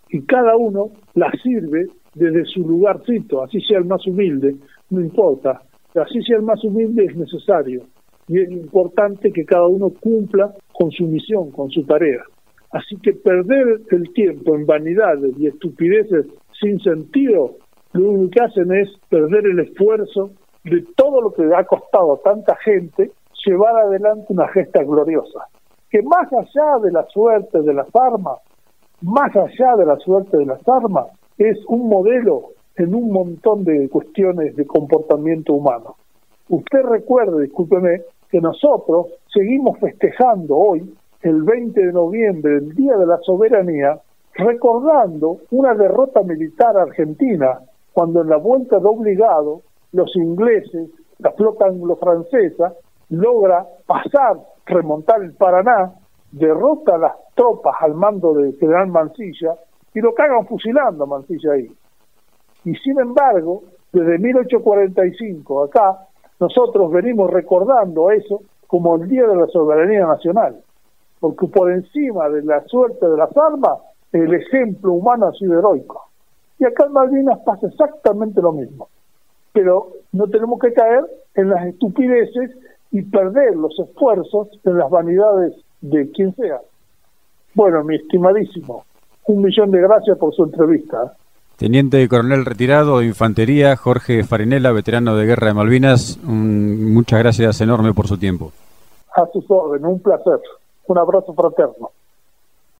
Y 0.08 0.22
cada 0.22 0.56
uno 0.56 0.90
la 1.14 1.30
sirve 1.42 1.86
desde 2.14 2.44
su 2.46 2.60
lugarcito, 2.60 3.42
así 3.42 3.60
sea 3.60 3.78
el 3.78 3.84
más 3.84 4.06
humilde, 4.06 4.56
no 4.90 5.00
importa. 5.00 5.62
Así 5.94 6.22
sea 6.22 6.36
el 6.36 6.42
más 6.42 6.62
humilde 6.64 7.04
es 7.04 7.16
necesario. 7.16 7.82
Y 8.28 8.40
es 8.40 8.50
importante 8.50 9.32
que 9.32 9.44
cada 9.44 9.66
uno 9.66 9.90
cumpla 9.90 10.52
con 10.72 10.90
su 10.90 11.04
misión, 11.04 11.50
con 11.50 11.70
su 11.70 11.84
tarea. 11.84 12.22
Así 12.76 12.96
que 12.96 13.14
perder 13.14 13.80
el 13.90 14.12
tiempo 14.12 14.54
en 14.54 14.66
vanidades 14.66 15.32
y 15.38 15.46
estupideces 15.46 16.26
sin 16.60 16.78
sentido, 16.80 17.52
lo 17.94 18.10
único 18.10 18.32
que 18.32 18.44
hacen 18.44 18.70
es 18.70 18.88
perder 19.08 19.46
el 19.46 19.60
esfuerzo 19.60 20.32
de 20.62 20.84
todo 20.94 21.22
lo 21.22 21.32
que 21.32 21.44
ha 21.54 21.64
costado 21.64 22.14
a 22.14 22.20
tanta 22.20 22.54
gente 22.56 23.12
llevar 23.46 23.76
adelante 23.76 24.26
una 24.28 24.48
gesta 24.48 24.82
gloriosa. 24.82 25.46
Que 25.88 26.02
más 26.02 26.30
allá 26.30 26.78
de 26.82 26.92
la 26.92 27.06
suerte 27.06 27.62
de 27.62 27.72
las 27.72 27.88
armas, 27.94 28.40
más 29.00 29.34
allá 29.34 29.76
de 29.76 29.86
la 29.86 29.96
suerte 29.96 30.36
de 30.36 30.44
las 30.44 30.60
armas, 30.68 31.06
es 31.38 31.56
un 31.68 31.88
modelo 31.88 32.50
en 32.76 32.94
un 32.94 33.10
montón 33.10 33.64
de 33.64 33.88
cuestiones 33.88 34.54
de 34.54 34.66
comportamiento 34.66 35.54
humano. 35.54 35.96
Usted 36.50 36.82
recuerde, 36.82 37.44
discúlpeme, 37.44 38.02
que 38.30 38.40
nosotros 38.40 39.06
seguimos 39.32 39.78
festejando 39.78 40.56
hoy 40.56 40.94
el 41.26 41.42
20 41.42 41.86
de 41.86 41.92
noviembre, 41.92 42.58
el 42.58 42.74
Día 42.74 42.96
de 42.96 43.06
la 43.06 43.18
Soberanía, 43.18 43.98
recordando 44.34 45.38
una 45.50 45.74
derrota 45.74 46.22
militar 46.22 46.76
argentina, 46.76 47.60
cuando 47.92 48.22
en 48.22 48.28
la 48.28 48.36
vuelta 48.36 48.78
de 48.78 48.86
obligado 48.86 49.62
los 49.92 50.14
ingleses, 50.16 50.90
la 51.18 51.32
flota 51.32 51.66
anglo-francesa, 51.66 52.74
logra 53.10 53.66
pasar, 53.86 54.38
remontar 54.66 55.22
el 55.22 55.32
Paraná, 55.32 55.94
derrota 56.30 56.94
a 56.94 56.98
las 56.98 57.12
tropas 57.34 57.74
al 57.80 57.94
mando 57.94 58.34
del 58.34 58.56
general 58.58 58.88
Mansilla 58.88 59.54
y 59.94 60.00
lo 60.00 60.14
cagan 60.14 60.46
fusilando 60.46 61.04
a 61.04 61.06
Mansilla 61.06 61.52
ahí. 61.52 61.68
Y 62.64 62.74
sin 62.76 63.00
embargo, 63.00 63.62
desde 63.92 64.18
1845 64.18 65.64
acá, 65.64 66.06
nosotros 66.38 66.92
venimos 66.92 67.30
recordando 67.30 68.10
eso 68.10 68.42
como 68.66 68.96
el 68.96 69.08
Día 69.08 69.26
de 69.26 69.36
la 69.36 69.46
Soberanía 69.46 70.06
Nacional 70.06 70.62
porque 71.20 71.46
por 71.46 71.70
encima 71.70 72.28
de 72.28 72.42
la 72.42 72.64
suerte 72.66 73.06
de 73.06 73.16
las 73.16 73.34
armas, 73.36 73.78
el 74.12 74.32
ejemplo 74.34 74.92
humano 74.92 75.26
ha 75.26 75.32
sido 75.32 75.58
heroico. 75.58 76.08
Y 76.58 76.64
acá 76.64 76.86
en 76.86 76.92
Malvinas 76.92 77.38
pasa 77.44 77.66
exactamente 77.66 78.40
lo 78.40 78.52
mismo. 78.52 78.88
Pero 79.52 79.92
no 80.12 80.26
tenemos 80.28 80.58
que 80.60 80.72
caer 80.72 81.04
en 81.34 81.50
las 81.50 81.66
estupideces 81.66 82.50
y 82.90 83.02
perder 83.02 83.56
los 83.56 83.78
esfuerzos 83.78 84.48
en 84.64 84.78
las 84.78 84.90
vanidades 84.90 85.54
de 85.80 86.10
quien 86.10 86.34
sea. 86.34 86.60
Bueno, 87.54 87.82
mi 87.84 87.96
estimadísimo, 87.96 88.84
un 89.26 89.42
millón 89.42 89.70
de 89.70 89.80
gracias 89.80 90.18
por 90.18 90.34
su 90.34 90.44
entrevista. 90.44 91.14
Teniente 91.56 92.06
coronel 92.08 92.44
retirado 92.44 92.98
de 92.98 93.06
Infantería, 93.06 93.76
Jorge 93.76 94.24
Farinela, 94.24 94.72
veterano 94.72 95.16
de 95.16 95.24
Guerra 95.24 95.48
de 95.48 95.54
Malvinas, 95.54 96.18
un, 96.22 96.92
muchas 96.92 97.18
gracias 97.18 97.60
enorme 97.62 97.94
por 97.94 98.06
su 98.06 98.18
tiempo. 98.18 98.52
A 99.14 99.26
sus 99.32 99.50
órdenes, 99.50 99.90
un 99.90 100.00
placer. 100.00 100.38
Un 100.86 100.98
abrazo 100.98 101.32
fraterno. 101.34 101.92